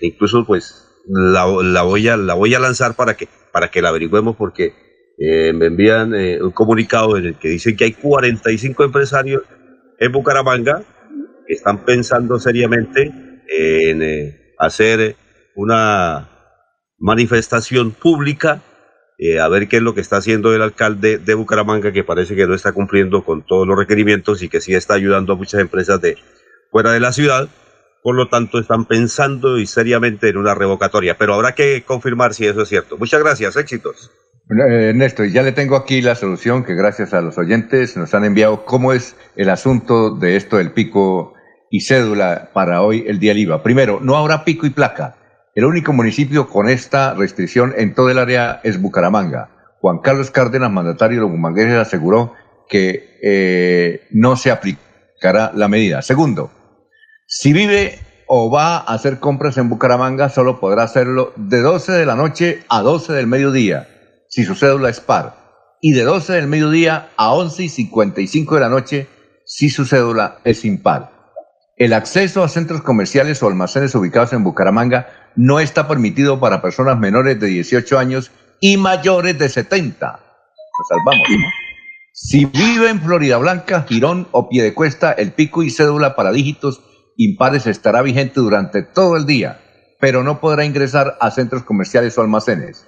[0.00, 1.44] Incluso pues la,
[1.82, 4.74] voy a, la voy a lanzar para que, para que la averigüemos porque
[5.18, 9.42] eh, me envían eh, un comunicado en el que dicen que hay 45 empresarios
[9.98, 10.82] en Bucaramanga
[11.46, 13.12] que están pensando seriamente
[13.48, 15.16] en eh, hacer
[15.54, 16.28] una
[16.98, 18.62] manifestación pública
[19.40, 22.44] a ver qué es lo que está haciendo el alcalde de Bucaramanga, que parece que
[22.48, 26.00] no está cumpliendo con todos los requerimientos y que sí está ayudando a muchas empresas
[26.00, 26.18] de
[26.72, 27.48] fuera de la ciudad
[28.02, 32.46] por lo tanto están pensando y seriamente en una revocatoria, pero habrá que confirmar si
[32.46, 32.98] eso es cierto.
[32.98, 34.10] Muchas gracias, éxitos.
[34.50, 38.24] Eh, Ernesto, ya le tengo aquí la solución que gracias a los oyentes nos han
[38.24, 41.34] enviado cómo es el asunto de esto del pico
[41.70, 43.62] y cédula para hoy el día del IVA.
[43.62, 45.16] Primero, no habrá pico y placa.
[45.54, 49.50] El único municipio con esta restricción en todo el área es Bucaramanga.
[49.80, 52.34] Juan Carlos Cárdenas, mandatario de los bumangueses, aseguró
[52.68, 56.02] que eh, no se aplicará la medida.
[56.02, 56.50] Segundo,
[57.26, 62.06] si vive o va a hacer compras en Bucaramanga, solo podrá hacerlo de 12 de
[62.06, 63.88] la noche a 12 del mediodía,
[64.32, 68.60] si su cédula es par, y de 12 del mediodía a 11 y 55 de
[68.62, 69.06] la noche,
[69.44, 71.12] si su cédula es impar.
[71.76, 75.06] El acceso a centros comerciales o almacenes ubicados en Bucaramanga
[75.36, 80.06] no está permitido para personas menores de 18 años y mayores de 70.
[80.08, 81.28] Nos salvamos.
[82.14, 86.80] Si vive en Florida Blanca, Girón o Piedecuesta, el pico y cédula para dígitos
[87.18, 89.60] impares estará vigente durante todo el día,
[90.00, 92.86] pero no podrá ingresar a centros comerciales o almacenes.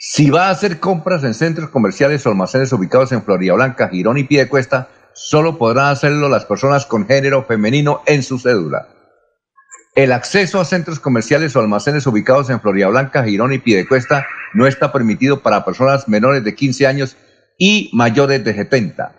[0.00, 4.16] Si va a hacer compras en centros comerciales o almacenes ubicados en Florida Blanca, Girón
[4.16, 8.86] y Piedecuesta, solo podrán hacerlo las personas con género femenino en su cédula.
[9.96, 14.68] El acceso a centros comerciales o almacenes ubicados en Florida Blanca, Girón y Piedecuesta no
[14.68, 17.16] está permitido para personas menores de 15 años
[17.58, 19.16] y mayores de 70.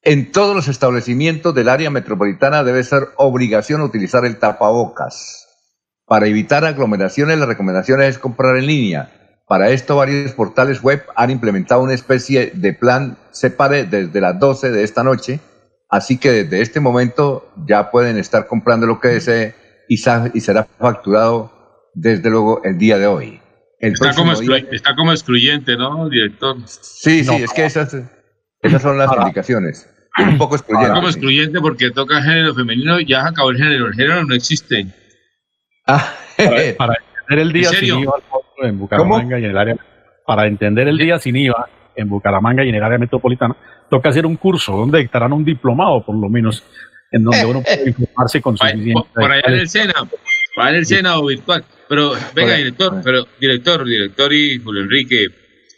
[0.00, 5.46] En todos los establecimientos del área metropolitana debe ser obligación utilizar el tapabocas.
[6.06, 9.12] Para evitar aglomeraciones, la recomendación es comprar en línea.
[9.48, 14.70] Para esto, varios portales web han implementado una especie de plan separe desde las 12
[14.70, 15.40] de esta noche.
[15.88, 19.54] Así que desde este momento ya pueden estar comprando lo que desee
[19.88, 23.40] y, será facturado desde luego el día de hoy.
[23.80, 26.56] está, como excluyente, ¿no, director?
[26.66, 27.96] Sí, sí, es que esas,
[28.62, 29.88] esas son las indicaciones
[30.18, 30.94] un poco excluyente.
[30.94, 33.86] como excluyente porque toca género femenino y ya acabó el género.
[33.86, 34.86] El género no existe.
[35.86, 36.14] Ah,
[36.76, 38.20] para, entender el día sin IVA
[38.62, 39.76] en Bucaramanga y en el área
[40.26, 43.56] para entender el día sin IVA en Bucaramanga y en el área metropolitana,
[43.90, 46.62] toca hacer un curso donde dictarán un diplomado, por lo menos,
[47.10, 48.92] en donde uno puede informarse con suficiente.
[48.92, 49.94] Por, por allá en el SENA,
[50.54, 51.64] para el SENA o virtual.
[51.88, 55.28] Pero, venga, director, pero, director, director y Julio Enrique,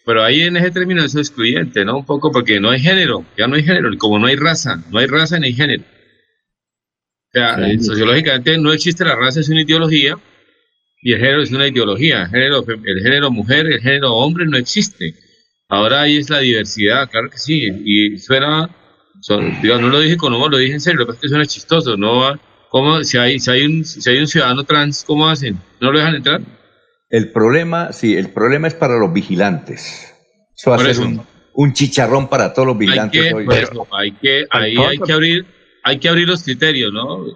[0.04, 1.98] pero ahí en ese término es excluyente, ¿no?
[1.98, 4.98] Un poco porque no hay género, ya no hay género, como no hay raza, no
[4.98, 5.84] hay raza ni hay género.
[5.84, 10.16] O sea, sociológicamente no existe la raza, es una ideología,
[11.02, 12.24] y el género es una ideología.
[12.24, 15.14] El género, el género mujer, el género hombre no existe.
[15.68, 18.68] Ahora ahí es la diversidad, claro que sí, y suena,
[19.20, 21.96] son, no lo dije con humor, lo dije en serio, lo que que suena chistoso,
[21.96, 22.38] ¿no?
[22.70, 25.58] ¿Cómo, si hay, si hay un, si hay un ciudadano trans, ¿cómo hacen?
[25.80, 26.40] ¿No lo dejan entrar?
[27.08, 30.12] El problema, sí, el problema es para los vigilantes.
[30.56, 31.06] Eso va a ser
[31.54, 33.32] un, chicharrón para todos los vigilantes.
[33.32, 35.46] Hay que, hay que, ahí hay que abrir,
[35.84, 37.26] hay que abrir los criterios, ¿no?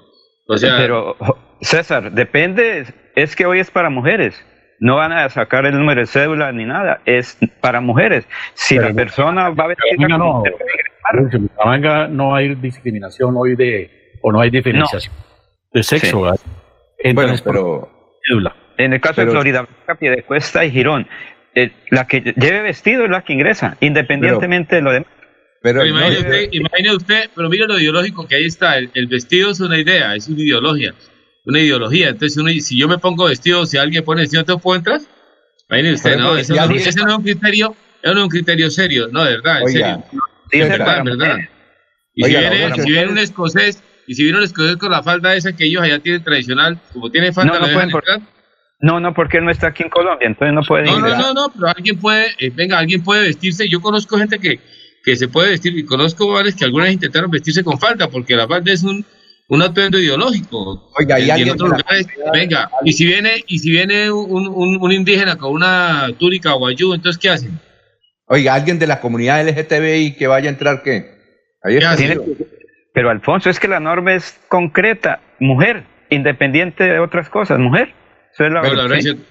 [0.48, 1.16] O sea, pero
[1.64, 2.86] César, depende,
[3.16, 4.44] es que hoy es para mujeres.
[4.80, 8.26] No van a sacar el número de cédula ni nada, es para mujeres.
[8.54, 10.42] Si la persona va a ver no,
[11.78, 15.14] no, no hay discriminación hoy de, o no hay diferenciación
[15.72, 16.20] de sexo.
[17.12, 17.88] Bueno, pero,
[18.26, 18.56] cédula.
[18.78, 19.66] En el caso de Florida
[20.00, 21.06] de Cuesta y Girón,
[21.54, 25.08] eh, la que lleve vestido es la que ingresa, independientemente de lo demás.
[25.62, 28.76] Pero, imagine, usted, pero mire lo ideológico que ahí está.
[28.76, 30.94] El, vestido es una idea, es una ideología.
[31.46, 32.10] Una ideología.
[32.10, 35.00] Entonces, si yo me pongo vestido, si alguien pone vestido, ¿te puedo entrar?
[35.68, 39.24] Imagine usted, no, ese, no, ese no es un criterio, es un criterio serio, no,
[39.24, 40.04] de verdad, en serio.
[40.50, 41.38] es verdad, verdad.
[42.14, 45.34] Y si, viene, si viene un escocés Y si vino el escoger con la falda
[45.34, 48.22] esa que ellos allá tienen tradicional, como tiene falda, no, no,
[48.80, 51.32] no, no, porque él no está aquí en Colombia, entonces no puede No, no, no,
[51.32, 53.66] no, pero alguien puede, eh, venga, alguien puede vestirse.
[53.66, 54.60] Yo conozco gente que,
[55.02, 58.46] que se puede vestir, y conozco varios que algunas intentaron vestirse con falda, porque la
[58.46, 59.04] falda es un,
[59.54, 60.90] un atuendo ideológico.
[60.98, 64.92] Oiga, y, en otros lugares, venga, y si viene, y si viene un, un, un
[64.92, 67.58] indígena con una túnica o ayú, entonces ¿qué hacen?
[68.26, 71.14] Oiga, alguien de la comunidad LGTBI que vaya a entrar, ¿qué?
[71.62, 71.96] Ahí está.
[72.92, 77.92] Pero Alfonso, es que la norma es concreta, mujer, independiente de otras cosas, mujer.
[78.32, 78.74] Eso es la Pero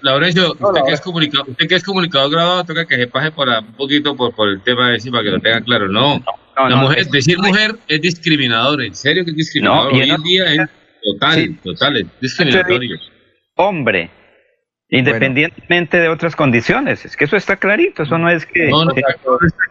[0.02, 3.48] Laurencio, usted, que es comunicador, usted que es comunicador grabado, toca que se pase por
[3.48, 5.88] un poquito por, por el tema de ese para que lo tengan claro.
[5.88, 6.22] No,
[6.56, 9.92] la mujer, decir mujer es discriminador, en serio que es discriminador.
[9.92, 10.70] Hoy en día es
[11.02, 12.98] total, total, es discriminatorio.
[13.56, 14.10] Hombre,
[14.90, 18.68] Independientemente de otras condiciones, es que eso está clarito, eso no es que...
[18.68, 19.14] No, no, está,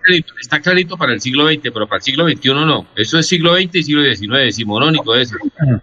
[0.02, 2.88] clarito, está clarito para el siglo XX, pero para el siglo XXI no.
[2.96, 5.36] Eso es siglo XX y siglo XIX, decimonónico eso.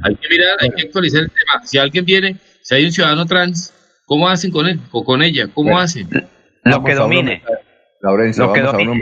[0.03, 1.65] Hay que mirar, hay que actualizar el tema.
[1.65, 3.73] Si alguien viene, si hay un ciudadano trans,
[4.05, 5.49] ¿cómo hacen con él o con ella?
[5.55, 6.09] ¿Cómo hacen?
[6.65, 7.43] Lo que domine.
[8.03, 8.95] Laurencio, vamos a uno,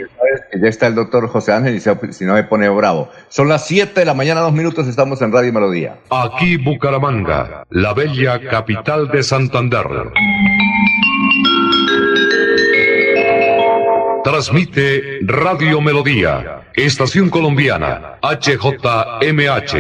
[0.60, 1.80] ya está el doctor José Ángel y
[2.12, 3.10] si no me pone bravo.
[3.28, 5.98] Son las 7 de la mañana, dos minutos, estamos en Radio Melodía.
[6.10, 9.86] Aquí Bucaramanga, la bella capital de Santander.
[14.24, 19.72] Transmite Radio Melodía, Estación Colombiana, HJMH,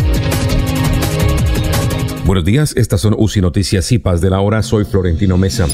[2.31, 4.63] Buenos días, estas son UCI Noticias y Paz de la Hora.
[4.63, 5.67] Soy Florentino Mesa.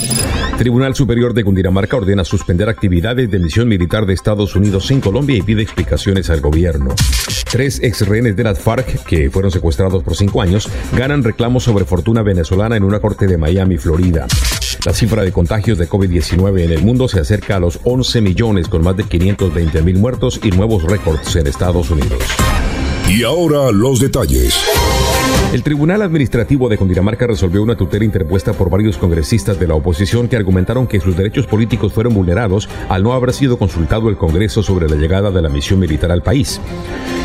[0.57, 5.37] Tribunal Superior de Cundinamarca ordena suspender actividades de misión militar de Estados Unidos en Colombia
[5.37, 6.95] y pide explicaciones al gobierno.
[7.51, 11.85] Tres ex rehenes de las FARC, que fueron secuestrados por cinco años, ganan reclamos sobre
[11.85, 14.25] fortuna venezolana en una corte de Miami, Florida.
[14.83, 18.67] La cifra de contagios de COVID-19 en el mundo se acerca a los 11 millones
[18.67, 22.23] con más de 520 mil muertos y nuevos récords en Estados Unidos.
[23.07, 24.55] Y ahora los detalles.
[25.53, 30.27] El Tribunal Administrativo de Cundinamarca resolvió una tutela interpuesta por varios congresistas de la oposición
[30.27, 34.61] que argumentaron que sus derechos políticos fueron vulnerados al no haber sido consultado el Congreso
[34.61, 36.59] sobre la llegada de la misión militar al país.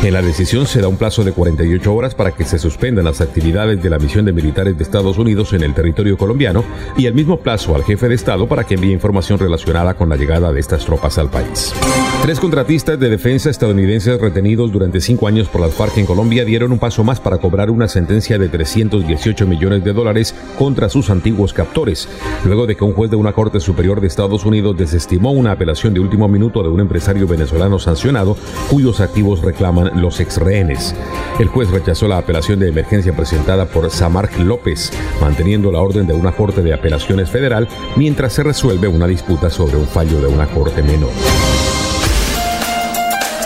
[0.03, 3.21] En la decisión se da un plazo de 48 horas para que se suspendan las
[3.21, 6.65] actividades de la misión de militares de Estados Unidos en el territorio colombiano
[6.97, 10.17] y el mismo plazo al jefe de Estado para que envíe información relacionada con la
[10.17, 11.73] llegada de estas tropas al país.
[12.21, 16.73] Tres contratistas de defensa estadounidenses retenidos durante cinco años por las FARC en Colombia dieron
[16.73, 21.53] un paso más para cobrar una sentencia de 318 millones de dólares contra sus antiguos
[21.53, 22.09] captores,
[22.43, 25.93] luego de que un juez de una Corte Superior de Estados Unidos desestimó una apelación
[25.93, 28.35] de último minuto de un empresario venezolano sancionado
[28.69, 30.95] cuyos activos reclaman los ex rehenes.
[31.39, 34.91] El juez rechazó la apelación de emergencia presentada por Samark López,
[35.21, 39.77] manteniendo la orden de una Corte de Apelaciones Federal mientras se resuelve una disputa sobre
[39.77, 41.11] un fallo de una Corte menor.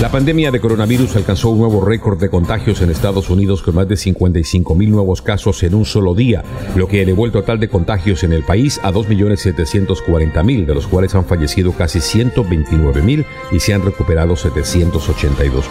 [0.02, 3.86] La pandemia de coronavirus alcanzó un nuevo récord de contagios en Estados Unidos con más
[3.86, 6.42] de 55 mil nuevos casos en un solo día,
[6.74, 11.14] lo que elevó el total de contagios en el país a 2.740.000, de los cuales
[11.14, 15.62] han fallecido casi 129.000 y se han recuperado 782.000.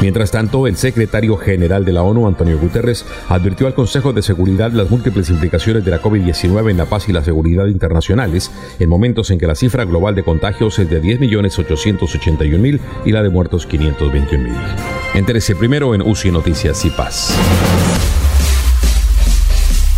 [0.00, 4.72] Mientras tanto, el secretario general de la ONU, Antonio Guterres, advirtió al Consejo de Seguridad
[4.72, 8.50] las múltiples implicaciones de la COVID-19 en la paz y la seguridad internacionales,
[8.80, 13.30] en momentos en que la cifra global de contagios es de 10.881.000 y la de
[13.30, 14.56] muertos 521 mil.
[15.14, 17.34] Entérese primero en UCI Noticias y Paz.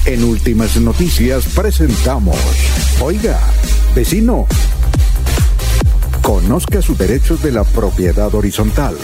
[0.06, 2.36] En Últimas Noticias presentamos,
[3.00, 3.38] oiga,
[3.94, 4.46] vecino,
[6.22, 8.96] conozca sus derechos de la propiedad horizontal.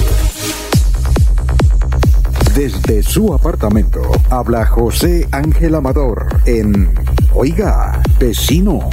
[2.55, 6.95] Desde su apartamento habla José Ángel Amador en
[7.39, 8.89] Oiga, vecino.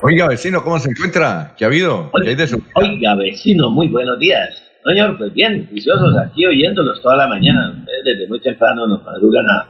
[0.00, 1.54] Oiga, vecino, ¿cómo se encuentra?
[1.56, 2.10] ¿Qué ha habido?
[2.12, 2.44] Oiga,
[2.76, 4.62] Oiga, vecino, muy buenos días.
[4.84, 7.70] Señor, pues bien, juiciosos aquí oyéndolos toda la mañana.
[7.70, 9.66] Ustedes desde muy temprano nos madrugan a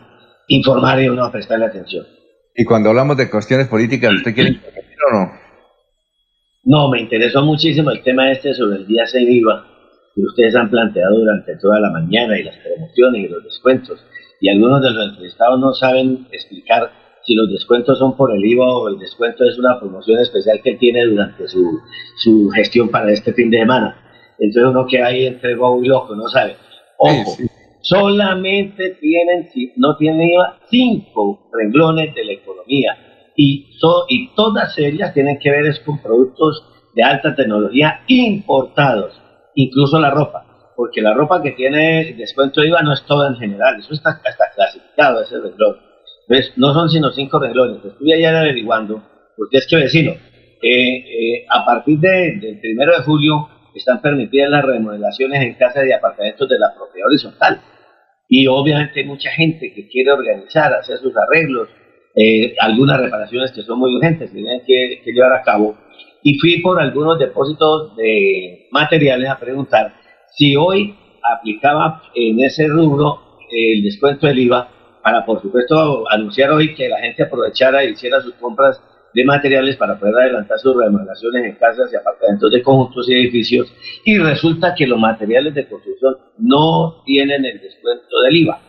[0.49, 2.07] informar y uno a prestarle atención.
[2.55, 5.33] Y cuando hablamos de cuestiones políticas, ¿usted quiere intervenir o no?
[6.65, 9.65] No, me interesó muchísimo el tema este sobre el día sin IVA
[10.15, 14.05] que ustedes han planteado durante toda la mañana y las promociones y los descuentos.
[14.43, 16.91] Y algunos de los entrevistados no saben explicar
[17.29, 20.77] si los descuentos son por el IVA o el descuento es una promoción especial que
[20.77, 21.79] tiene durante su,
[22.17, 24.01] su gestión para este fin de semana.
[24.39, 26.57] Entonces uno que hay entre bobo y loco, no sabe.
[26.97, 27.37] Ojo,
[27.83, 29.47] solamente tienen,
[29.77, 32.97] no tienen IVA, cinco renglones de la economía
[33.37, 33.77] y,
[34.09, 36.65] y todas ellas tienen que ver es con productos
[36.95, 39.21] de alta tecnología importados,
[39.55, 43.37] incluso la ropa, porque la ropa que tiene descuento de IVA no es toda en
[43.37, 45.88] general, eso está, está clasificado ese renglón.
[46.57, 47.85] No son sino cinco renglones.
[47.85, 49.03] Estuve ayer averiguando,
[49.37, 50.17] porque es que vecino, eh,
[50.63, 56.49] eh, a partir del primero de julio están permitidas las remodelaciones en casas y apartamentos
[56.49, 57.61] de la propiedad horizontal.
[58.29, 61.69] Y obviamente hay mucha gente que quiere organizar, hacer sus arreglos,
[62.15, 65.79] eh, algunas reparaciones que son muy urgentes, que tienen que llevar a cabo.
[66.23, 69.95] Y fui por algunos depósitos de materiales a preguntar
[70.37, 74.69] si hoy aplicaba en ese rubro el descuento del IVA
[75.03, 78.81] para, por supuesto, anunciar hoy que la gente aprovechara e hiciera sus compras
[79.15, 83.73] de materiales para poder adelantar sus remodelaciones en casas y apartamentos de conjuntos y edificios.
[84.05, 88.61] Y resulta que los materiales de construcción no tienen el descuento del IVA.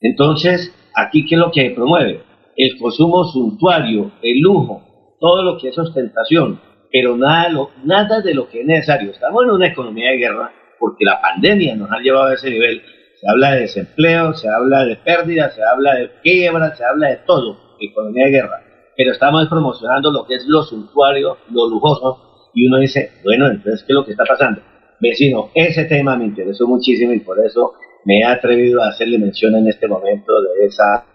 [0.00, 2.22] Entonces, aquí, ¿qué es lo que promueve?
[2.56, 6.60] El consumo suntuario, el lujo, todo lo que es ostentación,
[6.92, 9.10] pero nada, lo, nada de lo que es necesario.
[9.10, 12.82] Estamos en una economía de guerra porque la pandemia nos ha llevado a ese nivel
[13.24, 17.16] se habla de desempleo, se habla de pérdidas, se habla de quiebra, se habla de
[17.26, 18.62] todo, economía de guerra.
[18.94, 23.80] Pero estamos promocionando lo que es lo suntuario, lo lujoso, y uno dice, bueno, entonces,
[23.80, 24.60] ¿qué es lo que está pasando?
[25.00, 27.72] Vecino, ese tema me interesó muchísimo y por eso
[28.04, 31.06] me he atrevido a hacerle mención en este momento de esa...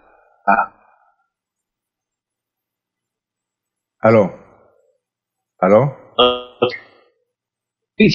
[4.00, 4.34] ¿Aló?
[5.60, 5.96] ¿Aló?
[7.96, 8.10] Sí,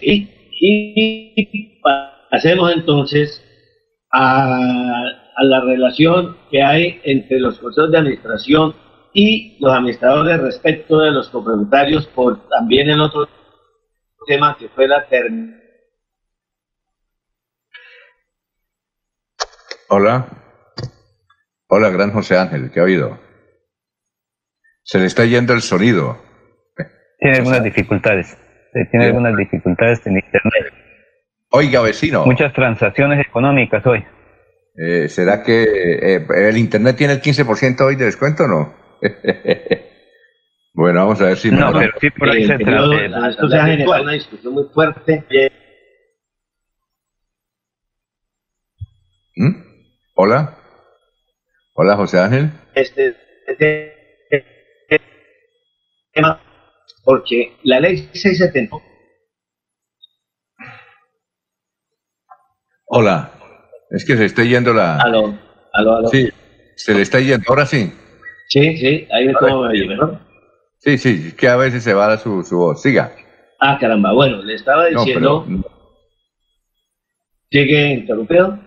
[0.00, 0.39] sí.
[0.62, 1.80] Y
[2.30, 3.42] pasemos entonces
[4.12, 5.04] a,
[5.42, 8.74] la relación que hay entre los consejos de administración
[9.14, 13.26] y los administradores respecto de los complementarios por también el otro
[14.26, 15.60] tema que fue la terminación.
[19.88, 20.28] Hola.
[21.68, 23.18] Hola, gran José Ángel, ¿qué ha habido?
[24.82, 26.18] Se le está yendo el sonido.
[27.18, 28.36] Tiene algunas dificultades.
[28.72, 30.72] Tiene algunas dificultades en Internet.
[31.50, 32.24] Oiga, vecino.
[32.24, 34.04] Muchas transacciones económicas hoy.
[34.76, 35.64] Eh, ¿Será que
[36.14, 38.74] eh, el Internet tiene el 15% hoy de descuento o no?
[40.74, 41.50] bueno, vamos a ver si...
[41.50, 43.28] No, pero sí por ahí se trata.
[43.28, 45.24] Esto se ha generado una discusión muy fuerte.
[49.36, 49.62] ¿Mm?
[50.14, 50.56] Hola.
[51.74, 52.50] Hola, José Ángel.
[52.74, 53.16] Este,
[53.46, 53.96] este,
[56.12, 56.40] tema,
[57.04, 58.76] porque la ley 670.
[62.86, 63.32] Hola,
[63.90, 64.98] es que se está yendo la.
[64.98, 65.38] Aló,
[65.72, 66.08] aló, aló.
[66.08, 66.28] Sí,
[66.76, 67.92] se le está yendo, ahora sí.
[68.48, 70.18] Sí, sí, ahí me cómo me mejor.
[70.78, 72.82] Sí, sí, que a veces se va su, su voz.
[72.82, 73.12] Siga.
[73.60, 75.44] Ah, caramba, bueno, le estaba diciendo.
[75.46, 75.64] No,
[77.50, 78.58] ¿Sigue interrumpido?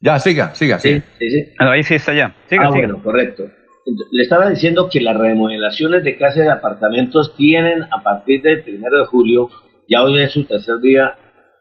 [0.00, 1.00] Ya, siga, siga, sí.
[1.18, 1.52] Sí, sí.
[1.58, 2.34] Ah, ahí sí está ya.
[2.48, 2.86] Siga, ah, siga.
[2.86, 3.48] bueno, correcto.
[3.84, 8.98] Le estaba diciendo que las remodelaciones de casas de apartamentos tienen a partir del primero
[8.98, 9.50] de julio,
[9.88, 11.16] ya hoy es su tercer día,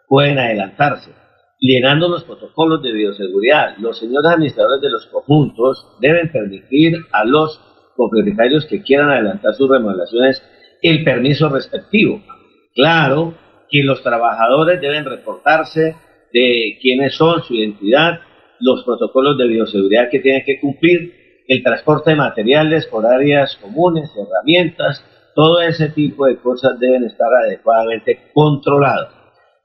[0.07, 1.11] pueden adelantarse,
[1.60, 3.76] llenando los protocolos de bioseguridad.
[3.77, 7.60] Los señores administradores de los conjuntos deben permitir a los
[7.98, 10.43] propietarios que quieran adelantar sus remodelaciones
[10.81, 12.22] el permiso respectivo.
[12.76, 13.35] Claro
[13.69, 15.95] que los trabajadores deben reportarse
[16.34, 18.19] de quiénes son, su identidad,
[18.60, 21.20] los protocolos de bioseguridad que tienen que cumplir,
[21.52, 25.03] el transporte de materiales por áreas comunes, herramientas,
[25.36, 29.10] todo ese tipo de cosas deben estar adecuadamente controlados.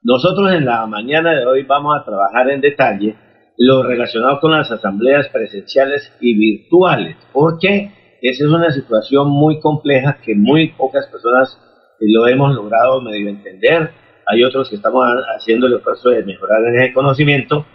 [0.03, 3.15] Nosotros en la mañana de hoy vamos a trabajar en detalle
[3.57, 10.17] lo relacionado con las asambleas presenciales y virtuales, porque esa es una situación muy compleja
[10.21, 11.57] que muy pocas personas
[12.01, 13.91] lo hemos logrado medio entender.
[14.25, 15.05] Hay otros que estamos
[15.37, 17.65] haciendo el esfuerzo de mejorar en ese conocimiento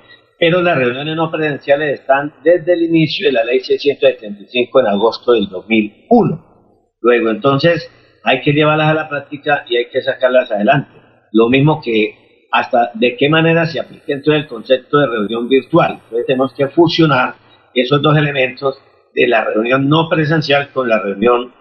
[0.43, 5.35] pero las reuniones no presenciales están desde el inicio de la ley 675 en agosto
[5.35, 6.97] del 2001.
[7.01, 7.89] Luego, entonces,
[8.24, 10.90] hay que llevarlas a la práctica y hay que sacarlas adelante.
[11.31, 16.01] Lo mismo que hasta de qué manera se aplica dentro del concepto de reunión virtual.
[16.02, 17.36] Entonces, tenemos que fusionar
[17.73, 18.82] esos dos elementos
[19.14, 21.55] de la reunión no presencial con la reunión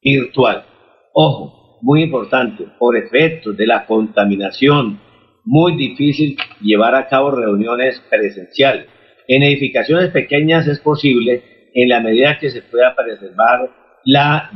[0.00, 0.64] virtual.
[1.12, 5.00] Ojo, muy importante, por efectos de la contaminación,
[5.44, 8.86] muy difícil llevar a cabo reuniones presenciales.
[9.28, 13.70] En edificaciones pequeñas es posible en la medida que se pueda preservar
[14.04, 14.50] la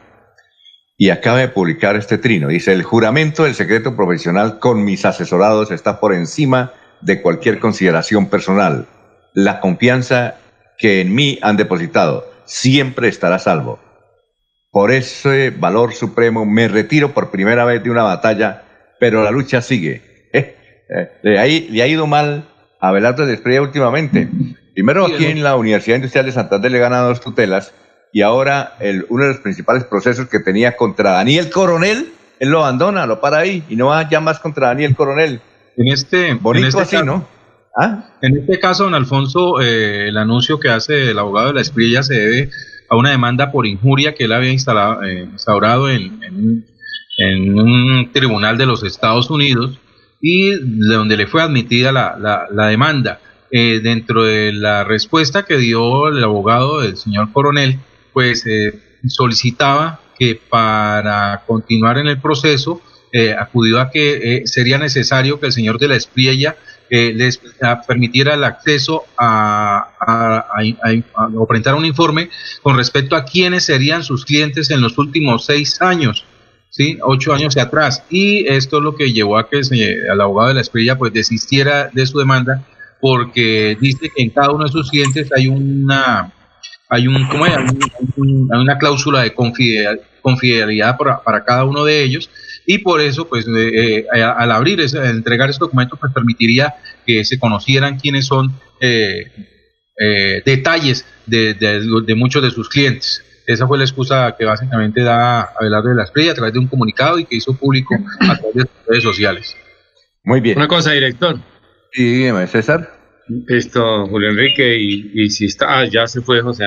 [0.97, 2.49] y acaba de publicar este trino.
[2.49, 8.29] Dice, el juramento del secreto profesional con mis asesorados está por encima de cualquier consideración
[8.29, 8.89] personal.
[9.35, 10.37] La confianza
[10.77, 13.79] que en mí han depositado siempre estará salvo.
[14.71, 18.63] Por ese valor supremo me retiro por primera vez de una batalla,
[18.99, 20.29] pero la lucha sigue.
[20.33, 20.55] Eh,
[20.89, 22.47] eh, le, ha, ido mal
[22.79, 24.29] a Belardo de últimamente.
[24.73, 27.73] Primero aquí en la Universidad Industrial de Santander le gana dos tutelas
[28.13, 32.59] y ahora el, uno de los principales procesos que tenía contra Daniel Coronel, él lo
[32.59, 35.41] abandona, lo para ahí y no va ya más contra Daniel Coronel.
[35.75, 37.27] En este, Bonito este así, ¿no?
[37.77, 38.05] ¿Ah?
[38.21, 42.03] En este caso, don Alfonso, eh, el anuncio que hace el abogado de la Esprilla
[42.03, 42.49] se debe
[42.89, 46.63] a una demanda por injuria que él había instalado, eh, instaurado en,
[47.17, 49.79] un tribunal de los Estados Unidos
[50.21, 53.19] y de donde le fue admitida la, demanda.
[53.51, 57.79] Eh, dentro de la respuesta que dio el abogado del señor coronel,
[58.11, 58.43] pues
[59.07, 62.81] solicitaba que para continuar en el proceso
[63.39, 66.57] acudió a que sería necesario que el señor de la Espriella
[66.89, 67.41] les
[67.87, 72.29] permitiera el acceso a, a, presentar un informe
[72.61, 76.25] con respecto a quiénes serían sus clientes en los últimos seis años.
[76.75, 76.97] ¿sí?
[77.01, 78.03] ocho años atrás.
[78.09, 81.89] Y esto es lo que llevó a que el abogado de la Esprilla pues desistiera
[81.91, 82.65] de su demanda
[82.99, 86.31] porque dice que en cada uno de sus clientes hay una
[86.89, 87.53] hay un ¿cómo hay?
[88.17, 92.29] una cláusula de confidencialidad para, para, cada uno de ellos
[92.65, 96.75] y por eso pues eh, eh, al abrir ese, entregar ese documento pues permitiría
[97.05, 99.31] que se conocieran quiénes son eh,
[100.45, 105.89] detalles de, de, muchos de sus clientes esa fue la excusa que básicamente da Abelardo
[105.89, 108.61] de la Esprilla a través de un comunicado y que hizo público a través de
[108.61, 109.55] las redes sociales.
[110.23, 110.57] Muy bien.
[110.57, 111.37] Una cosa, director.
[111.91, 112.91] Sí, dígame, César.
[113.47, 116.65] Esto, Julio Enrique, y, si está, ah, ya se fue José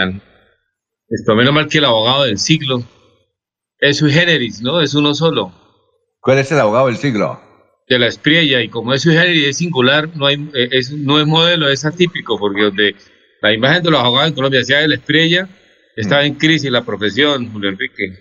[1.08, 2.82] Esto, menos mal que el abogado del siglo
[3.78, 4.80] es su generis, ¿no?
[4.80, 5.52] Es uno solo.
[6.28, 7.40] ¿Cuál es el abogado del siglo?
[7.88, 11.18] De la Espriella, y como es su generis, es singular, no, hay, eh, es, no
[11.18, 12.96] es modelo, es atípico, porque donde
[13.40, 15.48] la imagen de los abogados en Colombia sea de la Espriella,
[15.96, 18.12] está en crisis la profesión, Julio Enrique.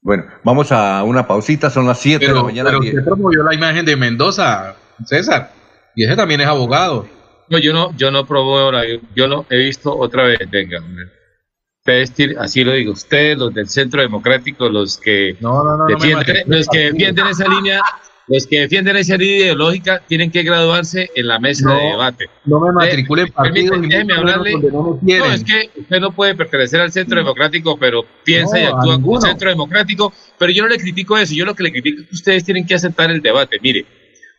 [0.00, 2.70] Bueno, vamos a una pausita, son las 7 de la mañana.
[2.70, 5.50] Pero usted promovió la imagen de Mendoza, César,
[5.96, 7.08] y ese también es abogado.
[7.48, 8.70] No, yo no, yo no promuevo
[9.16, 10.78] yo no he visto otra vez, venga,
[11.80, 15.36] ustedes, así lo digo, ustedes, los del Centro Democrático, los que
[15.88, 17.82] defienden, los que defienden esa línea,
[18.28, 22.30] los que defienden esa línea ideológica tienen que graduarse en la mesa de debate.
[22.44, 23.80] No me matriculen partidos.
[23.80, 24.52] Déjeme hablarle.
[24.52, 29.00] No, no, es que usted no puede pertenecer al Centro Democrático, pero piensa y actúa
[29.00, 30.12] como un Centro Democrático.
[30.38, 31.34] Pero yo no le critico eso.
[31.34, 33.58] Yo lo que le critico es que ustedes tienen que aceptar el debate.
[33.60, 33.84] Mire,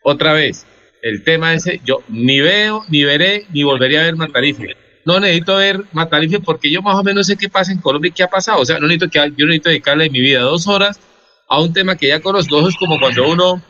[0.04, 0.66] otra vez,
[1.02, 4.78] el tema ese, yo ni veo, ni veré, ni volvería a ver Matarife.
[5.06, 8.12] No necesito ver Matarife porque yo más o menos sé qué pasa en Colombia y
[8.12, 8.62] qué ha pasado.
[8.62, 11.00] O sea, no necesito que, yo necesito dedicarle mi vida dos horas
[11.48, 12.60] a un tema que ya conozco.
[12.60, 13.62] Eso es como cuando uno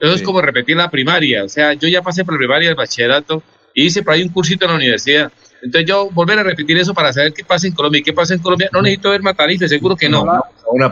[0.00, 1.44] eso es como repetir la primaria.
[1.44, 3.42] O sea, yo ya pasé por la primaria, el bachillerato,
[3.74, 5.32] y hice por ahí un cursito en la universidad.
[5.60, 8.34] Entonces yo volver a repetir eso para saber qué pasa en Colombia y qué pasa
[8.34, 10.24] en Colombia, no necesito ver Matarife, seguro que no.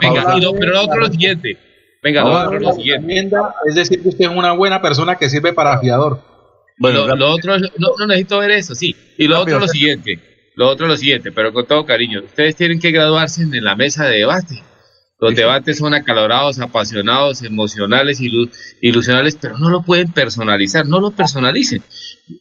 [0.00, 1.56] Venga, pero lo otro es lo siguiente.
[2.02, 3.30] Venga, lo otro es lo siguiente.
[3.68, 6.20] Es decir, que usted es una buena persona que sirve para afiador.
[6.78, 8.94] Bueno, lo, otro, no, no, necesito ver eso, sí.
[9.16, 10.20] Y lo otro es lo siguiente.
[10.54, 12.22] Lo otro es lo siguiente, pero con todo cariño.
[12.24, 14.62] Ustedes tienen que graduarse en la mesa de debate.
[15.18, 18.20] Los debates son acalorados, apasionados, emocionales,
[18.82, 21.82] ilusionales, pero no lo pueden personalizar, no lo personalicen.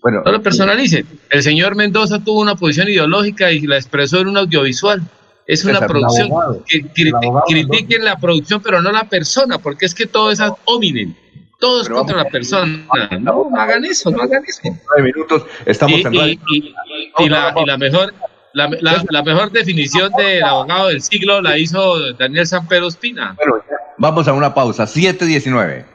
[0.01, 1.07] Bueno, no lo personalicen.
[1.29, 5.01] El señor Mendoza tuvo una posición ideológica y la expresó en un audiovisual.
[5.47, 6.29] Es una producción.
[6.67, 6.83] que,
[7.47, 11.15] critiquen la producción, pero no la persona, porque es que todo es ad hominem.
[11.59, 12.85] Todo es contra la persona.
[13.19, 14.61] No, hagan eso, no hagan eso.
[14.63, 18.13] Nueve minutos, estamos en y la mejor
[18.55, 18.69] la,
[19.09, 23.35] la, mejor definición del abogado del siglo la hizo Daniel Sanpero Espina.
[23.35, 23.61] Bueno,
[23.97, 25.94] vamos a una pausa, 7.19.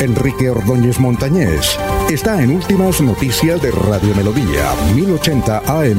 [0.00, 1.76] Enrique Ordóñez Montañés
[2.08, 5.98] está en Últimas Noticias de Radio Melodía, 1080 AM.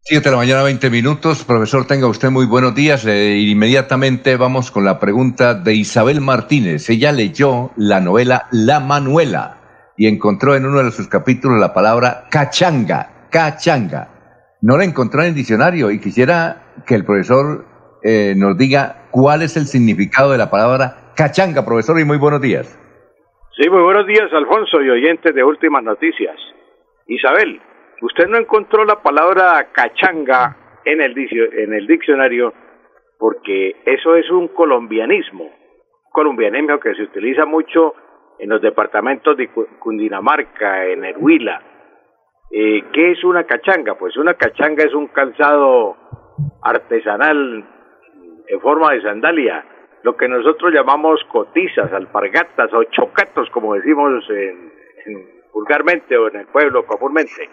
[0.00, 1.44] 7 de la mañana, 20 minutos.
[1.44, 3.04] Profesor, tenga usted muy buenos días.
[3.04, 6.88] Eh, inmediatamente vamos con la pregunta de Isabel Martínez.
[6.88, 9.58] Ella leyó la novela La Manuela
[9.98, 14.08] y encontró en uno de sus capítulos la palabra cachanga, cachanga.
[14.62, 17.73] No la encontró en el diccionario y quisiera que el profesor
[18.04, 22.42] eh, nos diga cuál es el significado de la palabra cachanga, profesor, y muy buenos
[22.42, 22.78] días.
[23.56, 26.36] Sí, muy buenos días, Alfonso y oyentes de Últimas Noticias.
[27.06, 27.62] Isabel,
[28.02, 32.52] usted no encontró la palabra cachanga en el, en el diccionario
[33.18, 35.50] porque eso es un colombianismo,
[36.12, 37.94] colombianismo que se utiliza mucho
[38.38, 41.62] en los departamentos de Cundinamarca, en el Huila.
[42.50, 43.94] Eh, ¿Qué es una cachanga?
[43.94, 45.96] Pues una cachanga es un calzado
[46.60, 47.64] artesanal
[48.46, 49.64] en forma de sandalia,
[50.02, 54.72] lo que nosotros llamamos cotizas, alpargatas o chocatos, como decimos en,
[55.52, 57.48] vulgarmente o en el pueblo comúnmente,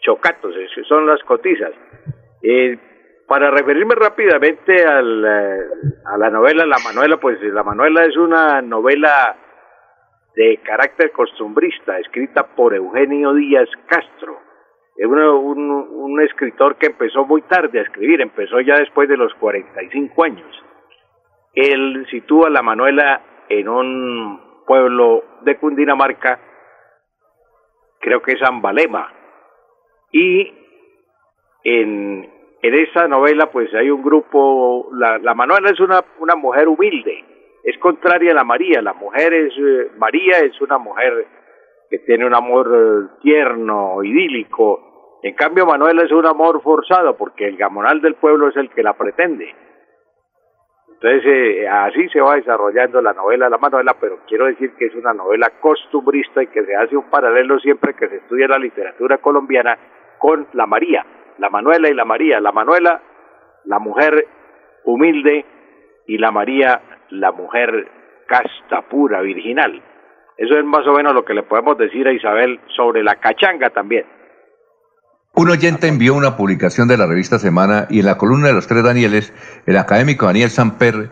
[0.00, 0.54] chocatos,
[0.88, 1.72] son las cotizas.
[2.42, 2.78] Eh,
[3.26, 5.60] para referirme rápidamente al, eh,
[6.04, 9.36] a la novela La Manuela, pues La Manuela es una novela
[10.36, 14.45] de carácter costumbrista, escrita por Eugenio Díaz Castro.
[14.96, 19.32] Es un, un, escritor que empezó muy tarde a escribir, empezó ya después de los
[19.34, 20.64] 45 años.
[21.54, 26.40] Él sitúa la Manuela en un pueblo de Cundinamarca,
[28.00, 29.12] creo que es Ambalema,
[30.12, 30.52] y
[31.62, 32.30] en,
[32.62, 37.24] en esa novela pues hay un grupo, la, la Manuela es una, una mujer humilde,
[37.64, 41.26] es contraria a la María, la mujer es, eh, María es una mujer
[41.90, 44.85] que tiene un amor eh, tierno, idílico,
[45.28, 48.82] en cambio Manuela es un amor forzado porque el gamonal del pueblo es el que
[48.82, 49.54] la pretende.
[50.94, 54.94] Entonces, eh, así se va desarrollando la novela, la Manuela, pero quiero decir que es
[54.94, 59.18] una novela costumbrista y que se hace un paralelo siempre que se estudia la literatura
[59.18, 59.76] colombiana
[60.18, 61.04] con la María,
[61.38, 62.40] la Manuela y la María.
[62.40, 63.02] La Manuela,
[63.64, 64.26] la mujer
[64.84, 65.44] humilde,
[66.06, 66.80] y la María,
[67.10, 67.88] la mujer
[68.26, 69.82] casta, pura, virginal.
[70.36, 73.70] Eso es más o menos lo que le podemos decir a Isabel sobre la cachanga
[73.70, 74.04] también.
[75.38, 78.66] Un oyente envió una publicación de la revista Semana y en la columna de los
[78.66, 79.34] tres Danieles,
[79.66, 81.10] el académico Daniel Samper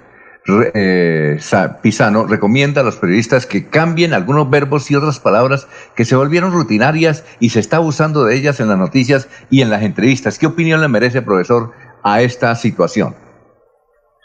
[0.74, 1.36] eh,
[1.82, 6.52] Pisano recomienda a los periodistas que cambien algunos verbos y otras palabras que se volvieron
[6.52, 10.38] rutinarias y se está abusando de ellas en las noticias y en las entrevistas.
[10.38, 11.72] ¿Qué opinión le merece, profesor,
[12.02, 13.14] a esta situación?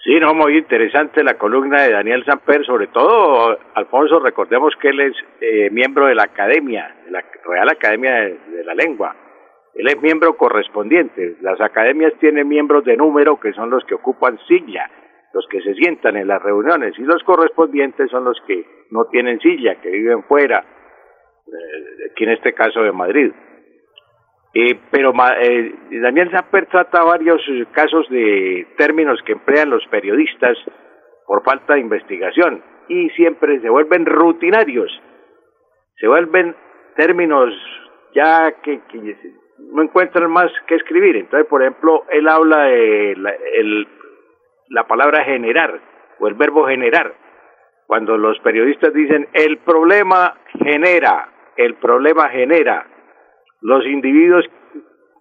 [0.05, 5.01] Sí, no, muy interesante la columna de Daniel Samper, sobre todo, Alfonso, recordemos que él
[5.01, 9.13] es eh, miembro de la Academia, de la Real Academia de la Lengua
[9.75, 11.37] él es miembro correspondiente.
[11.41, 14.89] Las academias tienen miembros de número que son los que ocupan silla,
[15.33, 19.39] los que se sientan en las reuniones, y los correspondientes son los que no tienen
[19.39, 20.63] silla, que viven fuera,
[21.47, 23.31] eh, aquí en este caso de Madrid.
[24.53, 27.39] Eh, pero eh, Daniel Zapper trata varios
[27.71, 30.57] casos de términos que emplean los periodistas
[31.27, 34.91] por falta de investigación y siempre se vuelven rutinarios,
[35.97, 36.55] se vuelven
[36.95, 37.53] términos
[38.15, 39.15] ya que, que
[39.71, 41.15] no encuentran más que escribir.
[41.15, 43.33] Entonces, por ejemplo, él habla de la,
[44.69, 45.79] la palabra generar
[46.19, 47.13] o el verbo generar.
[47.87, 52.85] Cuando los periodistas dicen el problema genera, el problema genera,
[53.61, 54.45] los individuos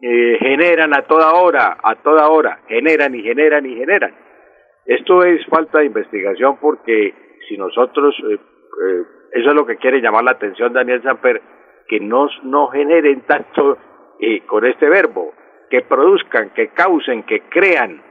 [0.00, 4.14] eh, generan a toda hora, a toda hora, generan y generan y generan.
[4.84, 7.14] Esto es falta de investigación porque
[7.48, 9.02] si nosotros, eh, eh,
[9.32, 11.40] eso es lo que quiere llamar la atención Daniel Samper,
[11.88, 13.78] que no, no generen tanto
[14.18, 15.32] y con este verbo,
[15.70, 18.02] que produzcan, que causen, que crean,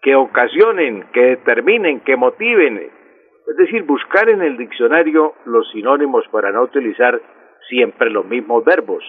[0.00, 2.90] que ocasionen, que determinen, que motiven.
[3.46, 7.20] Es decir, buscar en el diccionario los sinónimos para no utilizar
[7.68, 9.02] siempre los mismos verbos.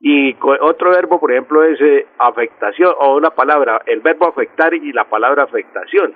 [0.00, 4.92] Y otro verbo, por ejemplo, es eh, afectación, o una palabra, el verbo afectar y
[4.92, 6.14] la palabra afectación.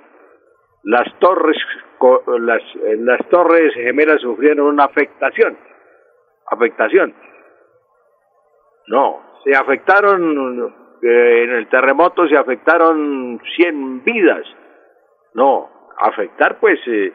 [0.83, 1.57] Las torres,
[2.39, 2.61] las,
[2.99, 5.57] las torres gemelas sufrieron una afectación.
[6.51, 7.13] Afectación.
[8.87, 14.45] No, se afectaron, eh, en el terremoto se afectaron 100 vidas.
[15.33, 15.69] No,
[15.99, 17.13] afectar pues, eh,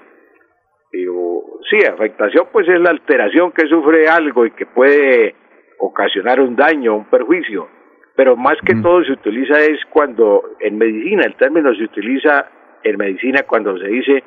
[1.71, 5.35] sí, afectación pues es la alteración que sufre algo y que puede
[5.79, 7.69] ocasionar un daño, un perjuicio.
[8.17, 12.49] Pero más que todo se utiliza es cuando en medicina, el término se utiliza
[12.85, 14.23] en medicina cuando se dice,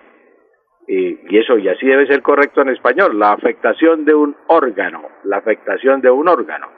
[0.88, 5.03] eh, y eso y así debe ser correcto en español, la afectación de un órgano,
[5.24, 6.76] la afectación de un órgano.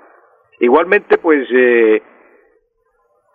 [0.59, 2.01] Igualmente, pues, eh,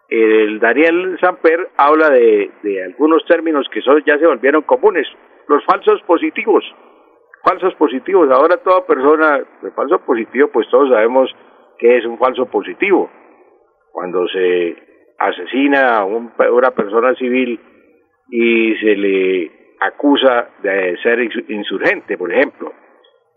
[0.09, 5.07] el Daniel Samper habla de, de algunos términos que son, ya se volvieron comunes,
[5.49, 6.65] los falsos positivos,
[7.43, 11.35] falsos positivos, ahora toda persona, el falso positivo, pues todos sabemos
[11.79, 13.11] que es un falso positivo,
[13.91, 14.77] cuando se
[15.19, 17.59] asesina a una persona civil
[18.29, 22.84] y se le acusa de ser insurgente, por ejemplo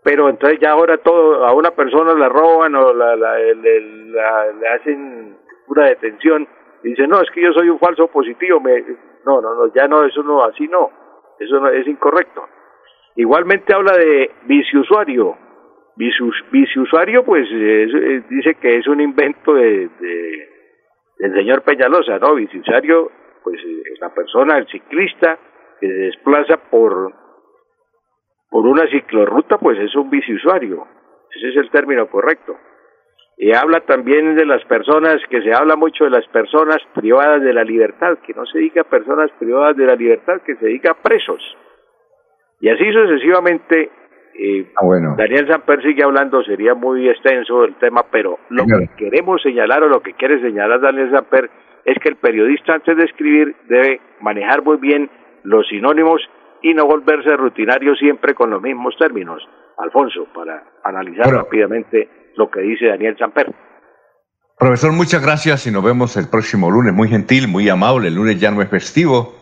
[0.08, 5.84] pero entonces ya ahora todo a una persona la roban o la, le hacen una
[5.84, 6.48] detención
[6.82, 8.80] y dice no es que yo soy un falso positivo me
[9.26, 10.90] no no no ya no eso no así no
[11.38, 12.42] eso no, es incorrecto.
[13.16, 15.36] Igualmente habla de viceusuario.
[15.96, 17.46] Viceusuario pues
[18.30, 19.90] dice que es un invento de,
[21.18, 23.10] del señor Peñalosa no viceusuario
[23.42, 25.38] pues es la persona el ciclista
[25.80, 27.12] que se desplaza por
[28.50, 30.86] por una ciclorruta, pues es un biciusuario.
[31.34, 32.56] Ese es el término correcto.
[33.36, 37.52] Y habla también de las personas, que se habla mucho de las personas privadas de
[37.52, 41.40] la libertad, que no se diga personas privadas de la libertad, que se diga presos.
[42.60, 43.90] Y así sucesivamente
[44.40, 45.14] eh, ah, bueno.
[45.16, 49.88] Daniel Samper sigue hablando, sería muy extenso el tema, pero lo que queremos señalar o
[49.88, 51.50] lo que quiere señalar Daniel Samper
[51.84, 55.10] es que el periodista antes de escribir debe manejar muy bien
[55.42, 56.20] los sinónimos
[56.62, 59.42] y no volverse rutinario siempre con los mismos términos.
[59.78, 63.54] Alfonso, para analizar rápidamente lo que dice Daniel Samper.
[64.58, 66.92] Profesor, muchas gracias y nos vemos el próximo lunes.
[66.92, 68.08] Muy gentil, muy amable.
[68.08, 69.34] El lunes ya no es festivo,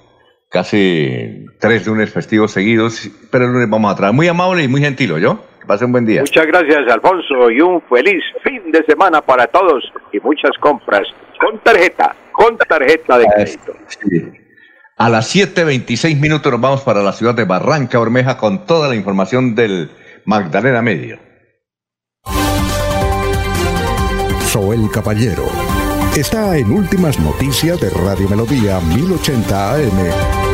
[0.51, 4.12] casi tres lunes festivos seguidos, pero el lunes vamos a traer.
[4.12, 5.39] Muy amable y muy gentil, ¿yo?
[5.59, 6.20] Que pase un buen día.
[6.20, 11.09] Muchas gracias, Alfonso, y un feliz fin de semana para todos y muchas compras
[11.41, 13.73] con tarjeta, con tarjeta de crédito.
[14.99, 18.94] A las 7.26 minutos nos vamos para la ciudad de Barranca Bermeja con toda la
[18.94, 19.91] información del
[20.25, 21.18] Magdalena Medio.
[24.73, 25.44] el Caballero.
[26.16, 30.45] Está en Últimas Noticias de Radio Melodía 1080 AM.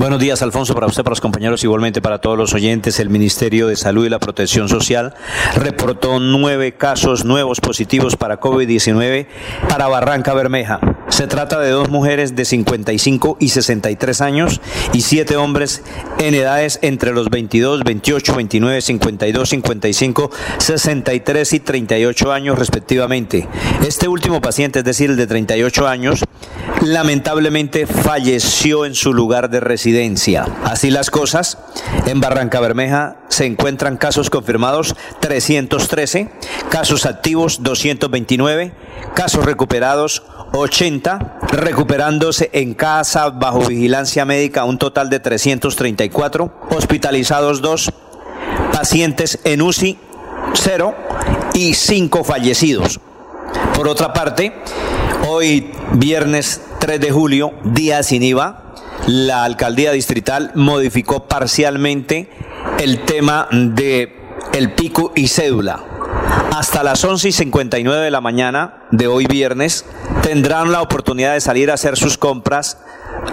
[0.00, 2.98] Buenos días, Alfonso, para usted, para los compañeros, igualmente para todos los oyentes.
[3.00, 5.12] El Ministerio de Salud y la Protección Social
[5.56, 9.26] reportó nueve casos nuevos positivos para COVID-19
[9.68, 10.80] para Barranca Bermeja.
[11.10, 14.60] Se trata de dos mujeres de 55 y 63 años
[14.92, 15.82] y siete hombres
[16.18, 23.46] en edades entre los 22, 28, 29, 52, 55, 63 y 38 años respectivamente.
[23.86, 26.24] Este último paciente, es decir, el de 38 años,
[26.82, 29.90] lamentablemente falleció en su lugar de residencia
[30.64, 31.58] Así las cosas,
[32.06, 36.30] en Barranca Bermeja se encuentran casos confirmados 313,
[36.68, 38.72] casos activos 229,
[39.14, 47.92] casos recuperados 80, recuperándose en casa bajo vigilancia médica un total de 334, hospitalizados 2,
[48.72, 49.98] pacientes en UCI
[50.54, 50.94] 0
[51.54, 53.00] y 5 fallecidos.
[53.74, 54.52] Por otra parte,
[55.28, 58.74] hoy viernes 3 de julio, día sin IVA,
[59.06, 62.28] la alcaldía distrital modificó parcialmente
[62.78, 64.16] el tema de
[64.52, 65.89] el pico y cédula.
[66.54, 69.84] Hasta las 11 y 59 de la mañana de hoy viernes
[70.22, 72.78] tendrán la oportunidad de salir a hacer sus compras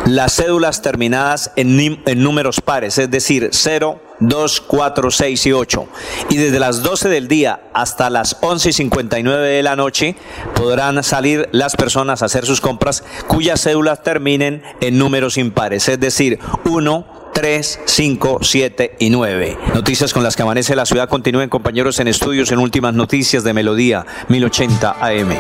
[0.06, 5.88] las cédulas terminadas en, en números pares, es decir, 0, 2, 4, 6 y 8.
[6.30, 10.16] Y desde las 12 del día hasta las 11 y 59 de la noche
[10.56, 16.00] podrán salir las personas a hacer sus compras cuyas cédulas terminen en números impares, es
[16.00, 17.06] decir, 1,
[17.38, 19.58] 3, 5, 7 y 9.
[19.76, 21.08] Noticias con las que amanece la ciudad.
[21.08, 25.34] Continúen compañeros en estudios en últimas noticias de Melodía 1080 AM.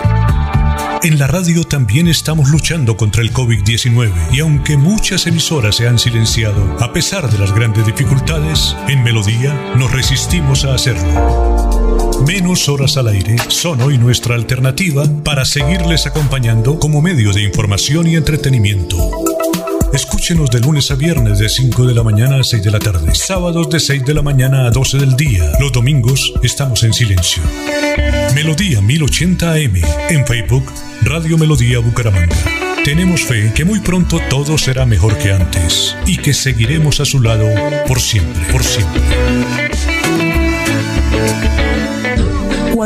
[1.01, 5.98] En la radio también estamos luchando contra el COVID-19 y aunque muchas emisoras se han
[5.98, 12.22] silenciado, a pesar de las grandes dificultades, en Melodía nos resistimos a hacerlo.
[12.27, 18.06] Menos horas al aire son hoy nuestra alternativa para seguirles acompañando como medio de información
[18.06, 18.98] y entretenimiento.
[19.94, 23.16] Escúchenos de lunes a viernes de 5 de la mañana a 6 de la tarde,
[23.16, 25.52] sábados de 6 de la mañana a 12 del día.
[25.60, 27.42] Los domingos estamos en silencio.
[28.36, 29.76] Melodía 1080 AM
[30.10, 30.72] en Facebook
[31.04, 32.36] Radio Melodía Bucaramanga.
[32.84, 37.22] Tenemos fe que muy pronto todo será mejor que antes y que seguiremos a su
[37.22, 37.48] lado
[37.88, 39.02] por siempre, por siempre.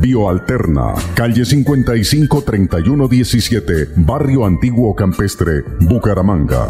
[0.00, 6.68] Bioalterna, calle 55 3117, Barrio Antiguo Campestre, Bucaramanga.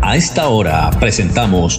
[0.00, 1.78] A esta hora presentamos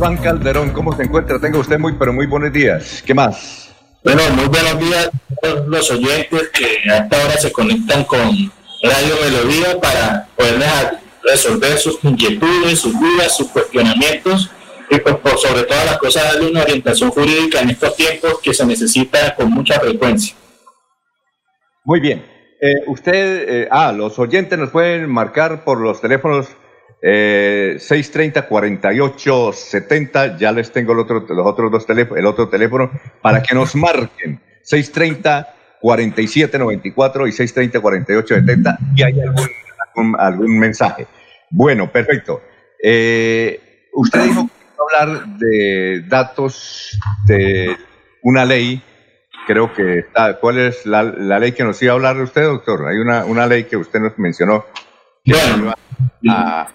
[0.00, 1.38] Iván Calderón, ¿cómo se encuentra?
[1.38, 3.02] Tenga usted muy, pero muy buenos días.
[3.04, 3.70] ¿Qué más?
[4.02, 8.18] Bueno, muy buenos días a todos los oyentes que hasta ahora se conectan con
[8.82, 10.72] Radio Melodía para poderles
[11.22, 14.50] resolver sus inquietudes, sus dudas, sus cuestionamientos
[14.88, 18.54] y pues por sobre todas las cosas darle una orientación jurídica en estos tiempos que
[18.54, 20.34] se necesita con mucha frecuencia.
[21.84, 22.24] Muy bien.
[22.58, 26.48] Eh, usted, eh, ah, los oyentes nos pueden marcar por los teléfonos
[27.02, 30.38] eh, 630-4870.
[30.38, 32.90] Ya les tengo el otro, los otros dos teléfonos, el otro teléfono
[33.22, 34.40] para que nos marquen.
[34.62, 39.48] 630 4794 y 630 4870 y hay algún,
[40.18, 41.06] algún, mensaje.
[41.50, 42.42] Bueno, perfecto.
[42.82, 47.74] Eh, usted dijo que iba a hablar de datos de
[48.22, 48.82] una ley
[49.46, 50.38] creo que está.
[50.38, 52.86] ¿Cuál es la, ley que nos iba a hablar de usted, doctor?
[52.86, 54.64] Hay una, una ley que usted nos mencionó
[55.24, 55.74] que iba
[56.28, 56.68] a,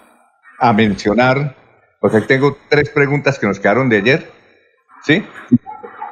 [0.58, 1.54] a, mencionar.
[2.00, 4.30] Porque tengo tres preguntas que nos quedaron de ayer.
[5.04, 5.24] ¿Sí?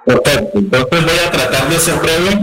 [0.04, 0.58] Perfecto.
[0.58, 2.40] Entonces voy a tratar de ser breve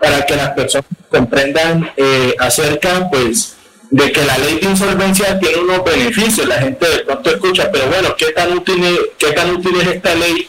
[0.00, 3.56] para que las personas comprendan eh, acerca, pues,
[3.90, 6.46] de que la ley de insolvencia tiene unos beneficios.
[6.46, 8.84] La gente de pronto escucha, pero bueno, ¿qué tan útil,
[9.18, 10.48] qué tan útil es esta ley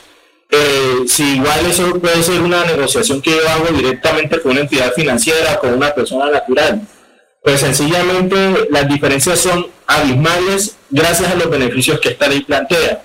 [0.52, 4.94] eh, si igual eso puede ser una negociación que yo hago directamente con una entidad
[4.94, 6.82] financiera, con una persona natural.
[7.44, 13.02] Pues sencillamente las diferencias son abismales gracias a los beneficios que esta ley plantea.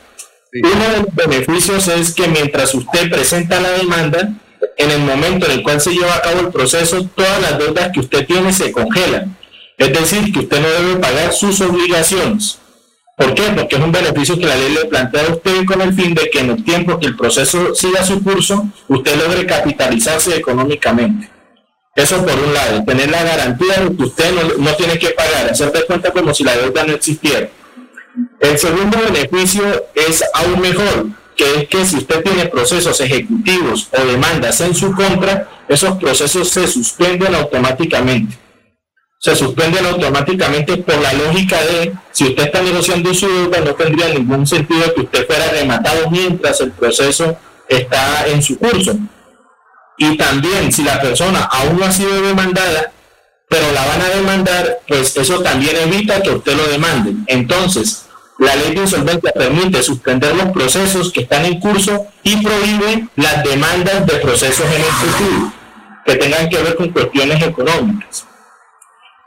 [0.53, 4.33] Uno de los beneficios es que mientras usted presenta la demanda,
[4.77, 7.91] en el momento en el cual se lleva a cabo el proceso, todas las deudas
[7.93, 9.37] que usted tiene se congelan.
[9.79, 12.59] Es decir, que usted no debe pagar sus obligaciones.
[13.17, 13.43] ¿Por qué?
[13.55, 16.31] Porque es un beneficio que la ley le plantea a usted con el fin de
[16.31, 21.29] que en el tiempo que el proceso siga su curso, usted logre capitalizarse económicamente.
[21.95, 25.71] Eso por un lado, tener la garantía de que usted no, tiene que pagar, hacer
[25.71, 27.51] de cuenta como si la deuda no existiera.
[28.41, 34.05] El segundo beneficio es aún mejor, que es que si usted tiene procesos ejecutivos o
[34.05, 38.37] demandas en su contra, esos procesos se suspenden automáticamente
[39.21, 44.09] se suspenden automáticamente por la lógica de si usted está negociando su deuda no tendría
[44.09, 47.37] ningún sentido que usted fuera rematado mientras el proceso
[47.69, 48.97] está en su curso.
[49.99, 52.93] Y también si la persona aún no ha sido demandada,
[53.47, 57.13] pero la van a demandar, pues eso también evita que usted lo demande.
[57.27, 58.07] Entonces,
[58.41, 63.45] la ley de insolvencia permite suspender los procesos que están en curso y prohíbe las
[63.45, 65.53] demandas de procesos en el futuro
[66.07, 68.27] que tengan que ver con cuestiones económicas.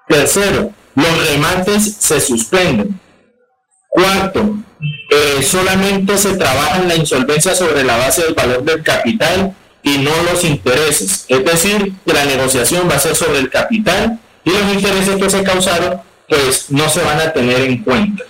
[0.07, 2.99] Tercero, los remates se suspenden.
[3.87, 4.57] Cuarto,
[5.11, 9.99] eh, solamente se trabaja en la insolvencia sobre la base del valor del capital y
[9.99, 11.25] no los intereses.
[11.27, 15.29] Es decir, que la negociación va a ser sobre el capital y los intereses que
[15.29, 18.23] se causaron pues no se van a tener en cuenta.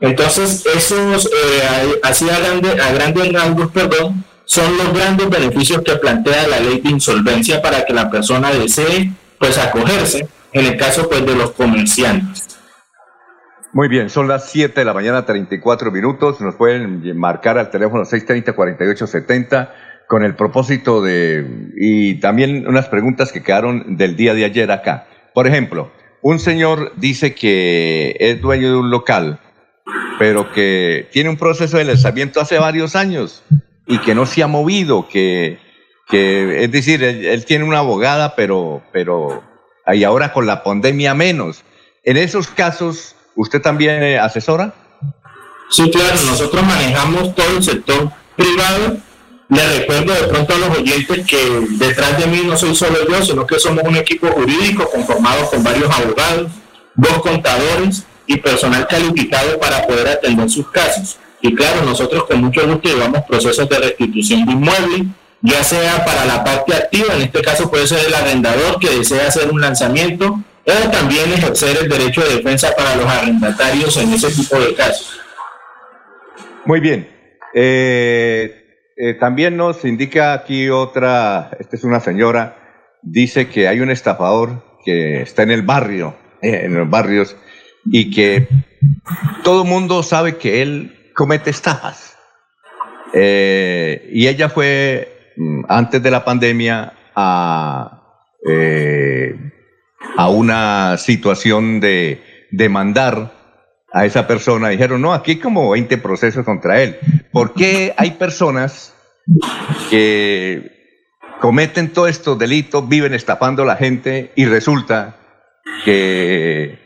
[0.00, 5.96] Entonces, esos, eh, así a, grande, a grandes rasgos, perdón, son los grandes beneficios que
[5.96, 11.08] plantea la ley de insolvencia para que la persona desee pues acogerse en el caso
[11.08, 12.58] pues de los comerciantes.
[13.72, 16.40] Muy bien, son las 7 de la mañana, 34 minutos.
[16.40, 19.70] Nos pueden marcar al teléfono 630-4870
[20.06, 21.72] con el propósito de...
[21.76, 25.08] y también unas preguntas que quedaron del día de ayer acá.
[25.34, 25.90] Por ejemplo,
[26.22, 29.40] un señor dice que es dueño de un local,
[30.18, 33.42] pero que tiene un proceso de lanzamiento hace varios años
[33.86, 35.58] y que no se ha movido, que,
[36.08, 39.42] que es decir, él, tiene una abogada, pero, pero
[39.92, 41.62] y ahora con la pandemia menos.
[42.02, 44.74] En esos casos, ¿usted también eh, asesora?
[45.70, 48.96] Sí, claro, nosotros manejamos todo el sector privado.
[49.50, 53.22] Le recuerdo de pronto a los oyentes que detrás de mí no soy solo yo,
[53.22, 56.50] sino que somos un equipo jurídico conformado con varios abogados,
[56.94, 61.18] dos contadores y personal calificado para poder atender sus casos.
[61.40, 65.02] Y claro, nosotros con mucho gusto llevamos procesos de restitución de inmuebles,
[65.42, 69.28] ya sea para la parte activa, en este caso puede ser el arrendador que desea
[69.28, 74.30] hacer un lanzamiento, o también ejercer el derecho de defensa para los arrendatarios en ese
[74.30, 75.20] tipo de casos.
[76.64, 77.10] Muy bien.
[77.52, 78.64] Eh,
[78.96, 82.56] eh, también nos indica aquí otra, esta es una señora,
[83.02, 87.36] dice que hay un estafador que está en el barrio, eh, en los barrios,
[87.86, 88.48] y que
[89.42, 92.16] todo mundo sabe que él comete estafas.
[93.12, 98.02] y ella fue Mm, antes de la pandemia a,
[98.48, 99.34] eh,
[100.16, 103.32] a una situación de demandar
[103.92, 104.68] a esa persona.
[104.68, 106.98] Dijeron, no, aquí hay como 20 procesos contra él.
[107.32, 108.94] ¿Por qué hay personas
[109.90, 110.70] que
[111.40, 115.16] cometen todos estos delitos, viven estafando a la gente y resulta
[115.84, 116.78] que,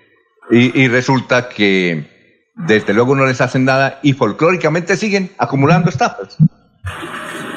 [0.50, 2.18] y, y resulta que
[2.54, 6.36] desde luego no les hacen nada y folclóricamente siguen acumulando estafas?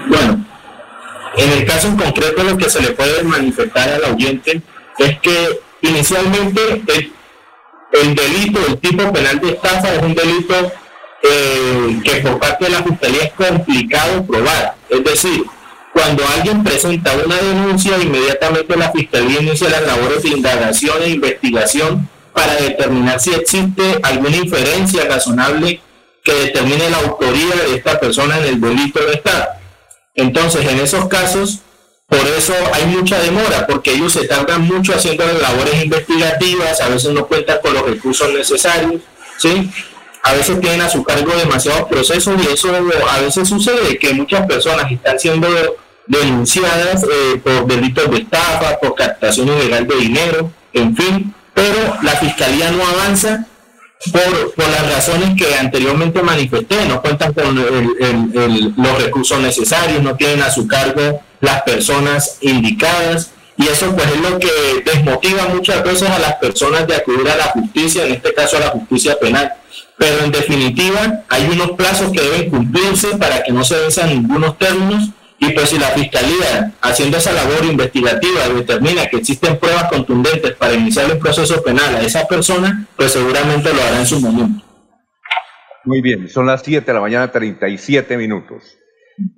[0.07, 0.45] Bueno,
[1.37, 4.61] en el caso en concreto lo que se le puede manifestar al oyente
[4.99, 6.83] es que inicialmente
[7.93, 10.71] el, delito, el tipo penal de estafa es un delito
[11.23, 14.75] eh, que por parte de la Fiscalía es complicado probar.
[14.89, 15.43] Es decir,
[15.93, 22.09] cuando alguien presenta una denuncia, inmediatamente la Fiscalía inicia las labores de indagación e investigación
[22.33, 25.81] para determinar si existe alguna inferencia razonable
[26.23, 29.47] que determine la autoría de esta persona en el delito de Estado.
[30.15, 31.61] Entonces, en esos casos,
[32.07, 36.89] por eso hay mucha demora, porque ellos se tardan mucho haciendo las labores investigativas, a
[36.89, 39.01] veces no cuentan con los recursos necesarios,
[39.37, 39.71] ¿sí?
[40.23, 42.69] A veces tienen a su cargo demasiados procesos y eso
[43.09, 45.47] a veces sucede que muchas personas están siendo
[46.05, 52.11] denunciadas eh, por delitos de estafa, por captación ilegal de dinero, en fin, pero la
[52.11, 53.45] fiscalía no avanza
[54.11, 60.41] por, por las razones que anteriormente manifesté, no cuentan con los recursos necesarios, no tienen
[60.41, 64.49] a su cargo las personas indicadas y eso pues es lo que
[64.85, 68.61] desmotiva muchas veces a las personas de acudir a la justicia, en este caso a
[68.61, 69.53] la justicia penal.
[69.97, 74.57] Pero en definitiva hay unos plazos que deben cumplirse para que no se venzan ningunos
[74.57, 75.09] términos
[75.43, 80.75] y pues si la Fiscalía, haciendo esa labor investigativa, determina que existen pruebas contundentes para
[80.75, 84.63] iniciar el proceso penal a esa persona, pues seguramente lo hará en su momento.
[85.83, 88.77] Muy bien, son las 7 de la mañana, 37 minutos.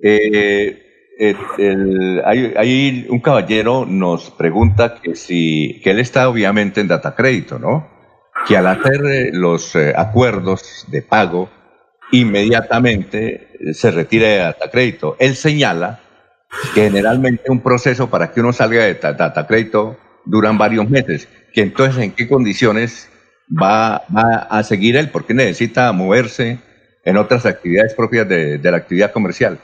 [0.02, 0.78] Eh,
[1.18, 1.36] eh
[2.26, 7.88] hay, un caballero nos pregunta que si, que él está obviamente en data crédito, ¿no?
[8.46, 11.48] Que al hacer eh, los eh, acuerdos de pago,
[12.12, 15.16] inmediatamente se retira de data crédito.
[15.18, 16.00] Él señala
[16.74, 21.62] que generalmente un proceso para que uno salga de data crédito duran varios meses, que
[21.62, 23.08] entonces en qué condiciones
[23.50, 26.58] va, a seguir él, porque necesita moverse
[27.04, 29.58] en otras actividades propias de, la actividad comercial.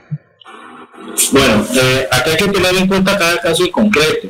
[1.32, 4.28] Bueno, eh, acá hay que tener en cuenta cada caso en concreto,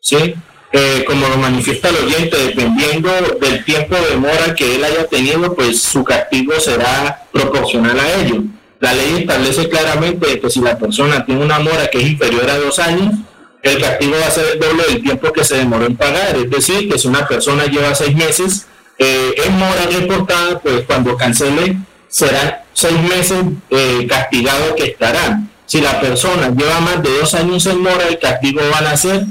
[0.00, 0.34] ¿sí?
[0.72, 5.52] Eh, como lo manifiesta el oyente, dependiendo del tiempo de demora que él haya tenido,
[5.54, 8.44] pues su castigo será proporcional a ello.
[8.78, 12.58] La ley establece claramente que si la persona tiene una mora que es inferior a
[12.58, 13.14] dos años,
[13.62, 16.36] el castigo va a ser el doble del tiempo que se demoró en pagar.
[16.36, 18.66] Es decir, que si una persona lleva seis meses
[18.96, 25.50] eh, en mora reportada, pues cuando cancele serán seis meses eh, castigados que estarán.
[25.66, 29.24] Si la persona lleva más de dos años en mora, el castigo van a ser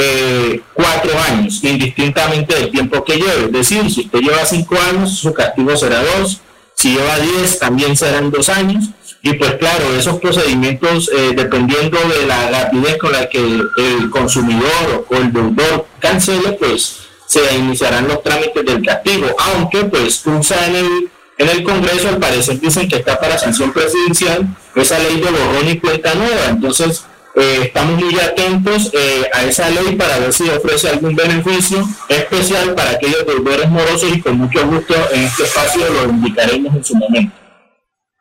[0.00, 3.46] eh, cuatro años, indistintamente del tiempo que lleve.
[3.46, 6.40] Es decir, si usted lleva cinco años, su castigo será dos.
[6.74, 8.90] Si lleva diez, también serán dos años.
[9.22, 15.06] Y pues claro, esos procedimientos, eh, dependiendo de la rapidez con la que el, consumidor
[15.10, 19.26] o el deudor cancele, pues se iniciarán los trámites del castigo.
[19.38, 23.72] Aunque pues usa en el, en el Congreso, al parecer dicen que está para sanción
[23.72, 24.46] presidencial
[24.76, 26.46] esa ley de borrón y cuenta nueva.
[26.50, 27.04] Entonces,
[27.34, 32.74] eh, estamos muy atentos eh, a esa ley para ver si ofrece algún beneficio especial
[32.74, 36.96] para aquellos deudores morosos y con mucho gusto en este espacio lo indicaremos en su
[36.96, 37.36] momento.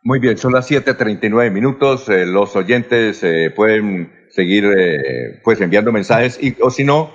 [0.03, 2.08] Muy bien, son las 7.39 minutos.
[2.10, 3.22] Eh, los oyentes
[3.56, 4.66] pueden seguir
[5.44, 7.11] pues enviando mensajes y, o si no,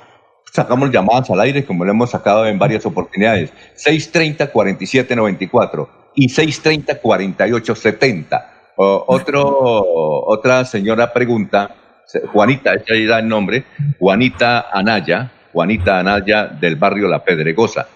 [0.52, 3.52] sacamos llamadas al aire como lo hemos sacado en varias oportunidades.
[3.76, 8.44] 630-4794 y 630-4870.
[8.76, 9.42] otro,
[10.26, 11.76] otra señora pregunta
[12.32, 13.64] Juanita, ella da el nombre,
[13.98, 17.88] Juanita Anaya, Juanita Anaya del barrio La Pedregosa.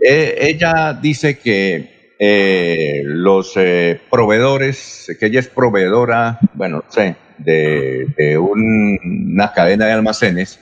[0.00, 7.16] Eh, ella dice que eh, los eh, proveedores, que ella es proveedora, bueno, no sé,
[7.38, 10.60] de, una cadena de almacenes,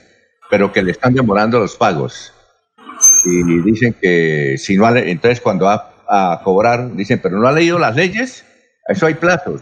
[0.49, 2.33] pero que le están demorando los pagos.
[3.25, 7.79] Y dicen que si no, entonces cuando va a cobrar, dicen, pero no ha leído
[7.79, 8.45] las leyes,
[8.87, 9.61] eso hay plazos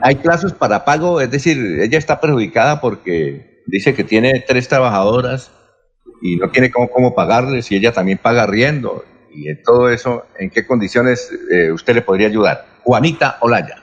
[0.00, 5.50] hay plazos para pago, es decir, ella está perjudicada porque dice que tiene tres trabajadoras
[6.20, 9.04] y no tiene cómo, pagarles y ella también paga riendo.
[9.30, 12.66] Y en todo eso, ¿en qué condiciones eh, usted le podría ayudar?
[12.82, 13.82] Juanita Olaya.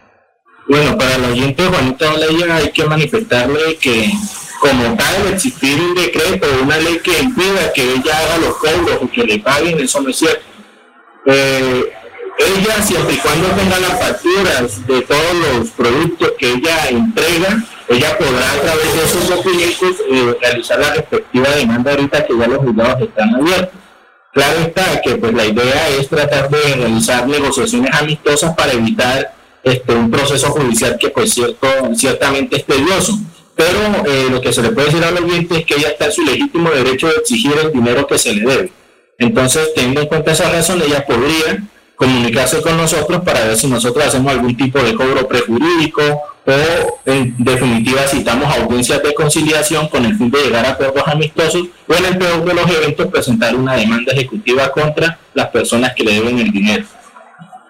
[0.68, 4.12] Bueno, para el oyente Juanita Olaya hay que manifestarle que
[4.60, 9.12] como tal existir un decreto una ley que impida que ella haga los cobros o
[9.12, 10.44] que le paguen, eso no es cierto.
[11.28, 11.94] Eh,
[12.38, 18.18] ella siempre y cuando tenga las facturas de todos los productos que ella entrega, ella
[18.18, 22.60] podrá a través de esos documentos eh, realizar la respectiva demanda ahorita que ya los
[22.60, 23.80] juzgados están abiertos.
[24.34, 29.34] Claro está que pues la idea es tratar de realizar negociaciones amistosas para evitar
[29.64, 33.18] este, un proceso judicial que pues cierto, ciertamente es tedioso.
[33.56, 36.12] Pero eh, lo que se le puede decir al oyente es que ella está en
[36.12, 38.72] su legítimo derecho de exigir el dinero que se le debe.
[39.18, 41.64] Entonces, teniendo en cuenta esa razón, ella podría
[41.96, 46.02] comunicarse con nosotros para ver si nosotros hacemos algún tipo de cobro prejurídico
[46.46, 51.68] o en definitiva citamos audiencias de conciliación con el fin de llegar a acuerdos amistosos
[51.88, 56.04] o en el peor de los eventos presentar una demanda ejecutiva contra las personas que
[56.04, 56.86] le deben el dinero.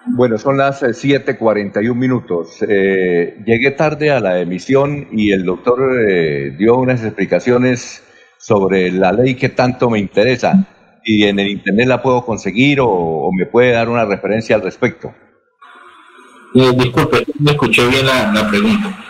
[0.08, 2.58] Bueno, son las 7:41 eh, minutos.
[2.68, 8.04] Eh, llegué tarde a la emisión y el doctor eh, dio unas explicaciones
[8.38, 10.64] sobre la ley que tanto me interesa.
[11.08, 15.14] ¿Y en el internet la puedo conseguir o, me puede dar una referencia al respecto?
[16.52, 19.04] disculpe, no escuché bien la, pregunta.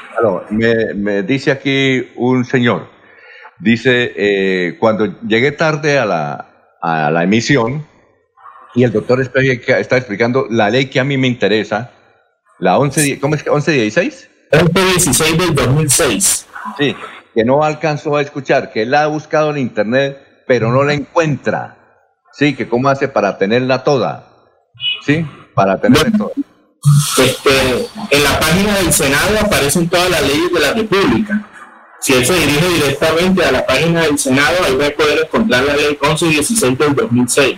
[0.50, 2.90] me, me, dice aquí un señor,
[3.60, 7.86] dice, cuando llegué tarde a la, a la emisión,
[8.74, 11.92] y el doctor está explicando la ley que a mí me interesa,
[12.58, 14.30] la 11, ¿cómo es que 1116?
[14.52, 16.46] 1116 del 2006.
[16.78, 16.96] Sí,
[17.34, 20.94] que no alcanzó a escuchar, que él la ha buscado en internet, pero no la
[20.94, 21.75] encuentra.
[22.36, 24.26] Sí, que cómo hace para tenerla toda.
[25.04, 25.24] Sí,
[25.54, 26.32] para tenerla toda.
[27.18, 31.48] Este, en la página del Senado aparecen todas las leyes de la República.
[32.00, 35.64] Si él se dirige directamente a la página del Senado, ahí va a poder encontrar
[35.64, 37.56] la ley 1116 del 2006.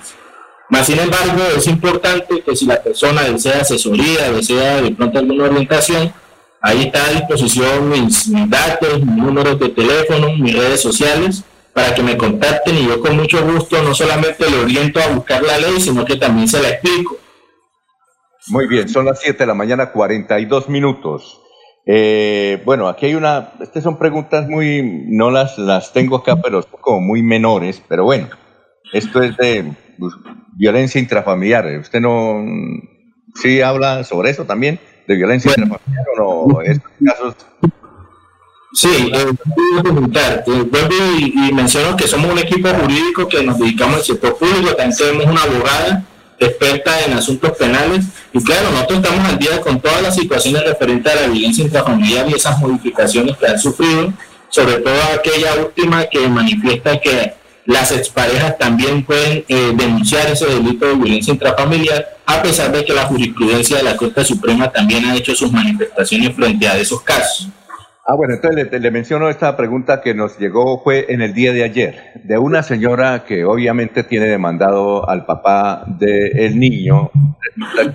[0.71, 5.45] Más sin embargo, es importante que si la persona desea asesoría, desea de pronto alguna
[5.45, 6.13] orientación,
[6.61, 11.43] ahí está a disposición mis, datos, mis números de teléfono, mis redes sociales,
[11.79, 15.41] para que me contacten y yo con mucho gusto no solamente le oriento a buscar
[15.45, 17.19] la ley, sino que también se la explico.
[18.49, 21.41] Muy bien, son las 7 de la mañana, 42 minutos.
[21.87, 26.63] Eh, bueno, aquí hay una, estas son preguntas muy, no las, las tengo acá, pero
[26.63, 28.27] son como muy menores, pero bueno,
[28.93, 30.15] esto es de pues,
[30.57, 31.65] violencia intrafamiliar.
[31.79, 32.45] ¿Usted no
[33.37, 34.81] sí habla sobre eso también?
[35.07, 36.61] ¿De violencia intrafamiliar o no?
[36.61, 37.37] Estos casos.
[38.73, 39.27] Sí, eh,
[40.71, 44.97] vuelvo y, menciono que somos un equipo jurídico que nos dedicamos al sector público, también
[44.97, 46.05] tenemos una abogada
[46.39, 51.13] experta en asuntos penales y claro, nosotros estamos al día con todas las situaciones referentes
[51.13, 54.13] a la violencia intrafamiliar y esas modificaciones que han sufrido,
[54.51, 60.87] sobre todo aquella última que manifiesta que las exparejas también pueden eh, denunciar ese delito
[60.87, 65.17] de violencia intrafamiliar, a pesar de que la jurisprudencia de la Corte Suprema también ha
[65.17, 67.49] hecho sus manifestaciones frente a esos casos.
[68.11, 71.63] Ah, bueno, entonces le, menciono esta pregunta que nos llegó, fue en el día de
[71.63, 77.11] ayer, de una señora que obviamente tiene demandado al papá del niño,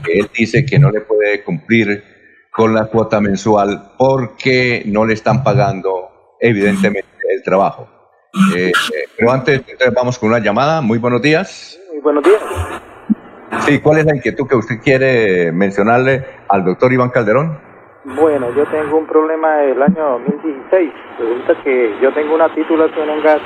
[0.05, 2.03] que él dice que no le puede cumplir
[2.51, 7.89] con la cuota mensual porque no le están pagando evidentemente el trabajo.
[8.55, 8.71] Eh,
[9.17, 9.63] pero antes,
[9.95, 10.81] vamos con una llamada.
[10.81, 11.79] Muy buenos días.
[11.91, 12.39] Muy buenos días.
[13.65, 17.72] Sí, ¿cuál es la inquietud que usted quiere mencionarle al doctor Iván Calderón?
[18.05, 20.91] Bueno, yo tengo un problema del año 2016.
[21.19, 23.41] Resulta que yo tengo una titulación en gas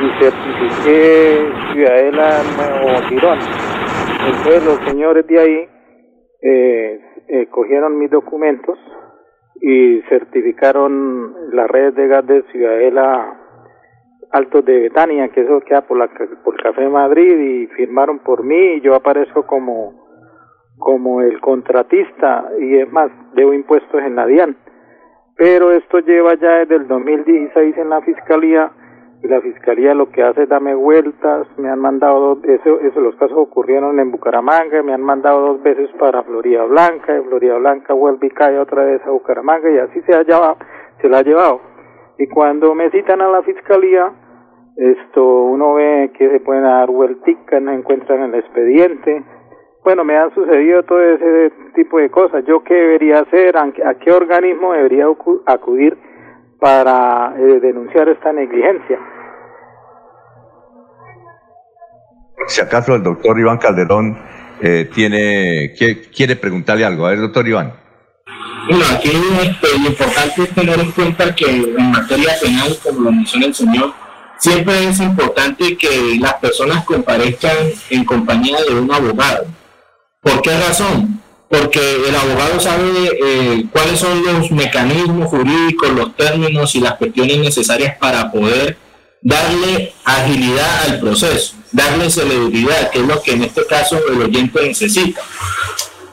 [0.00, 3.38] y certifiqué Ciudadela Nuevo Girón.
[4.26, 5.68] Entonces los señores de ahí
[6.42, 8.76] eh, eh, cogieron mis documentos
[9.60, 13.38] y certificaron la red de gas de Ciudadela
[14.32, 16.08] Altos de Betania, que eso queda por, la,
[16.42, 20.08] por Café Madrid, y firmaron por mí y yo aparezco como,
[20.78, 24.56] como el contratista y es más, debo impuestos en la DIAN.
[25.36, 28.72] Pero esto lleva ya desde el 2016 en la Fiscalía
[29.22, 33.16] y la Fiscalía lo que hace es darme vueltas, me han mandado, eso, eso, los
[33.16, 37.94] casos ocurrieron en Bucaramanga, me han mandado dos veces para Florida Blanca, y Florida Blanca
[37.94, 40.56] vuelve y cae otra vez a Bucaramanga y así se ha llevado,
[41.00, 41.60] se la ha llevado.
[42.18, 44.12] Y cuando me citan a la fiscalía,
[44.76, 49.24] esto uno ve que se pueden dar vuelticas, no encuentran el expediente.
[49.88, 52.44] Bueno, me han sucedido todo ese tipo de cosas.
[52.46, 53.56] ¿Yo qué debería hacer?
[53.56, 55.06] ¿A qué organismo debería
[55.46, 55.96] acudir
[56.60, 58.98] para eh, denunciar esta negligencia?
[62.48, 64.14] Si acaso el doctor Iván Calderón
[64.60, 65.72] eh, tiene
[66.14, 67.06] quiere preguntarle algo.
[67.06, 67.72] A ver, doctor Iván.
[68.68, 73.12] Bueno, aquí este, lo importante es tener en cuenta que en materia penal, como lo
[73.12, 73.94] menciona el señor,
[74.36, 77.56] siempre es importante que las personas comparezcan
[77.88, 79.46] en compañía de un abogado.
[80.28, 81.22] ¿Por qué razón?
[81.48, 82.90] Porque el abogado sabe
[83.24, 88.76] eh, cuáles son los mecanismos jurídicos, los términos y las cuestiones necesarias para poder
[89.22, 94.68] darle agilidad al proceso, darle celeridad, que es lo que en este caso el oyente
[94.68, 95.22] necesita.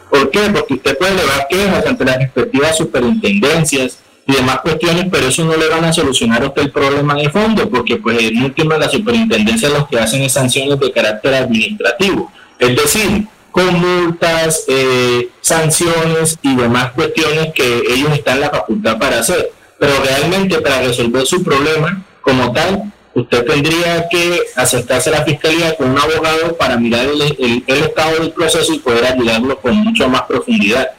[0.09, 0.49] ¿Por qué?
[0.53, 5.57] Porque usted puede elevar quejas ante las respectivas superintendencias y demás cuestiones, pero eso no
[5.57, 8.87] le van a solucionar a usted el problema de fondo, porque pues en última la
[8.87, 12.31] superintendencia lo que hacen es sanciones de carácter administrativo.
[12.57, 18.99] Es decir, con multas, eh, sanciones y demás cuestiones que ellos están en la facultad
[18.99, 19.49] para hacer.
[19.79, 25.73] Pero realmente para resolver su problema como tal, usted tendría que acercarse a la fiscalía
[25.77, 30.23] con un abogado para mirar el, estado del proceso y poder ayudarlo con mucho más
[30.23, 30.89] profundidad.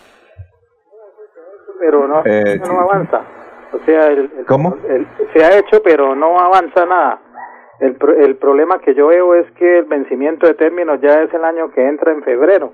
[1.78, 3.20] Pero no, eh, no avanza.
[3.74, 4.78] O sea, el, ¿cómo?
[5.34, 7.20] se ha hecho, pero no avanza nada.
[7.80, 11.44] El, el problema que yo veo es que el vencimiento de términos ya es el
[11.44, 12.72] año que entra en febrero.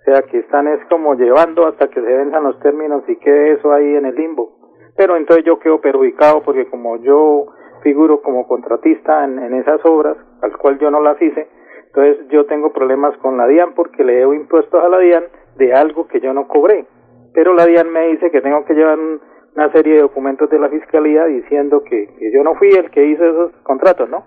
[0.00, 3.52] O sea, que están es como llevando hasta que se venzan los términos y quede
[3.52, 4.52] eso ahí en el limbo.
[4.96, 7.46] Pero entonces yo quedo perjudicado porque como yo
[7.82, 11.48] figuro como contratista en, en esas obras, al cual yo no las hice,
[11.86, 15.24] entonces yo tengo problemas con la DIAN porque le debo impuestos a la DIAN
[15.56, 16.86] de algo que yo no cobré.
[17.34, 20.68] Pero la DIAN me dice que tengo que llevar una serie de documentos de la
[20.68, 24.24] fiscalía diciendo que, que yo no fui el que hizo esos contratos, ¿no?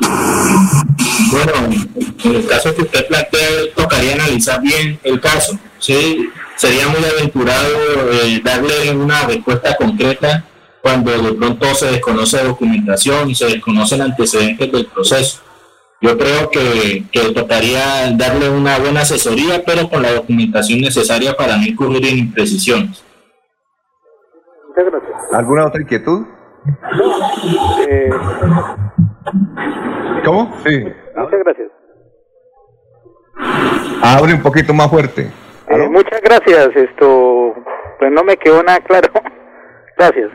[0.00, 1.52] Bueno,
[2.24, 5.58] en el caso que usted plantea, tocaría analizar bien el caso.
[5.78, 7.68] Sí, sería muy aventurado
[8.12, 10.44] eh, darle una respuesta concreta
[10.80, 15.40] cuando de pronto se desconoce documentación y se desconocen antecedentes del proceso.
[16.00, 21.56] Yo creo que, que tocaría darle una buena asesoría, pero con la documentación necesaria para
[21.56, 23.04] no incurrir en imprecisiones.
[24.68, 25.32] Muchas gracias.
[25.32, 26.26] ¿Alguna otra inquietud?
[27.88, 28.10] Eh,
[30.24, 30.56] ¿Cómo?
[30.64, 30.84] Sí.
[31.16, 31.68] muchas gracias.
[34.02, 35.30] Abre un poquito más fuerte.
[35.68, 36.68] Eh, muchas gracias.
[36.76, 37.54] Esto,
[37.98, 39.08] pues no me quedó nada claro.
[39.96, 40.30] Gracias.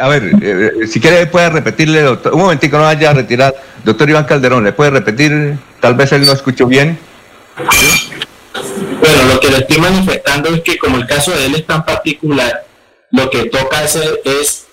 [0.00, 3.54] A ver, eh, si quiere puede repetirle, doctor, un momentico, no vaya a retirar.
[3.82, 5.56] Doctor Iván Calderón, ¿le puede repetir?
[5.80, 6.96] Tal vez él no escuchó bien.
[7.56, 11.84] Bueno, lo que le estoy manifestando es que como el caso de él es tan
[11.84, 12.64] particular,
[13.10, 14.63] lo que toca hacer es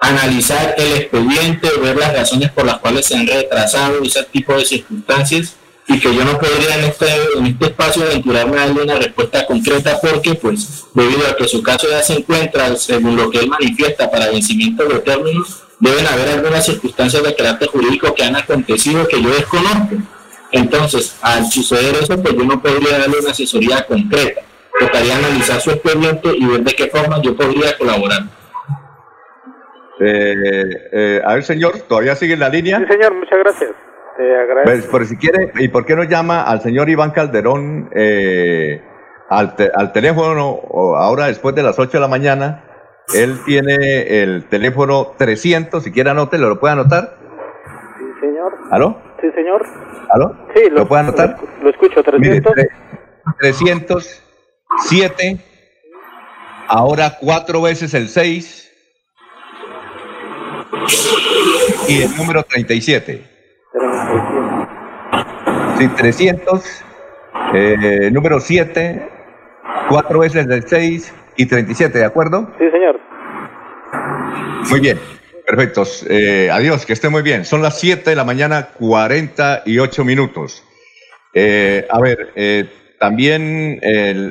[0.00, 4.64] analizar el expediente, ver las razones por las cuales se han retrasado ese tipo de
[4.64, 5.56] circunstancias
[5.88, 9.46] y que yo no podría en este, en este espacio aventurarme a darle una respuesta
[9.46, 13.48] concreta porque pues debido a que su caso ya se encuentra según lo que él
[13.48, 19.06] manifiesta para vencimiento de términos deben haber algunas circunstancias de carácter jurídico que han acontecido
[19.06, 19.96] que yo desconozco.
[20.50, 24.42] Entonces al suceder eso pues yo no podría darle una asesoría concreta.
[24.80, 28.35] Tocaría analizar su expediente y ver de qué forma yo podría colaborar
[30.00, 32.78] eh, eh, a ver señor, ¿todavía sigue en la línea?
[32.78, 33.70] Sí señor, muchas gracias
[34.64, 38.82] pues, por si quiere, ¿y por qué no llama al señor Iván Calderón eh,
[39.28, 40.60] al, al, teléfono
[40.96, 42.64] ahora después de las 8 de la mañana?
[43.14, 47.16] Él tiene el teléfono 300, si quiere anote, ¿lo puede anotar?
[47.98, 48.54] Sí, señor.
[48.70, 49.00] ¿Aló?
[49.20, 49.64] Sí, señor.
[50.10, 50.36] ¿Aló?
[50.54, 51.36] Sí, lo, puede anotar.
[51.62, 52.56] Lo, escucho, 300.
[52.56, 52.68] Mire,
[53.38, 55.38] 307,
[56.68, 58.65] ahora cuatro veces el 6
[61.88, 63.22] y el número 37.
[65.78, 66.84] Sí, 300,
[67.54, 69.08] eh, número 7,
[69.88, 72.50] cuatro veces del 6 y 37, ¿de acuerdo?
[72.58, 72.98] Sí, señor.
[74.70, 74.98] Muy bien,
[75.46, 75.84] perfecto.
[76.08, 77.44] Eh, adiós, que esté muy bien.
[77.44, 80.64] Son las 7 de la mañana, 48 minutos.
[81.34, 82.32] Eh, a ver,
[82.98, 83.78] también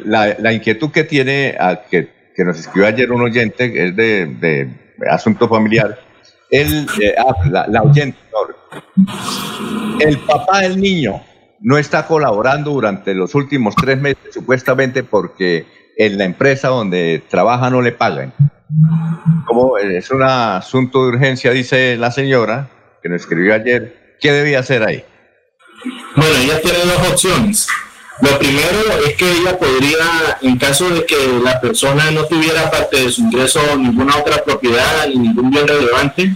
[0.06, 4.26] la, la, inquietud que tiene, a, que, que, nos escribió ayer un oyente, es de,
[4.26, 4.68] de
[5.08, 6.00] asunto familiar,
[6.50, 8.18] el, ah, la, la oyente,
[10.00, 11.22] el papá del niño
[11.62, 15.66] no está colaborando durante los últimos tres meses, supuestamente porque
[15.98, 18.34] en la empresa donde trabaja no le pagan.
[19.48, 22.70] Como es un asunto de urgencia, dice la señora,
[23.02, 25.04] que nos escribió ayer, ¿qué debía hacer ahí?
[26.16, 27.68] Bueno, ella tiene dos opciones.
[28.22, 33.04] Lo primero es que ella podría, en caso de que la persona no tuviera parte
[33.04, 36.34] de su ingreso ninguna otra propiedad ni ningún bien relevante,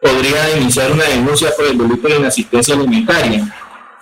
[0.00, 3.54] podría iniciar una denuncia por el delito de inasistencia alimentaria.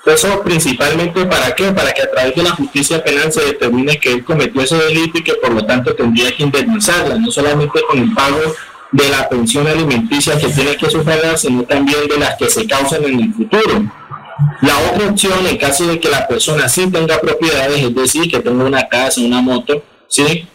[0.07, 1.71] Eso principalmente para qué?
[1.73, 5.19] Para que a través de la justicia penal se determine que él cometió ese delito
[5.19, 8.41] y que por lo tanto tendría que indemnizarla, no solamente con el pago
[8.91, 13.05] de la pensión alimenticia que tiene que sufrir, sino también de las que se causan
[13.05, 13.93] en el futuro.
[14.63, 18.41] La otra opción, en caso de que la persona sí tenga propiedades, es decir, que
[18.41, 20.47] tenga una casa, una moto, ¿sí?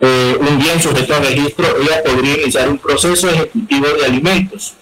[0.00, 4.74] Eh, un bien sujeto a registro, ella podría iniciar un proceso ejecutivo de alimentos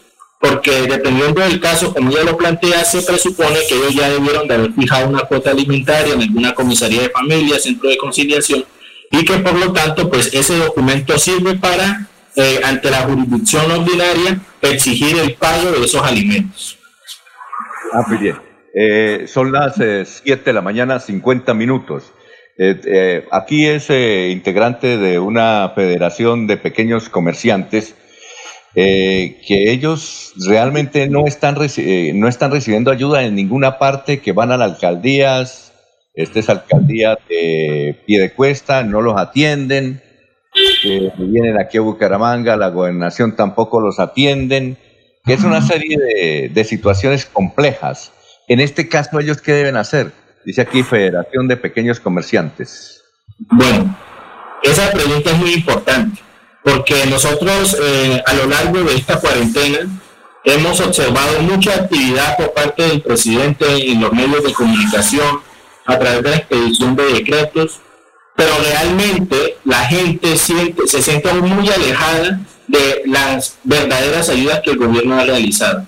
[0.44, 4.54] porque dependiendo del caso, como ya lo plantea, se presupone que ellos ya debieron de
[4.54, 8.64] haber fijado una cuota alimentaria en alguna comisaría de familia, centro de conciliación,
[9.10, 14.38] y que por lo tanto, pues ese documento sirve para, eh, ante la jurisdicción ordinaria,
[14.60, 16.76] exigir el pago de esos alimentos.
[17.92, 18.36] Ah, muy bien.
[18.74, 22.12] Eh, son las 7 eh, de la mañana, 50 minutos.
[23.30, 27.94] aquí es integrante de una federación de pequeños comerciantes
[28.76, 34.32] eh, que ellos realmente no están, eh, no están recibiendo ayuda en ninguna parte, que
[34.32, 35.72] van a las alcaldías,
[36.14, 40.02] esta es alcaldía de Piedecuesta, no los atienden,
[41.18, 44.76] vienen aquí a Bucaramanga, la gobernación tampoco los atienden,
[45.26, 48.12] es una serie de, de situaciones complejas.
[48.48, 50.12] En este caso, ¿ellos qué deben hacer?
[50.44, 53.02] Dice aquí Federación de Pequeños Comerciantes.
[53.38, 53.96] Bueno,
[54.62, 56.20] esa pregunta es muy importante
[56.62, 59.78] porque nosotros eh, a lo largo de esta cuarentena
[60.44, 65.40] hemos observado mucha actividad por parte del presidente en los medios de comunicación,
[65.86, 67.80] a través de la expedición de decretos,
[68.34, 72.40] pero realmente la gente siente, se siente muy alejada
[72.74, 75.86] de las verdaderas ayudas que el gobierno ha realizado.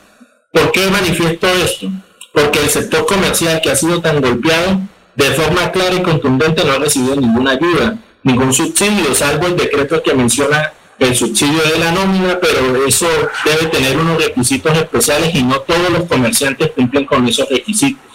[0.53, 1.91] ¿Por qué manifiesto esto?
[2.33, 4.81] Porque el sector comercial que ha sido tan golpeado
[5.15, 10.03] de forma clara y contundente no ha recibido ninguna ayuda, ningún subsidio, salvo el decreto
[10.03, 13.09] que menciona el subsidio de la nómina, pero eso
[13.45, 18.06] debe tener unos requisitos especiales y no todos los comerciantes cumplen con esos requisitos.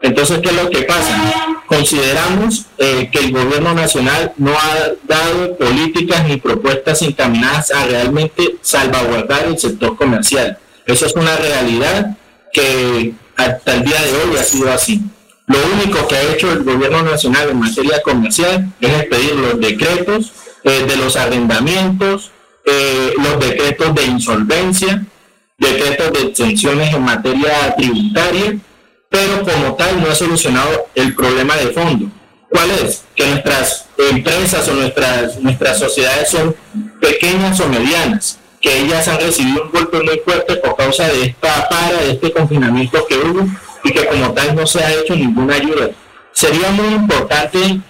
[0.00, 1.56] Entonces, ¿qué es lo que pasa?
[1.66, 8.56] Consideramos eh, que el gobierno nacional no ha dado políticas ni propuestas encaminadas a realmente
[8.62, 10.58] salvaguardar el sector comercial.
[10.86, 12.16] Eso es una realidad
[12.52, 15.02] que hasta el día de hoy ha sido así.
[15.46, 20.32] Lo único que ha hecho el gobierno nacional en materia comercial es expedir los decretos
[20.64, 22.30] eh, de los arrendamientos,
[22.64, 25.06] eh, los decretos de insolvencia,
[25.56, 28.58] decretos de exenciones en materia tributaria,
[29.08, 32.06] pero como tal no ha solucionado el problema de fondo.
[32.50, 33.04] ¿Cuál es?
[33.14, 36.54] Que nuestras empresas o nuestras, nuestras sociedades son
[37.00, 41.68] pequeñas o medianas, que ellas han recibido un golpe muy fuerte por causa de esta
[41.68, 43.46] para, de este confinamiento que hubo
[43.84, 45.90] y que como tal no se ha hecho ninguna ayuda.
[46.32, 47.80] Sería muy importante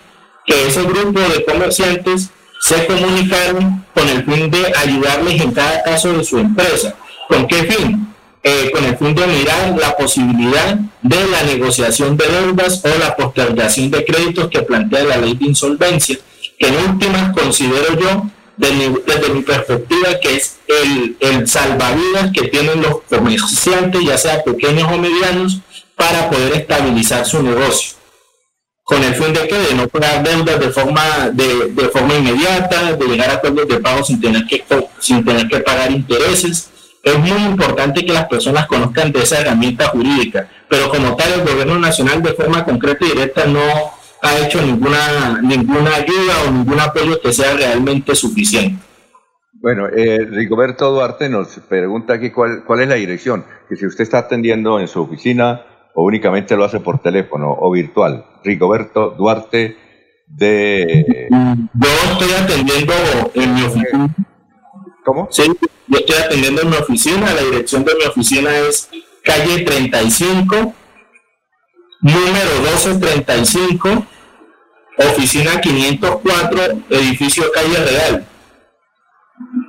[0.45, 2.31] que ese grupo de comerciantes
[2.61, 6.95] se comunicaron con el fin de ayudarles en cada caso de su empresa.
[7.29, 8.08] ¿Con qué fin?
[8.43, 13.17] Eh, con el fin de mirar la posibilidad de la negociación de deudas o la
[13.17, 16.17] postergación de créditos que plantea la ley de insolvencia,
[16.57, 18.27] que en últimas considero yo,
[18.57, 24.91] desde, mi perspectiva, que es el, el salvavidas que tienen los comerciantes, ya sea pequeños
[24.93, 25.61] o medianos,
[25.97, 27.99] para poder estabilizar su negocio
[28.89, 32.95] con el fin de que de no pagar deudas de forma de, de, forma inmediata,
[32.95, 34.65] de llegar a acuerdos de pago sin tener que
[34.99, 36.71] sin tener que pagar intereses.
[37.03, 41.47] Es muy importante que las personas conozcan de esa herramienta jurídica, pero como tal el
[41.47, 43.61] gobierno nacional de forma concreta y directa no
[44.21, 48.83] ha hecho ninguna ninguna ayuda o ningún apoyo que sea realmente suficiente.
[49.61, 54.05] Bueno, eh, Rigoberto Duarte nos pregunta aquí cuál, cuál es la dirección, que si usted
[54.05, 55.63] está atendiendo en su oficina
[55.95, 58.25] o únicamente lo hace por teléfono o virtual.
[58.45, 59.77] Rigoberto Duarte
[60.29, 61.29] de...
[61.29, 62.93] Yo estoy atendiendo
[63.35, 64.15] en mi oficina.
[65.05, 65.29] ¿Cómo?
[65.31, 65.45] Sí,
[65.87, 67.33] yo estoy atendiendo en mi oficina.
[67.33, 68.89] La dirección de mi oficina es
[69.25, 70.75] calle 35,
[72.01, 74.07] número 1235,
[74.99, 78.27] oficina 504, edificio Calle Real.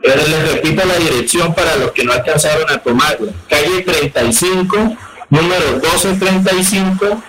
[0.01, 3.31] les repito la dirección para los que no alcanzaron a tomarla.
[3.47, 4.77] Calle 35,
[5.29, 7.23] número 1235,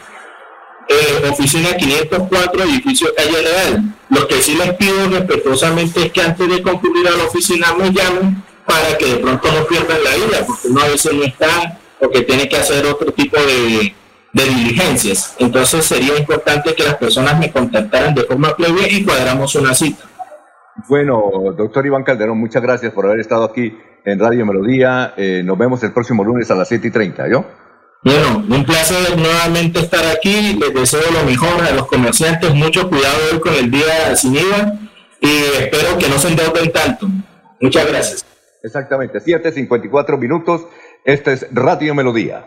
[0.88, 3.94] eh, oficina 504, edificio Calle Real.
[4.10, 7.90] Lo que sí les pido respetuosamente es que antes de concluir a la oficina me
[7.90, 11.78] llamen para que de pronto no pierdan la vida, porque uno a veces no está
[12.00, 13.94] o que tiene que hacer otro tipo de,
[14.32, 15.34] de diligencias.
[15.38, 20.04] Entonces sería importante que las personas me contactaran de forma previa y cuadramos una cita.
[20.88, 25.14] Bueno, doctor Iván Calderón, muchas gracias por haber estado aquí en Radio Melodía.
[25.16, 27.44] Eh, nos vemos el próximo lunes a las 7 y 30, ¿yo?
[28.02, 30.54] Bueno, un placer nuevamente estar aquí.
[30.54, 32.54] Les deseo lo mejor a los comerciantes.
[32.54, 34.78] Mucho cuidado hoy con el día sin IVA
[35.20, 37.08] y espero que no se endeuden tanto.
[37.60, 38.24] Muchas gracias.
[38.62, 40.62] Exactamente, 7.54 minutos.
[41.04, 42.46] Esta es Radio Melodía.